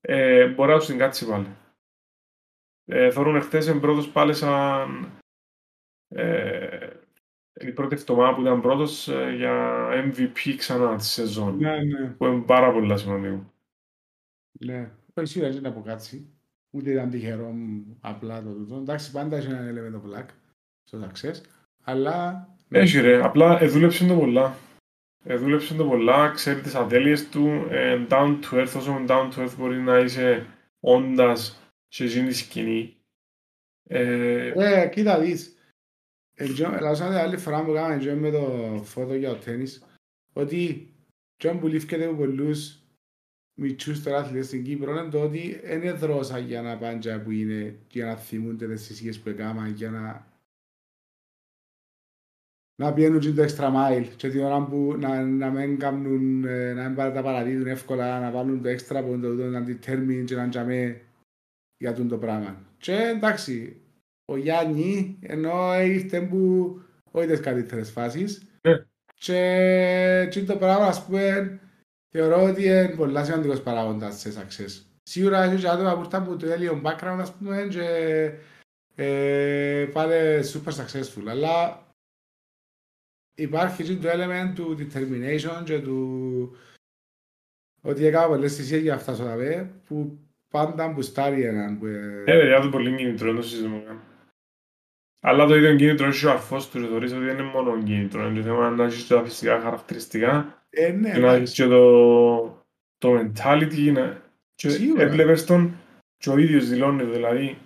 ε, 0.00 0.46
μπορεί 0.46 0.70
να 0.70 0.78
τους 0.78 0.86
την 0.86 0.98
κάτσει 0.98 1.26
πάλι. 1.26 1.46
Ε, 2.84 3.10
θεωρούν 3.10 3.36
εχθές 3.36 3.66
εν 3.66 3.80
πρώτος 3.80 4.08
πάλι 4.08 4.34
σαν 4.34 5.08
ε, 6.08 6.88
η 7.52 7.72
πρώτη 7.72 7.94
εβδομάδα 7.94 8.34
που 8.34 8.40
ήταν 8.40 8.60
πρώτος 8.60 9.08
ε, 9.08 9.34
για 9.36 9.86
MVP 9.92 10.54
ξανά 10.56 10.96
τη 10.96 11.04
σεζόν. 11.04 11.56
Ναι, 11.56 11.82
ναι. 11.82 12.06
Που 12.08 12.26
είναι 12.26 12.42
πάρα 12.42 12.72
πολύ 12.72 12.98
σημαντικό. 12.98 13.52
Ναι, 14.52 14.90
όχι 15.14 15.26
σίγουρα 15.26 15.50
δεν 15.50 15.66
αποκάτσει. 15.66 16.34
Ούτε 16.70 16.90
ήταν 16.90 17.10
τυχερό 17.10 17.54
απλά 18.00 18.42
το 18.42 18.52
τούτο. 18.52 18.76
Εντάξει, 18.76 19.12
πάντα 19.12 19.36
έχει 19.36 19.46
ένα 19.46 19.70
element 19.70 19.94
of 19.94 20.18
luck 20.18 20.26
στο 20.82 20.98
success. 21.06 21.40
Αλλά... 21.84 22.48
Έχει 22.68 23.00
ρε, 23.00 23.22
απλά 23.22 23.62
εδούλεψε 23.62 24.06
το 24.06 24.16
πολλά. 24.16 24.54
Ε, 25.24 25.36
δούλεψε 25.36 25.74
το 25.74 25.84
πολλά, 25.84 26.30
ξέρει 26.30 26.60
τις 26.60 26.74
ατέλειες 26.74 27.28
του, 27.28 27.66
ε, 27.70 28.06
down 28.10 28.38
to 28.40 28.54
earth, 28.54 28.72
όσο 28.76 29.04
down 29.08 29.30
to 29.30 29.44
earth 29.44 29.54
μπορεί 29.58 29.78
να 29.78 29.98
είσαι 29.98 30.46
όντας 30.80 31.72
σε 31.88 32.04
εκείνη 32.04 32.28
τη 32.28 32.34
σκηνή. 32.34 32.96
Ε, 33.88 34.52
ε, 34.56 34.88
κοίτα 34.88 35.20
δεις. 35.20 35.54
Ελάσσατε 36.34 37.20
άλλη 37.20 37.36
φορά 37.36 37.64
που 37.64 37.72
κάναμε 37.72 38.14
με 38.14 38.30
το 38.30 38.80
φώτο 38.84 39.14
για 39.14 39.28
το 39.28 39.36
τέννις, 39.36 39.84
ότι 40.32 40.94
και 41.36 41.50
που 41.50 41.66
λήφκεται 41.66 42.04
από 42.04 42.14
πολλούς 42.14 42.80
μητσούς 43.54 44.02
τώρα 44.02 44.18
αθλητές 44.18 44.46
στην 44.46 44.64
Κύπρο 44.64 44.90
είναι 44.90 45.10
το 45.10 45.22
ότι 45.22 45.60
είναι 45.70 45.92
δρόσα 45.92 46.38
για 46.38 46.62
να 46.62 46.76
πάνε 46.78 47.18
που 47.18 47.30
είναι 47.30 47.78
για 47.90 48.06
να 48.06 48.16
θυμούνται 48.16 48.66
τις 48.66 48.86
θυσίες 48.86 49.18
που 49.18 49.28
έκαναν 49.28 49.72
για 49.72 49.90
να 49.90 50.29
να 52.80 52.92
πιένουν 52.92 53.20
και 53.20 53.30
το 53.32 53.42
extra 53.42 53.68
mile 53.74 54.06
και 54.16 54.28
την 54.28 54.44
ώρα 54.44 54.64
που 54.64 54.96
να, 54.98 55.22
να 55.22 55.50
μην 55.50 55.78
κάνουν, 55.78 56.44
ε, 56.44 56.72
να 56.72 56.88
μην 56.88 56.96
τα 56.96 57.22
παραδείγουν 57.22 57.66
εύκολα, 57.66 58.20
να 58.20 58.30
βάλουν 58.30 58.62
το 58.62 58.68
extra 58.68 59.02
που 59.04 59.18
το, 59.20 59.36
το, 59.36 59.44
να 59.44 59.64
determine 59.66 60.24
και 60.24 60.34
να 60.34 60.48
τζαμέ 60.48 61.00
για 61.76 61.94
το 61.94 62.18
πράγμα. 62.18 62.56
Και 62.78 62.92
εντάξει, 62.92 63.80
ο 64.24 64.36
Γιάννη 64.36 65.18
ενώ 65.20 65.80
ήρθε 65.82 66.20
που 66.20 66.74
όχι 67.10 67.26
τις 67.26 67.40
καλύτερες 67.40 67.90
φάσεις 67.90 68.42
ναι. 68.62 68.84
και, 69.14 70.28
και 70.30 70.42
το 70.42 70.56
πράγμα 70.56 70.86
ας 70.86 71.04
πούμε 71.04 71.58
θεωρώ 72.10 72.42
ότι 72.42 72.64
είναι 72.64 72.94
πολλά 72.96 73.24
σημαντικός 73.24 73.62
παράγοντας 73.62 74.20
σε 74.20 74.32
success. 74.32 74.84
Σίγουρα 75.02 75.42
έχει 75.42 75.60
και 75.60 75.68
άτομα 75.68 75.94
που 75.94 76.00
ήρθαν 76.00 76.22
από 76.22 76.36
το 76.36 76.46
έλιο 76.46 76.80
background 76.84 77.18
ας 77.20 77.32
πούμε 77.32 77.66
και 77.70 77.86
ε, 78.94 79.84
πάλι 79.92 80.14
super 80.52 80.72
successful 80.72 81.28
αλλά 81.28 81.88
υπάρχει 83.40 83.96
το 83.96 84.08
element 84.08 84.52
του 84.54 84.76
determination 84.78 85.64
και 85.64 85.80
του 85.80 86.56
Ότι 87.82 88.04
έκανα 88.04 88.26
πολλές 88.26 88.56
θυσίες 88.56 88.82
για 88.82 88.94
αυτά 88.94 89.14
στο 89.14 89.24
ΑΒΕ 89.24 89.70
που 89.84 90.18
πάντα 90.48 90.88
μπουστάρει 90.88 91.42
έναν. 91.42 91.78
Που, 91.78 91.86
ε, 91.86 92.22
Ε, 92.26 92.38
παιδιά, 92.38 92.60
το 92.60 92.68
πολύ 92.68 92.96
κίνητρο, 92.96 93.26
δεν 93.26 93.36
το 93.36 93.42
συζητούμε 93.42 93.82
καν. 93.86 94.00
Αλλά 95.22 95.46
το 95.46 95.56
ίδιο 95.56 95.76
κίνητρο 95.76 96.06
έχει 96.06 96.26
ο 96.26 96.30
αρφός 96.30 96.70
του, 96.70 96.86
θεωρείς 96.86 97.12
ότι 97.12 97.24
δεν 97.24 97.38
είναι 97.38 97.50
μόνο 97.52 97.82
κίνητρο, 97.82 98.26
είναι 98.26 98.36
το 98.36 98.42
θέμα 98.42 98.70
να 98.70 98.84
έχεις 98.84 99.04
και 99.04 99.14
τα 99.14 99.24
φυσικά 99.24 99.60
χαρακτηριστικά 99.60 100.64
ε, 100.70 100.92
ναι, 100.92 101.12
και 101.12 101.18
να 101.18 101.32
έχεις 101.32 101.52
και 101.52 101.66
το, 101.66 102.64
το 102.98 103.18
mentality 103.18 103.92
να... 103.92 104.22
και 104.54 104.68
Σίγουρα. 104.68 105.02
έβλεπες 105.02 105.44
τον 105.44 105.74
και 106.16 106.30
ο 106.30 106.38
ίδιος 106.38 106.68
δηλώνει, 106.68 107.04
δηλαδή 107.04 107.58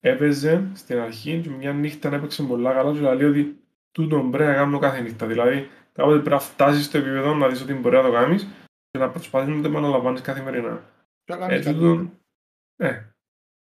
έπαιζε 0.00 0.70
στην 0.74 0.98
αρχή 0.98 1.40
και 1.42 1.50
μια 1.50 1.72
νύχτα 1.72 2.14
έπαιξε 2.14 2.42
πολλά 2.42 2.72
καλά 2.72 2.92
και 2.92 3.00
λέει 3.00 3.28
ότι 3.28 3.61
τούτον 3.92 4.30
πρέπει 4.30 4.50
να 4.50 4.54
κάνω 4.54 4.78
κάθε 4.78 5.00
νύχτα, 5.00 5.26
δηλαδή 5.26 5.68
κάποτε 5.92 6.14
πρέπει 6.14 6.30
να 6.30 6.38
φτάσεις 6.38 6.84
στο 6.84 6.98
επίπεδο 6.98 7.34
να 7.34 7.48
δεις 7.48 7.62
ότι 7.62 7.74
μπορεί 7.74 7.96
να 7.96 8.02
το 8.02 8.12
κάνεις 8.12 8.46
και 8.90 8.98
να 8.98 9.08
προσπαθείς 9.10 9.54
να 9.54 9.62
το 9.62 9.68
επαναλαμβάνεις 9.68 10.20
καθημερινά. 10.20 10.82
Ποιο 11.24 11.34
Ε, 11.36 11.38
κάνεις 11.38 11.64
κάτι. 11.64 11.76
τούτον, 11.76 12.12
ε, 12.76 12.92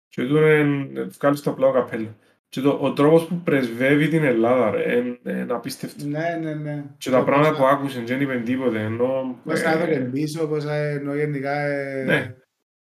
και 0.08 0.22
τούτον 0.26 0.44
είναι 0.44 1.02
βγάλεις 1.02 1.40
το 1.42 1.50
απλό 1.50 1.72
καπέλο. 1.72 2.16
Και 2.48 2.60
το, 2.60 2.78
ο 2.80 2.92
τρόπος 2.92 3.26
που 3.26 3.34
πρεσβεύει 3.44 4.08
την 4.08 4.24
Ελλάδα 4.24 4.70
ρε, 4.70 4.96
είναι, 4.96 5.18
είναι 5.24 5.52
απίστευτος. 5.52 6.04
Ναι, 6.04 6.38
ναι, 6.42 6.54
ναι. 6.54 6.84
Και 6.98 7.10
τα 7.10 7.24
πράγματα 7.24 7.56
που 7.56 7.64
άκουσαν 7.64 8.06
δεν 8.06 8.20
είπαν 8.20 8.44
τίποτε, 8.44 8.80
ενώ... 8.80 9.38
Πώς 9.44 9.60
θα 9.60 9.70
ε, 9.70 9.74
έδωκε 9.74 10.00
πίσω, 10.00 10.46
πώς 10.46 10.64
θα 10.64 10.74
εννοώ 10.76 11.14
γενικά... 11.14 11.60
ε, 11.60 12.04
Ναι. 12.04 12.34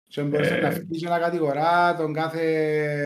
Και 0.07 0.23
μπορούσε 0.23 0.55
Ε, 0.55 0.61
να 0.61 0.69
αφήσει 0.69 1.05
να 1.05 1.19
κατηγορά 1.19 1.95
τον 1.97 2.13
κάθε 2.13 3.03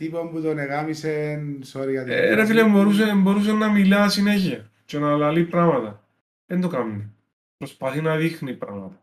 τύπο 0.00 0.26
που 0.28 0.40
τον 0.42 0.58
εγάμισε, 0.58 1.42
sorry 1.72 1.90
για 1.90 2.02
την 2.04 2.12
Ε, 2.12 2.34
ρε 2.34 2.44
φίλε, 2.46 2.64
μπορούσε, 2.64 3.12
μπορούσε 3.16 3.52
να 3.52 3.70
μιλά 3.70 4.08
συνέχεια 4.08 4.70
και 4.84 4.98
να 4.98 5.16
λαλεί 5.16 5.44
πράγματα. 5.44 6.04
Δεν 6.46 6.60
το 6.60 6.68
κάνει. 6.68 7.12
Προσπαθεί 7.56 8.00
να 8.00 8.16
δείχνει 8.16 8.52
πράγματα. 8.54 9.00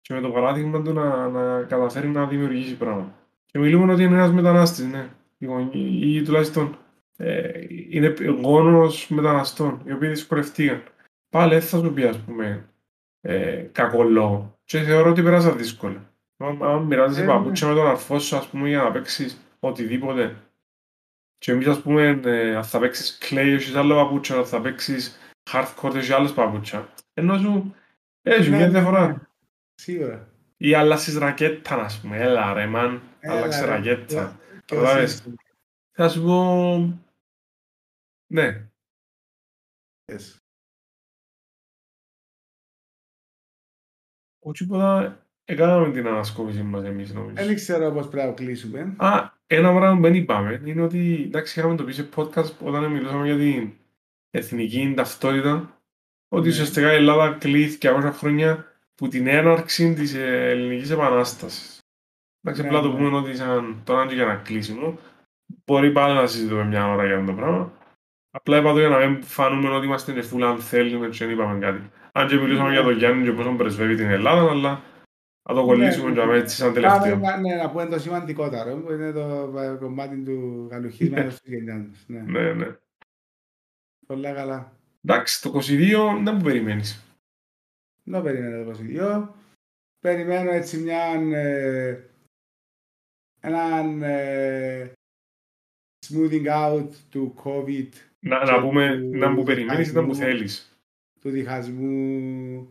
Και 0.00 0.14
με 0.14 0.20
το 0.20 0.28
παράδειγμα 0.28 0.82
του 0.82 0.92
να, 0.92 1.28
να 1.28 1.62
καταφέρει 1.62 2.08
να 2.08 2.26
δημιουργήσει 2.26 2.76
πράγματα. 2.76 3.14
Και 3.46 3.58
μιλούμε 3.58 3.92
ότι 3.92 4.02
είναι 4.02 4.14
ένας 4.14 4.32
μετανάστης, 4.32 4.84
ναι. 4.86 5.08
Οι 5.38 5.46
γονεί- 5.46 5.74
Ή 6.02 6.22
τουλάχιστον 6.22 6.76
ε, 7.16 7.50
είναι 7.90 8.14
γόνος 8.42 9.08
μεταναστών, 9.08 9.80
οι 9.84 9.92
οποίοι 9.92 10.08
δυσκολευτήκαν. 10.08 10.82
Πάλι 11.28 11.52
δεν 11.52 11.62
θα 11.62 11.78
σου 11.78 11.92
πει, 11.92 12.02
ας 12.02 12.18
πούμε, 12.18 12.64
ε, 13.20 13.64
κακό 13.72 14.02
λόγο. 14.02 14.58
Και 14.64 14.78
θεωρώ 14.78 15.10
ότι 15.10 15.22
πέρασα 15.22 15.52
δύσκολα. 15.52 16.12
Αν, 16.36 16.58
αν 16.62 16.82
μοιράζεσαι 16.82 17.22
Ε, 17.22 17.26
παπούτσια 17.26 17.68
με 17.68 17.74
τον 17.74 17.86
αρφό 17.86 18.18
σου, 18.18 18.36
ας 18.36 18.46
πούμε, 18.48 18.68
για 18.68 18.82
να 18.82 18.90
παίξεις 18.90 19.40
οτιδήποτε, 19.60 20.36
και 21.38 21.52
εμείς 21.52 21.66
ας 21.66 21.80
πούμε, 21.82 22.20
ε, 22.24 22.56
αν 22.56 22.64
θα 22.64 22.78
παίξεις 22.78 23.18
clay, 23.22 23.36
έχεις 23.36 23.74
άλλο 23.74 23.94
παπούτσια, 23.94 24.36
αν 24.36 24.46
θα 24.46 24.60
παίξεις 24.60 25.18
hardcore, 25.50 25.94
έχεις 25.94 26.10
άλλες 26.10 26.32
παπούτσια. 26.32 26.92
Ενώ 27.14 27.38
σου, 27.38 27.74
έχει 28.22 28.50
Ναι, 28.50 28.56
μια 28.56 28.66
ναι, 28.66 28.72
διαφορά. 28.72 29.06
ναι. 29.06 29.16
Σίγουρα. 29.74 30.28
Ή 30.56 30.74
αλλάσεις 30.74 31.16
ρακέτα, 31.18 31.74
ας 31.84 32.00
πούμε. 32.00 32.16
Έλα 32.18 32.52
ρε, 32.52 32.66
μαν, 32.66 33.02
Έλα, 33.20 33.34
άλλαξε 33.34 33.60
ρε. 33.64 33.66
ρακέτα. 33.66 34.38
Και 34.64 34.74
Καταλάβες. 34.74 35.12
εσύ, 35.12 35.34
Θα 35.92 36.08
σου 36.08 36.22
πω... 36.22 37.00
Ναι. 38.26 38.68
yes. 40.06 40.36
Όχι 44.38 44.62
τίποτα, 44.64 45.19
έκαναμε 45.50 45.90
την 45.90 46.06
ανασκόπηση 46.06 46.62
μας 46.62 46.84
εμείς 46.84 47.12
νομίζω. 47.14 47.34
Δεν 47.44 47.54
ξέρω 47.54 47.90
πώς 47.90 48.08
πρέπει 48.08 48.26
να 48.26 48.32
κλείσουμε. 48.32 48.94
Α, 48.96 49.30
ένα 49.46 49.74
πράγμα 49.74 49.96
που 49.96 50.02
δεν 50.02 50.14
είπαμε 50.14 50.60
είναι 50.64 50.82
ότι 50.82 51.22
εντάξει 51.26 51.58
είχαμε 51.58 51.76
το 51.76 51.84
πει 51.84 51.92
σε 51.92 52.08
podcast 52.16 52.52
όταν 52.64 52.84
μιλούσαμε 52.84 53.26
για 53.26 53.36
την 53.36 53.70
εθνική 54.30 54.92
ταυτότητα 54.96 55.80
ότι 56.28 56.42
Ναι. 56.42 56.48
ουσιαστικά 56.48 56.92
η 56.92 56.96
Ελλάδα 56.96 57.36
κλείθηκε 57.40 57.90
200 57.90 58.10
χρόνια 58.12 58.64
που 58.94 59.08
την 59.08 59.26
έναρξη 59.26 59.94
της 59.94 60.14
ε, 60.14 60.50
ελληνικής 60.50 60.90
επανάστασης. 60.90 61.78
Εντάξει, 62.42 62.62
Ναι, 62.62 62.68
απλά 62.68 62.80
το 62.80 62.88
ναι. 62.88 62.94
πούμε 63.04 63.16
ότι 63.16 63.36
σαν 63.36 63.80
τώρα 63.84 64.02
είναι 64.02 64.12
και 64.14 64.22
ένα 64.22 64.34
κλείσιμο. 64.34 64.98
Μπορεί 65.64 65.90
πάλι 65.92 66.14
να 66.14 66.26
συζητούμε 66.26 66.64
μια 66.64 66.88
ώρα 66.92 67.06
για 67.06 67.14
αυτό 67.14 67.26
το 67.26 67.32
πράγμα. 67.36 67.72
Απλά 68.30 68.56
είπα 68.58 68.72
το 68.72 68.78
για 68.78 68.88
να 68.88 69.06
μην 69.06 69.22
φανούμε 69.22 69.68
ότι 69.68 69.86
είμαστε 69.86 70.12
νεφούλα 70.12 70.48
αν 70.48 70.58
θέλουμε 70.58 71.08
και 71.08 71.24
δεν 71.24 71.34
είπαμε 71.34 71.58
κάτι. 71.58 71.90
Αν 72.12 72.28
και 72.28 72.34
μιλούσαμε 72.36 72.68
Ναι. 72.68 72.74
για 72.74 72.82
τον 72.82 72.96
Γιάννη 72.96 73.24
και 73.24 73.32
πώς 73.32 73.54
πρεσβεύει 73.56 73.94
την 73.94 74.10
Ελλάδα, 74.10 74.50
αλλά 74.50 74.80
θα 75.50 75.56
το 75.56 75.64
κολλήσουμε 75.64 76.08
ναι. 76.08 76.14
και 76.14 76.20
αμέσως 76.20 76.42
έτσι 76.42 76.56
σαν 76.56 76.72
Πάμε 76.72 76.86
τελευταίο. 76.88 77.16
να, 77.18 77.36
ναι, 77.40 77.54
να 77.54 77.70
πούμε 77.70 77.86
το 77.86 77.98
σημαντικότερο, 77.98 78.76
που 78.76 78.92
είναι 78.92 79.12
το 79.12 79.58
ε, 79.58 79.76
κομμάτι 79.80 80.22
του 80.22 80.66
καλουχίσματος 80.70 81.40
της 81.40 81.52
γενιάς. 81.52 82.04
Ναι. 82.06 82.20
Ναι, 82.20 82.52
ναι. 82.52 82.76
Πολλά 84.06 84.32
καλά. 84.32 84.72
Εντάξει, 85.04 85.42
το 85.42 85.58
22 85.58 86.20
δεν 86.24 86.34
μου 86.34 86.42
περιμένεις. 86.42 87.04
Δεν 88.02 88.22
περιμένω 88.22 88.64
το 88.64 88.78
22. 88.90 89.28
Περιμένω 90.00 90.50
έτσι 90.50 90.78
μια 90.78 91.04
ε, 91.38 92.04
έναν 93.40 94.02
ε, 94.02 94.92
smoothing 96.06 96.46
out 96.46 96.88
του 97.10 97.34
COVID, 97.44 97.88
Να, 98.20 98.38
Και 98.38 98.50
να 98.50 98.60
πούμε 98.60 98.96
του 98.96 99.18
να 99.18 99.30
μου 99.30 99.42
περιμένεις 99.42 99.88
ή 99.88 99.92
να 99.92 100.02
μου 100.02 100.12
διχασμού. 100.12 100.26
θέλεις. 100.26 100.80
του 101.20 101.30
διχασμού 101.30 102.70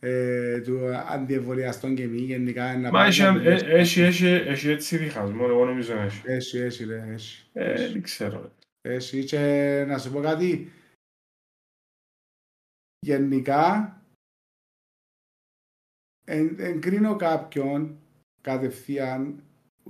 ε, 0.00 0.60
του 0.60 0.96
αντιεμβολιαστών 0.96 1.94
και 1.94 2.06
μη 2.06 2.18
γενικά. 2.20 2.76
να 2.76 2.90
Μα 2.90 2.90
πάμε 2.90 3.06
έχει, 3.08 3.22
να 3.22 3.28
ε, 3.28 3.32
μιλήσουμε. 3.32 3.72
έχει, 3.72 4.00
έχει, 4.00 4.26
έχει 4.26 4.68
έτσι 4.68 4.96
διχασμό, 4.96 5.46
εγώ 5.48 5.64
νομίζω 5.64 5.94
να 5.94 6.02
έχει. 6.02 6.22
Έχει, 6.24 6.58
έχει, 6.58 6.84
ρε, 6.84 7.04
έχει. 7.12 7.48
Ε, 7.52 7.88
δεν 7.88 8.02
ξέρω. 8.02 8.52
Έχει 8.80 9.24
και 9.24 9.84
να 9.88 9.98
σου 9.98 10.12
πω 10.12 10.20
κάτι. 10.20 10.72
Γενικά, 13.06 13.92
εν, 16.24 16.56
εγκρίνω 16.58 17.16
κάποιον 17.16 17.98
κατευθείαν, 18.40 19.42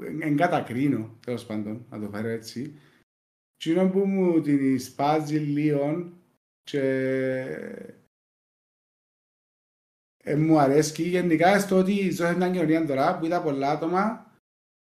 εν, 0.03 0.23
εγκατακρίνω, 0.23 1.19
τέλος 1.21 1.47
πάντων, 1.47 1.87
να 1.91 2.01
το 2.01 2.09
φέρω 2.09 2.29
έτσι, 2.29 2.79
εκείνο 3.57 3.91
που 3.91 4.07
μου 4.07 4.41
την 4.41 4.81
σπάζει 4.81 5.39
λίγο 5.39 6.13
και 6.63 6.83
ε, 10.29 10.37
μου 10.37 10.59
αρέσει 10.59 11.03
γενικά 11.09 11.59
στο 11.61 11.77
ότι 11.79 12.11
ζω 12.11 12.27
σε 12.27 12.37
μια 12.37 12.51
κοινωνία 12.51 12.87
τώρα 12.87 13.19
που 13.19 13.25
είδα 13.25 13.43
πολλά 13.43 13.71
άτομα 13.71 14.33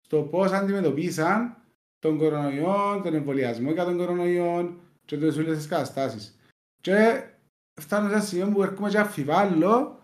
στο 0.04 0.22
πώς 0.22 0.52
αντιμετωπίσαν 0.52 1.56
τον 1.98 2.18
κορονοϊό, 2.18 3.00
τον 3.04 3.14
εμβολιασμό 3.14 3.70
για 3.72 3.84
τον 3.84 3.96
κορονοϊό 3.96 4.80
και 5.04 5.16
τις 5.18 5.36
όλες 5.36 5.56
τις 5.56 5.66
καταστάσεις. 5.66 6.38
Και 6.80 7.24
φτάνω 7.80 8.08
σε 8.08 8.14
ένα 8.14 8.22
σημείο 8.22 8.48
που 8.48 8.62
έρχομαι 8.62 8.88
και 8.90 8.98
αφιβάλλω 8.98 10.02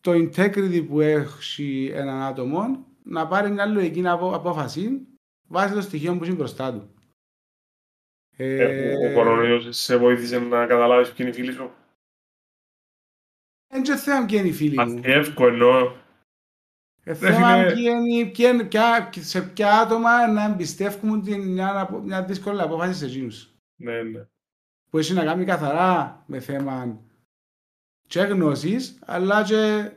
το 0.00 0.12
integrity 0.12 0.84
που 0.88 1.00
έχει 1.00 1.90
έναν 1.94 2.22
άτομο 2.22 2.86
να 3.02 3.26
πάρει 3.26 3.50
μια 3.50 3.66
λογική 3.66 4.06
απο- 4.08 4.34
απόφαση 4.34 5.06
βάσει 5.48 5.72
των 5.72 5.82
στοιχείων 5.82 6.18
που 6.18 6.24
είναι 6.24 6.34
μπροστά 6.34 6.72
του. 6.72 6.94
Ε, 8.36 8.64
ο- 8.96 9.10
ο 9.10 9.14
κορονοϊός 9.14 9.66
σε 9.76 9.96
βοήθησε 9.96 10.38
να 10.38 10.66
καταλάβεις 10.66 11.08
ποιοι 11.08 11.16
είναι 11.18 11.28
οι 11.28 11.32
φίλοι 11.32 11.52
σου; 11.52 11.70
Δεν 13.72 13.82
και 13.82 13.94
θέμα 13.94 14.26
ποιοι 14.26 14.36
είναι 14.40 14.48
οι 14.48 14.52
φίλοι 14.52 14.74
μου. 14.74 14.98
Αθιεύκο 14.98 15.46
εννοώ. 15.46 15.78
Ε, 17.04 17.12
Ρε 17.12 17.14
θέμα 17.14 17.52
φίλε. 17.56 17.72
ποιοι 17.72 17.84
είναι- 17.88 18.30
ποιοι 18.30 18.46
είναι- 18.52 18.64
ποια- 18.64 19.10
σε 19.18 19.42
ποια 19.42 19.80
άτομα 19.80 20.26
να 20.32 20.44
εμπιστεύουμε 20.44 21.20
την, 21.20 21.40
μια, 21.52 21.80
απο- 21.80 21.98
μια 21.98 22.24
δύσκολη 22.24 22.60
απόφαση 22.60 22.98
σε 22.98 23.04
εκείνους. 23.06 23.54
Ναι, 23.76 24.02
ναι. 24.02 24.24
που 24.90 24.98
έχει 24.98 25.12
να 25.12 25.24
κάνει 25.24 25.44
καθαρά 25.44 26.22
με 26.26 26.40
θέμα 26.40 27.00
και 28.06 28.20
γνώσης, 28.20 28.98
αλλά 29.06 29.42
και 29.44 29.90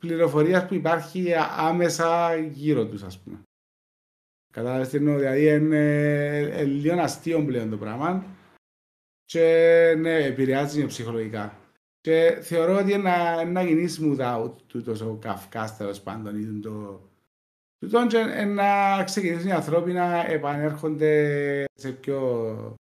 πληροφορίας 0.00 0.66
που 0.66 0.74
υπάρχει 0.74 1.34
άμεσα 1.56 2.36
γύρω 2.36 2.86
τους, 2.86 3.02
ας 3.02 3.18
πούμε. 3.18 3.38
Κατάλαβες 4.52 4.88
τι 4.88 4.96
εννοώ, 4.96 5.16
δηλαδή 5.16 5.46
είναι, 5.46 5.76
είναι 6.38 6.62
λίγο 6.64 7.00
αστείο 7.00 7.44
πλέον 7.44 7.70
το 7.70 7.76
πράγμα 7.76 8.24
και 9.24 9.40
ναι, 9.98 10.24
επηρεάζει 10.24 10.80
με 10.80 10.86
ψυχολογικά. 10.86 11.58
Και 12.02 12.38
θεωρώ 12.42 12.76
ότι 12.76 12.92
είναι 12.92 13.44
να 13.44 13.62
γίνεις 13.62 14.00
smooth 14.00 14.20
out 14.20 14.52
τούτος 14.66 15.00
ο 15.00 15.18
καυκάς 15.20 15.76
τέλος 15.76 16.00
πάντων 16.00 16.40
ή 16.40 16.60
το... 16.60 17.00
Τούτον 17.78 18.08
και 18.08 18.24
να 18.44 19.02
ξεκινήσουν 19.04 19.48
οι 19.48 19.52
ανθρώποι 19.52 19.92
να 19.92 20.24
επανέρχονται 20.26 21.64
σε 21.74 21.92
πιο 21.92 22.78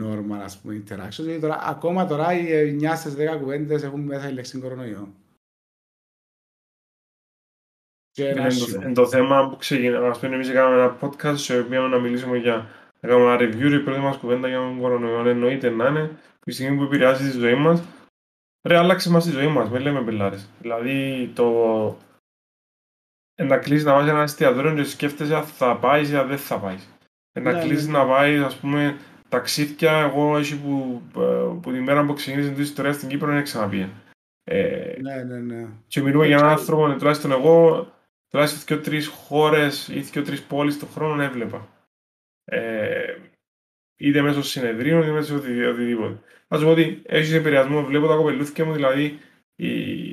normal 0.00 0.38
ας 0.42 0.58
πούμε 0.58 0.82
interactions. 0.86 1.08
Δηλαδή 1.16 1.40
τώρα, 1.40 1.60
ακόμα 1.62 2.06
τώρα 2.06 2.32
οι 2.32 2.78
9 2.82 2.92
στις 2.96 3.14
10 3.18 3.38
κουβέντες 3.40 3.82
έχουν 3.82 4.00
μέσα 4.00 4.28
η 4.28 4.32
λέξη 4.32 4.58
κορονοϊό. 4.58 5.14
Και 8.10 8.28
ένα 8.28 8.40
Είναι 8.40 8.48
το, 8.48 8.54
σιωπή. 8.54 8.84
είναι 8.84 8.94
το 8.94 9.08
θέμα 9.08 9.48
που 9.48 9.56
ξεκινάμε. 9.56 10.08
Ας 10.08 10.18
πούμε, 10.18 10.34
εμείς 10.34 10.48
έκαναμε 10.48 10.82
ένα 10.82 10.98
podcast 11.00 11.36
σε 11.36 11.58
οποίο 11.58 11.88
να 11.88 11.98
μιλήσουμε 11.98 12.36
για 12.36 12.70
να 13.00 13.08
κάνουμε 13.08 13.32
ένα 13.32 13.36
review 13.40 13.72
η 13.72 13.82
πρώτη 13.82 14.00
μας 14.00 14.16
κουβέντα 14.16 14.48
για 14.48 14.58
τον 14.58 14.78
κορονοϊό. 14.80 15.28
Εννοείται 15.28 15.70
να 15.70 15.88
είναι 15.88 16.18
τη 16.40 16.52
στιγμή 16.52 16.76
που 16.76 16.82
επηρεάζει 16.82 17.30
τη 17.30 17.38
ζωή 17.38 17.54
μας. 17.54 17.82
Ρε, 18.64 18.76
άλλαξε 18.76 19.10
μας 19.10 19.24
τη 19.24 19.30
ζωή 19.30 19.46
μας, 19.46 19.70
μην 19.70 19.80
λέμε 19.80 20.02
πελάρες. 20.02 20.48
Δηλαδή, 20.60 21.30
το... 21.34 21.98
Ε, 23.34 23.44
να 23.44 23.58
κλείσεις 23.58 23.84
να 23.84 23.92
πάει 23.92 24.04
σε 24.04 24.10
ένα 24.10 24.22
εστιατόριο 24.22 24.74
και 24.74 24.84
σκέφτεσαι 24.84 25.36
αν 25.36 25.44
θα 25.44 25.76
πάεις 25.76 26.10
ή 26.10 26.16
αν 26.16 26.28
δεν 26.28 26.38
θα 26.38 26.58
πάεις. 26.58 26.88
Ε, 27.32 27.40
να 27.40 27.52
Ναι, 27.52 27.60
κλείσεις 27.60 27.86
ναι. 27.86 27.98
να 27.98 28.06
πάει, 28.06 28.38
ας 28.38 28.56
πούμε, 28.56 28.96
ταξίδια, 29.28 29.92
εγώ 29.92 30.38
έτσι 30.38 30.60
που, 30.60 31.02
ε, 31.16 31.58
που 31.62 31.72
τη 31.72 31.80
μέρα 31.80 32.06
που 32.06 32.14
ξεκίνησε 32.14 32.50
την 32.50 32.62
ιστορία 32.62 32.92
στην 32.92 33.08
Κύπρο 33.08 33.32
δεν 33.32 33.42
ξαναπήγε. 33.42 33.88
Ε, 34.44 34.96
Ναι, 35.00 35.22
ναι, 35.22 35.38
ναι. 35.38 35.68
και 35.86 36.02
μιλούμε 36.02 36.26
για 36.26 36.36
έναν 36.36 36.50
άνθρωπο, 36.50 36.90
ε, 36.90 36.96
τουλάχιστον 36.96 37.32
εγώ, 37.32 37.88
τουλάχιστον 38.28 38.64
και 38.64 38.82
τρει 38.82 39.04
χώρες 39.04 39.88
ή 39.88 40.00
και 40.10 40.22
τρει 40.22 40.40
πόλεις 40.40 40.78
το 40.78 40.86
χρόνο 40.86 41.22
έβλεπα. 41.22 41.68
Ε, 42.44 43.16
είτε 43.96 44.20
μέσω 44.20 44.42
συνεδρίων 44.42 45.02
είτε 45.02 45.10
μέσω 45.10 45.36
οτι- 45.36 45.66
οτιδήποτε. 45.66 46.18
Θα 46.48 46.58
σου 46.58 46.64
πω 46.64 46.70
ότι 46.70 47.02
έχεις 47.06 47.32
επηρεασμό, 47.32 47.84
βλέπω 47.84 48.06
τα 48.06 48.16
κοπελούθια 48.16 48.64
μου, 48.64 48.72
δηλαδή 48.72 49.18
η, 49.56 50.10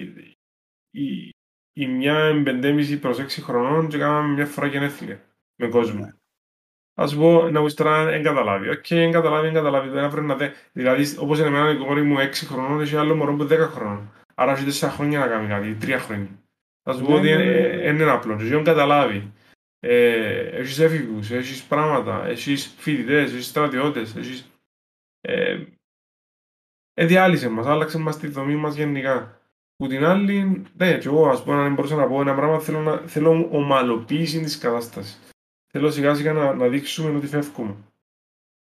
η, 0.91 1.29
η 1.73 1.87
μια 1.87 2.43
5,5 2.45 2.97
προς 3.01 3.17
6 3.19 3.25
χρονών 3.27 3.87
και 3.87 3.97
κάναμε 3.97 4.33
μια 4.33 4.45
φορά 4.45 4.67
γενέθλια 4.67 5.21
με 5.55 5.67
κόσμο. 5.67 5.99
Ναι. 5.99 6.11
Α 7.01 7.07
σου 7.07 7.17
πω 7.17 7.49
να 7.49 7.61
μου 7.61 7.73
τώρα 7.73 8.05
δεν 8.05 8.23
καταλάβει. 8.23 8.69
Οκ, 8.69 8.85
δεν 8.87 9.11
καταλάβει, 9.11 9.45
δεν 9.45 9.53
καταλάβει. 9.53 9.89
Δεν 9.89 10.09
πρέπει 10.09 10.25
να 10.27 10.35
δε. 10.35 10.49
Δηλαδή, 10.71 11.17
όπως 11.19 11.37
είναι 11.39 11.47
εμένα 11.47 11.71
η 11.71 11.77
κόρη 11.77 12.01
μου 12.01 12.17
6 12.19 12.31
χρονών, 12.33 12.81
έχει 12.81 12.95
άλλο 12.95 13.15
μωρό 13.15 13.33
που 13.35 13.43
10 13.43 13.57
χρονών. 13.57 14.11
Άρα 14.35 14.51
έχει 14.51 14.65
4 14.81 14.89
χρόνια 14.89 15.19
να 15.19 15.27
κάνει 15.27 15.47
κάτι, 15.47 15.77
3 15.81 15.97
χρόνια. 15.99 16.27
Θα 16.83 16.93
σου 16.93 17.03
πω 17.03 17.11
Ναι, 17.11 17.17
ότι 17.17 17.27
ναι, 17.27 17.35
ναι, 17.35 17.43
δεν 17.43 17.95
ναι. 17.95 18.03
είναι 18.03 18.11
απλό. 18.11 18.35
Και 18.37 18.43
δεν 18.43 18.63
καταλάβει. 18.63 19.31
Ε, 19.83 20.59
έχεις 20.59 20.79
έφηβους, 20.79 21.31
έχεις 21.31 21.63
πράγματα, 21.63 22.25
έχεις 22.25 22.75
φοιτητές, 22.77 23.31
έχεις 23.31 23.45
στρατιώτες, 23.45 24.15
έχεις... 24.15 24.51
Ε, 25.21 25.65
ε, 26.93 27.05
διάλυσε 27.05 27.49
μας, 27.49 27.65
άλλαξε 27.65 27.97
μας 27.97 28.17
τη 28.17 28.27
δομή 28.27 28.55
μας 28.55 28.75
γενικά. 28.75 29.41
Που 29.75 29.87
την 29.87 30.03
άλλη, 30.03 30.65
ναι, 30.77 30.97
και 30.97 31.07
εγώ 31.07 31.29
ας 31.29 31.43
πούμε, 31.43 31.55
αν 31.55 31.73
μπορούσα 31.73 31.95
να 31.95 32.07
πω 32.07 32.21
ένα 32.21 32.35
πράγμα, 32.35 32.59
θέλω, 32.59 32.81
να, 32.81 32.97
θέλω 32.97 33.47
ομαλοποίηση 33.51 34.39
της 34.39 34.57
κατάστασης. 34.57 35.19
Θέλω 35.71 35.91
σιγά 35.91 36.15
σιγά 36.15 36.33
να, 36.33 36.53
να 36.53 36.67
δείξουμε 36.67 37.17
ότι 37.17 37.27
φεύγουμε. 37.27 37.75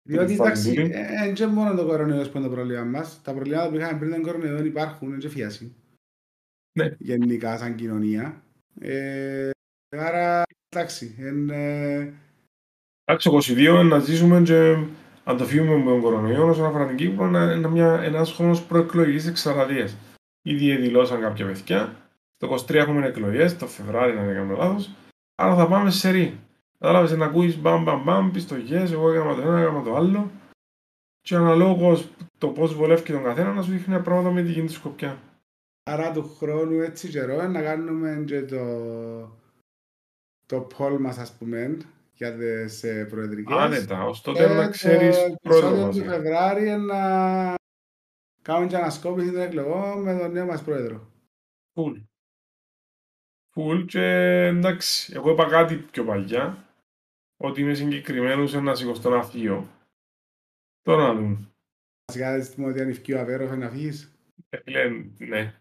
Διότι 0.02 0.32
την 0.32 0.44
εντάξει, 0.44 0.68
φαντήλη. 0.68 0.88
δεν 0.88 1.34
και 1.34 1.46
μόνο 1.46 1.74
το 1.74 1.86
κορονοϊός 1.86 2.30
που 2.30 2.38
είναι 2.38 2.46
το 2.46 2.52
πρόβλημα 2.52 2.84
μας. 2.84 3.22
Τα 3.22 3.32
προβλήματα 3.32 3.68
που 3.68 3.76
είχαμε 3.76 3.98
πριν 3.98 4.10
τον 4.10 4.22
κορονοϊό 4.22 4.64
υπάρχουν, 4.64 5.08
είναι 5.08 5.18
και 5.18 5.28
φιάση. 5.28 5.74
Ναι. 6.78 6.94
Γενικά, 6.98 7.58
σαν 7.58 7.74
κοινωνία. 7.74 8.42
Ε, 8.80 9.50
άρα, 9.88 10.42
εντάξει, 10.68 11.14
εν, 11.18 11.50
ε, 11.50 12.14
Εντάξει, 13.04 13.30
το 13.30 13.36
22 13.36 13.82
να 13.84 13.98
ζήσουμε 13.98 14.42
και 14.42 14.76
αν 15.24 15.36
το 15.36 15.44
φύγουμε 15.44 15.76
με 15.76 15.84
τον 15.84 16.00
κορονοϊό 16.00 16.48
όσον 16.48 16.64
αφορά 16.64 16.86
την 16.86 16.96
Κύπρο, 16.96 17.26
να 17.26 17.52
είναι 17.52 17.68
μια, 17.68 18.00
ένας 18.02 18.32
χρόνος 18.32 18.62
προεκλογικής 18.62 19.26
εξαραδίας. 19.26 19.96
Ήδη 20.42 20.76
δηλώσαν 20.76 21.20
κάποια 21.20 21.46
παιδιά. 21.46 21.96
Το 22.36 22.64
23 22.68 22.74
έχουμε 22.74 23.06
εκλογές, 23.06 23.56
το 23.56 23.66
Φεβράρι, 23.66 24.18
αν 24.18 24.26
δεν 24.26 24.34
κάνω 24.34 24.56
λάθος. 24.56 24.90
Άρα 25.34 25.56
θα 25.56 25.68
πάμε 25.68 25.90
σε 25.90 26.10
ρί. 26.10 26.40
Κατάλαβες 26.78 27.16
να 27.16 27.24
ακούεις 27.24 27.58
μπαμ 27.60 27.82
μπαμ 27.82 28.02
μπαμ, 28.02 28.30
πεις 28.30 28.46
το 28.46 28.56
yes, 28.70 28.90
εγώ 28.90 29.12
έκανα 29.12 29.34
το 29.34 29.40
ένα, 29.40 29.60
έκανα 29.60 29.82
το 29.82 29.96
άλλο. 29.96 30.30
Και 31.20 31.34
αναλόγως 31.34 32.08
το 32.38 32.48
πώς 32.48 32.74
βολεύει 32.74 33.12
τον 33.12 33.22
καθένα 33.22 33.52
να 33.52 33.62
σου 33.62 33.70
δείχνει 33.70 34.00
πράγματα 34.00 34.30
με 34.30 34.42
τη 34.42 34.52
γίνει 34.52 34.68
σκοπιά. 34.68 35.18
άρα 35.82 36.12
του 36.12 36.36
χρόνου 36.38 36.80
έτσι 36.80 37.08
καιρό 37.08 37.48
να 37.48 37.62
κάνουμε 37.62 38.22
και 38.26 38.42
το, 38.42 38.56
το 40.48 40.66
poll 40.78 40.96
μας, 41.00 41.18
ας 41.18 41.36
πούμε, 41.36 41.78
για 42.14 42.36
τις 42.36 42.82
ε, 42.84 43.04
προεδρικές. 43.04 43.56
Άνετα, 43.56 44.04
ως 44.04 44.20
τότε 44.20 44.54
να 44.54 44.68
ξέρεις 44.68 45.16
το 45.16 45.36
πρόεδρο 45.42 45.68
επεισόδιο 45.68 45.86
μας. 45.86 45.96
του 45.96 46.04
Φεβράρι 46.04 46.70
να 46.70 47.54
κάνουμε 48.42 48.66
και 48.66 48.76
ανασκόπηση 48.76 49.32
των 49.32 49.40
εκλογών 49.40 50.02
με 50.02 50.18
τον 50.18 50.32
νέο 50.32 50.46
μας 50.46 50.62
πρόεδρο. 50.62 51.12
Φουλ. 51.72 51.98
Φουλ 53.54 53.84
και 53.84 54.02
εντάξει, 54.46 55.12
εγώ 55.16 55.30
είπα 55.30 55.48
κάτι 55.48 55.76
πιο 55.76 56.04
παλιά, 56.04 56.64
ότι 57.36 57.60
είμαι 57.60 57.74
συγκεκριμένος 57.74 58.50
σε 58.50 58.56
ένα 58.56 58.74
σηκωστό 58.74 59.10
ναυαγείο. 59.10 59.68
Τώρα 60.82 61.06
να 61.06 61.14
δούμε. 61.14 61.38
Βασικά 62.04 62.32
δεν 62.32 62.44
θυμώ 62.44 62.66
ότι 62.66 62.80
αν 62.80 62.88
ευκεί 62.88 63.12
ο 63.12 63.20
Αβέροφ 63.20 63.56
να 63.56 63.70
φύγεις, 63.70 64.12
Ε, 64.48 64.58
Φίλε, 64.58 64.88
ναι. 65.18 65.54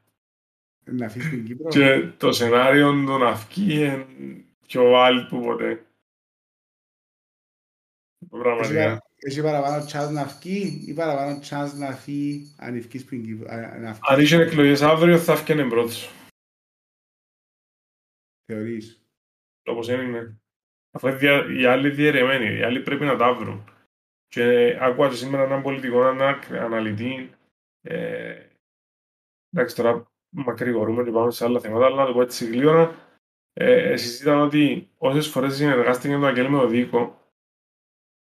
να 0.85 1.09
φύγεις 1.09 1.27
στην 1.27 1.45
Κύπρο. 1.45 1.69
Και 1.69 2.11
το 2.17 2.31
σενάριο 2.31 2.91
του 2.91 3.17
ναυκή 3.17 3.73
είναι 3.73 4.05
πιο 4.67 4.91
wild 4.95 5.25
που 5.29 5.41
ποτέ. 5.41 5.69
Έχει 5.69 5.83
Πραγματικά. 8.29 8.83
παρα- 8.83 9.05
Έχει 9.19 9.41
παραπάνω 9.41 9.83
chance 9.85 10.11
να 10.13 10.27
φύγει 10.27 10.91
ή 10.91 10.93
παραπάνω 10.93 11.39
chance 11.49 11.71
να 11.77 11.91
φύγει 11.95 12.55
αν 12.59 12.75
ευκείς 12.75 13.01
στην 13.01 13.23
Κύπρο. 13.23 13.49
α, 13.51 13.77
να 13.77 13.89
Αν 13.89 13.95
φύγει, 13.95 14.21
είχε 14.23 14.35
εκλογές 14.41 14.81
αύριο 14.81 15.17
θα 15.17 15.33
έφτιανε 15.33 15.69
πρώτος. 15.69 16.11
Θεωρείς; 18.45 19.01
Όπως 19.67 19.87
είναι. 19.87 20.37
Αφού 20.91 21.07
είναι 21.07 21.17
δια- 21.17 21.59
οι 21.59 21.65
άλλοι 21.65 21.89
διαιρεμένοι, 21.89 22.57
οι 22.57 22.63
άλλοι 22.63 22.81
πρέπει 22.81 23.05
να 23.05 23.17
τα 23.17 23.33
βρουν. 23.33 23.69
Και 24.27 24.77
άκουα 24.81 25.09
και 25.09 25.15
σήμερα 25.15 25.43
έναν 25.43 25.61
πολιτικό 25.61 26.03
ανα- 26.03 26.39
αναλυτή. 26.51 27.31
Ε, 27.81 28.47
εντάξει, 29.49 29.75
τώρα 29.75 30.07
μακρηγορούμε 30.29 31.03
και 31.03 31.11
πάμε 31.11 31.31
σε 31.31 31.45
άλλα 31.45 31.59
θέματα, 31.59 31.85
αλλά 31.85 31.95
να 31.95 32.05
το 32.05 32.13
πω 32.13 32.21
έτσι 32.21 32.45
γλύωρα. 32.45 33.06
Ε, 33.59 33.95
συζήτησαν 33.95 34.39
ότι 34.39 34.89
όσες 34.97 35.27
φορές 35.27 35.55
συνεργάστηκε 35.55 36.17
το 36.17 36.25
Αγγέλ 36.25 36.49
με 36.49 36.59
τον 36.59 36.69
Δίκο, 36.69 37.21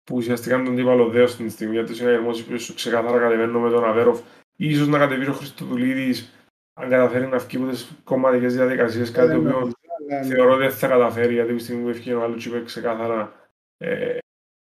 που 0.05 0.17
ουσιαστικά 0.17 0.63
τον 0.63 0.77
τύπο 0.77 1.09
δέος 1.09 1.31
στην 1.31 1.51
στιγμή 1.51 1.75
για 1.75 1.87
το 1.87 1.95
συναγερμό 1.95 2.31
που 2.31 2.59
σου 2.59 2.75
ξεκάθαρα 2.75 3.19
κατεβαίνω 3.19 3.61
με 3.61 3.71
τον 3.71 3.85
Αβέροφ, 3.85 4.21
ίσως 4.57 4.89
να 4.89 4.99
κατεβεί 4.99 5.29
ο 5.29 5.33
Χριστοδουλίδης 5.33 6.33
αν 6.81 6.89
καταφέρει 6.89 7.27
να 7.27 7.39
βγει 7.39 7.57
από 7.57 7.69
τις 7.69 7.91
κομματικές 8.05 8.55
διαδικασίες, 8.55 9.11
κάτι 9.11 9.27
το 9.27 9.33
Δεν 9.33 9.47
οποίο 9.47 9.59
νομίζω, 9.59 9.77
αλλά 10.09 10.21
ναι. 10.21 10.27
θεωρώ 10.35 10.57
δεν 10.57 10.71
θα 10.71 10.89
καταφέρει 10.89 11.33
γιατί 11.33 11.55
τη 11.55 11.63
στιγμή 11.63 11.83
που 11.83 11.89
ευκαιρία 11.89 12.19
ο 12.19 12.23
άλλος 12.23 12.47
είπε 12.47 12.63
ξεκάθαρα 12.65 13.51
ε, 13.77 14.19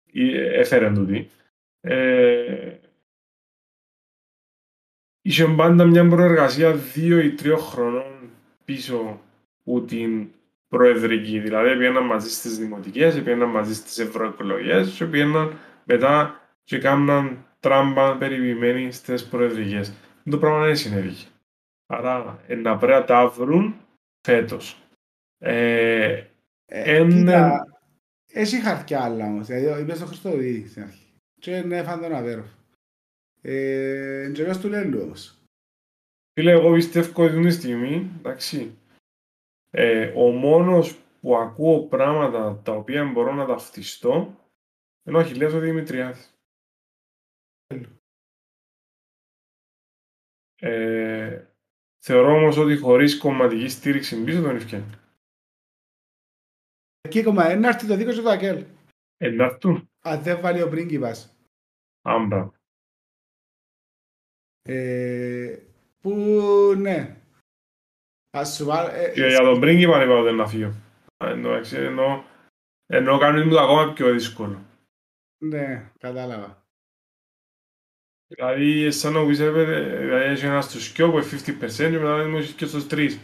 ή- 0.05 0.37
έφερε 0.37 0.93
τούτη. 0.93 1.31
Ε, 1.81 2.79
είχε 5.23 5.45
πάντα 5.57 5.85
μια 5.85 6.09
προεργασία 6.09 6.73
δύο 6.77 7.19
ή 7.19 7.35
τριών 7.35 7.59
χρονών 7.59 8.31
πίσω 8.65 9.21
από 9.65 9.81
την 9.81 10.29
προεδρική. 10.71 11.39
Δηλαδή 11.39 11.77
πήγαιναν 11.77 12.05
μαζί 12.05 12.31
στις 12.31 12.59
δημοτικές, 12.59 13.14
πήγαιναν 13.14 13.49
μαζί 13.49 13.75
στις 13.75 13.99
ευρωεκλογές 13.99 14.91
και 14.91 15.05
πήγαιναν 15.07 15.59
μετά 15.85 16.41
και 16.64 16.79
κάμναν 16.79 17.45
τράμπα 17.61 18.16
περιποιημένοι 18.16 18.93
στις 18.93 19.29
προεδρικές. 19.29 19.93
Το 20.31 20.39
πράγμα 20.39 20.64
δεν 20.64 20.77
συνέβη. 20.77 21.16
Άρα 21.87 22.41
ε, 22.47 22.55
να 22.55 22.77
πρέπει 22.77 22.99
να 23.01 23.05
τα 23.05 23.29
βρουν 23.29 23.75
φέτος. 24.27 24.83
Ε, 25.39 26.25
Ε, 26.73 26.97
Εν- 26.97 27.09
κοίτα, 27.09 27.64
Έχει 28.33 28.61
χαρτιά 28.63 29.03
άλλα 29.03 29.25
όμως. 29.25 29.47
Δηλαδή, 29.47 29.83
είπες 29.83 29.99
τον 29.99 30.09
Χριστοδουλίδη 30.09 30.68
στην 30.68 30.83
αρχή. 30.83 31.07
Και 31.41 31.63
ναι, 31.63 31.76
έφαν 31.76 32.01
τον 32.01 32.14
Αβέροφ. 32.14 32.47
Ε, 33.42 34.30
και 34.34 34.45
πες 34.45 34.59
του 34.59 34.68
Λέλους 34.68 35.03
όμως. 35.03 35.38
Φίλε, 36.33 36.51
εγώ 36.51 36.72
πιστεύω 36.72 37.25
ότι 37.25 37.41
τη 37.42 37.51
στιγμή, 37.51 38.11
εντάξει, 38.18 38.79
ε, 39.71 40.13
ο 40.17 40.30
μόνος 40.30 40.99
που 41.21 41.37
ακούω 41.37 41.87
πράγματα 41.87 42.61
τα 42.63 42.72
οποία 42.72 43.05
μπορώ 43.05 43.33
να 43.33 43.47
ταυτιστώ 43.47 44.34
ενώ 45.03 45.18
όχι, 45.18 45.34
λέω 45.34 45.57
ο 45.57 45.61
Δημητριάδης. 45.61 46.34
Ε, 50.55 51.47
θεωρώ 51.99 52.34
όμως 52.34 52.57
ότι 52.57 52.76
χωρίς 52.76 53.18
κομματική 53.18 53.68
στήριξη 53.68 54.25
πίσω 54.25 54.42
τον 54.42 54.57
ευκαιρία. 54.57 54.99
Εκεί 57.01 57.21
ακόμα 57.21 57.45
ένα 57.45 57.68
έρθει 57.68 57.87
το 57.87 57.97
δίκος 57.97 58.14
και 58.14 58.21
το 58.21 58.30
Ακέλ. 58.30 58.64
Ε, 59.17 59.30
να 59.30 59.45
έρθουν. 59.45 59.91
Αν 60.01 60.22
δεν 60.22 60.41
βάλει 60.41 60.63
ο 60.63 60.68
πρίγκιπας. 60.68 61.37
Άμπρα. 62.03 62.53
Ε, 64.63 65.59
που 66.01 66.11
ναι. 66.76 67.17
Ας 68.31 68.55
σου 68.55 68.65
βάλω... 68.65 68.91
ε, 68.95 69.13
Και 69.15 69.27
για 69.27 69.39
τον 69.41 69.61
πρίγκιπα 69.61 70.05
είπα 70.05 70.15
ότι 70.19 70.33
να 70.35 70.47
φύγω. 70.47 70.73
Α, 71.25 71.29
Εντάξει, 71.31 71.77
ενώ, 71.77 72.25
ενώ 72.87 73.19
κάνουν 73.19 73.49
το 73.49 73.61
ακόμα 73.61 73.93
πιο 73.93 74.13
δύσκολο. 74.13 74.65
Ναι, 75.43 75.91
κατάλαβα. 75.99 76.65
Δηλαδή, 78.27 78.91
σαν 78.91 79.13
να 79.13 79.27
πεις, 79.27 79.39
έπαιρνε, 79.41 79.97
δηλαδή, 79.99 80.25
έχει 80.25 80.47
ένας 80.47 80.65
στους 80.65 80.85
σκιό 80.85 81.11
που 81.11 81.19
είναι 81.19 81.27
50% 81.61 81.71
και 81.77 81.89
μετά 81.99 82.29
μου 82.29 82.37
έχεις 82.37 82.53
και 82.53 82.67
στους 82.67 82.87
τρεις. 82.87 83.19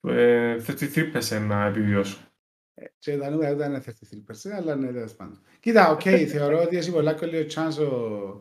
που 0.00 0.08
είναι 0.08 0.64
33% 0.66 1.40
να 1.40 1.64
επιβιώσω. 1.66 2.18
Και 2.98 3.18
τα 3.18 3.30
νούμερα 3.30 3.54
δεν 3.54 3.70
είναι 3.70 3.82
33%, 4.46 4.50
αλλά 4.56 4.74
ναι, 4.76 4.92
τέλος 4.92 5.14
πάντων. 5.14 5.40
Κοίτα, 5.60 5.90
οκ, 5.90 6.00
θεωρώ 6.32 6.62
ότι 6.62 6.76
έχει 6.76 6.92
πολλά 6.92 7.14
καλή 7.14 7.46
chance 7.54 7.86
ο, 7.90 8.38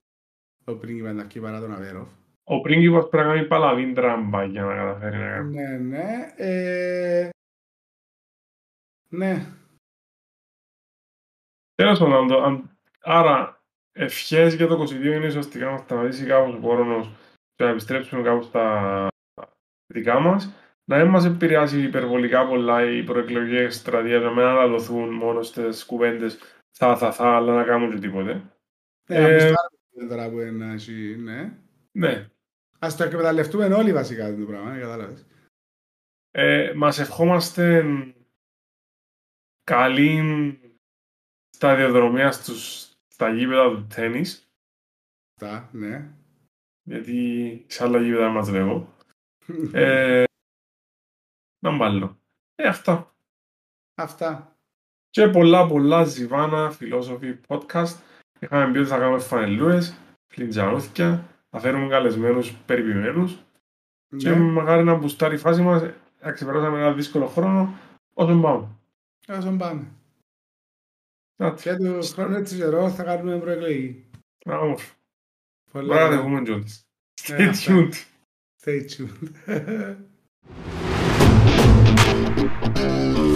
ο 0.65 0.75
πρίγκιπας 0.75 1.13
να 1.13 1.23
βγει 1.23 1.39
παρά 1.39 1.59
τον 1.59 1.73
Αβέροφ. 1.73 2.07
Ο 2.43 2.61
πρίγκιπας 2.61 3.09
πρέπει 3.09 3.27
να 3.27 3.33
κάνει 3.33 3.47
παλαβή 3.47 3.93
τράμπα 3.93 4.43
για 4.43 4.63
να 4.63 4.75
καταφέρει 4.75 5.17
να 5.17 5.27
κάνει. 5.29 5.53
Ναι, 5.55 5.77
ναι. 5.77 6.33
Ε, 6.35 7.29
ναι. 9.09 9.45
Τέλος 11.75 11.99
πάντων, 11.99 12.27
το- 12.27 12.43
αν- 12.43 12.77
άρα 13.01 13.61
ευχές 13.91 14.53
για 14.55 14.67
το 14.67 14.73
22 14.77 15.15
είναι 15.15 15.27
ουσιαστικά 15.27 15.71
να 15.71 15.77
σταματήσει 15.77 16.25
κάπως 16.25 16.55
ο 16.55 16.59
χρόνος 16.59 17.09
και 17.55 17.63
να 17.63 17.69
επιστρέψουμε 17.69 18.21
κάπως 18.21 18.45
στα 18.45 19.07
δικά 19.93 20.19
μας. 20.19 20.53
Να 20.85 20.97
μην 20.97 21.07
μας 21.07 21.25
επηρεάσει 21.25 21.81
υπερβολικά 21.81 22.47
πολλά 22.47 22.89
οι 22.91 23.03
προεκλογικές 23.03 23.61
εκστρατείες, 23.65 24.21
να 24.21 24.29
μην 24.31 24.39
αναλωθούν 24.43 25.09
μόνο 25.13 25.41
στις 25.41 25.85
κουβέντες 25.85 26.39
θα, 26.77 26.97
θα, 26.97 27.11
θα, 27.11 27.35
αλλά 27.35 27.55
να 27.55 27.63
κάνουν 27.63 27.91
και 27.93 27.99
τίποτε. 27.99 28.33
Ναι, 29.09 29.15
Ε, 29.15 29.47
ε, 29.47 29.53
τώρα 30.09 30.29
που 30.29 30.39
είναι 30.39 30.65
να 30.65 30.73
έχει, 30.73 31.15
ναι. 31.17 31.57
Ναι. 31.97 32.29
Ας 32.79 32.95
το 32.95 33.03
εκμεταλλευτούμε 33.03 33.65
όλοι 33.65 33.93
βασικά 33.93 34.35
το 34.35 34.45
πράγμα, 34.45 34.73
ε, 34.75 34.79
κατάλαβες. 34.79 35.25
Ε, 36.31 36.73
μας 36.75 36.99
ευχόμαστε 36.99 37.83
καλή 39.63 40.59
σταδιοδρομία 41.49 42.31
στους, 42.31 42.91
στα 43.07 43.29
γήπεδα 43.29 43.69
του 43.69 43.87
τέννις, 43.87 44.51
Τα, 45.39 45.69
ναι. 45.71 46.13
γιατί 46.83 47.65
σε 47.69 47.83
άλλα 47.83 48.01
γήπεδα 48.01 48.29
μας 48.29 48.49
λέγω. 48.49 48.97
Ε, 49.73 50.23
να 51.59 51.75
μπάλω. 51.75 52.19
Ε, 52.55 52.67
αυτά. 52.67 53.15
Αυτά. 53.95 54.57
Και 55.09 55.27
πολλά 55.27 55.67
πολλά 55.67 56.03
ζιβάνα, 56.03 56.71
φιλόσοφοι, 56.71 57.39
podcast. 57.47 58.01
Είχαμε 58.39 58.71
πει 58.71 58.77
ότι 58.77 58.89
θα 58.89 58.97
κάνουμε 58.97 59.19
φανελούες, 59.19 59.97
φλιτζαρούθια, 60.33 61.32
θα 61.55 61.59
φέρουμε 61.59 61.87
καλεσμένους 61.87 62.53
περιποιημένους 62.65 63.37
και 64.17 64.29
Ναι. 64.29 64.35
μακάρι 64.35 64.83
να 64.83 64.95
μπουστάρει 64.95 65.35
η 65.35 65.37
φάση 65.37 65.61
μας. 65.61 65.81
Να 66.21 66.31
ξεπεράσαμε 66.31 66.77
ένα 66.79 66.93
δύσκολο 66.93 67.25
χρόνο, 67.27 67.73
όσο 68.13 68.39
πάμε. 68.41 68.67
Όσο 69.27 69.55
πάμε. 69.57 69.87
Κάτι. 71.35 71.61
Και 71.61 71.75
του 71.75 72.03
χρόνου 72.03 72.35
έτσι 72.35 72.55
καιρό 72.55 72.89
θα 72.89 73.03
κάνουμε 73.03 73.39
προεκλογή. 73.39 74.05
Να, 74.45 74.57
όμορφο. 74.57 74.93
Πολλά 75.71 75.85
Μπορεί 75.85 75.99
να 75.99 76.05
καλά. 76.05 76.15
δεχούμε 76.15 76.41
κιόλας. 76.41 76.85
Ναι, 77.29 77.35
Stay 77.37 77.49
αυτά. 77.49 77.73
tuned. 77.73 77.93
Stay 78.63 78.79
tuned. 78.89 79.95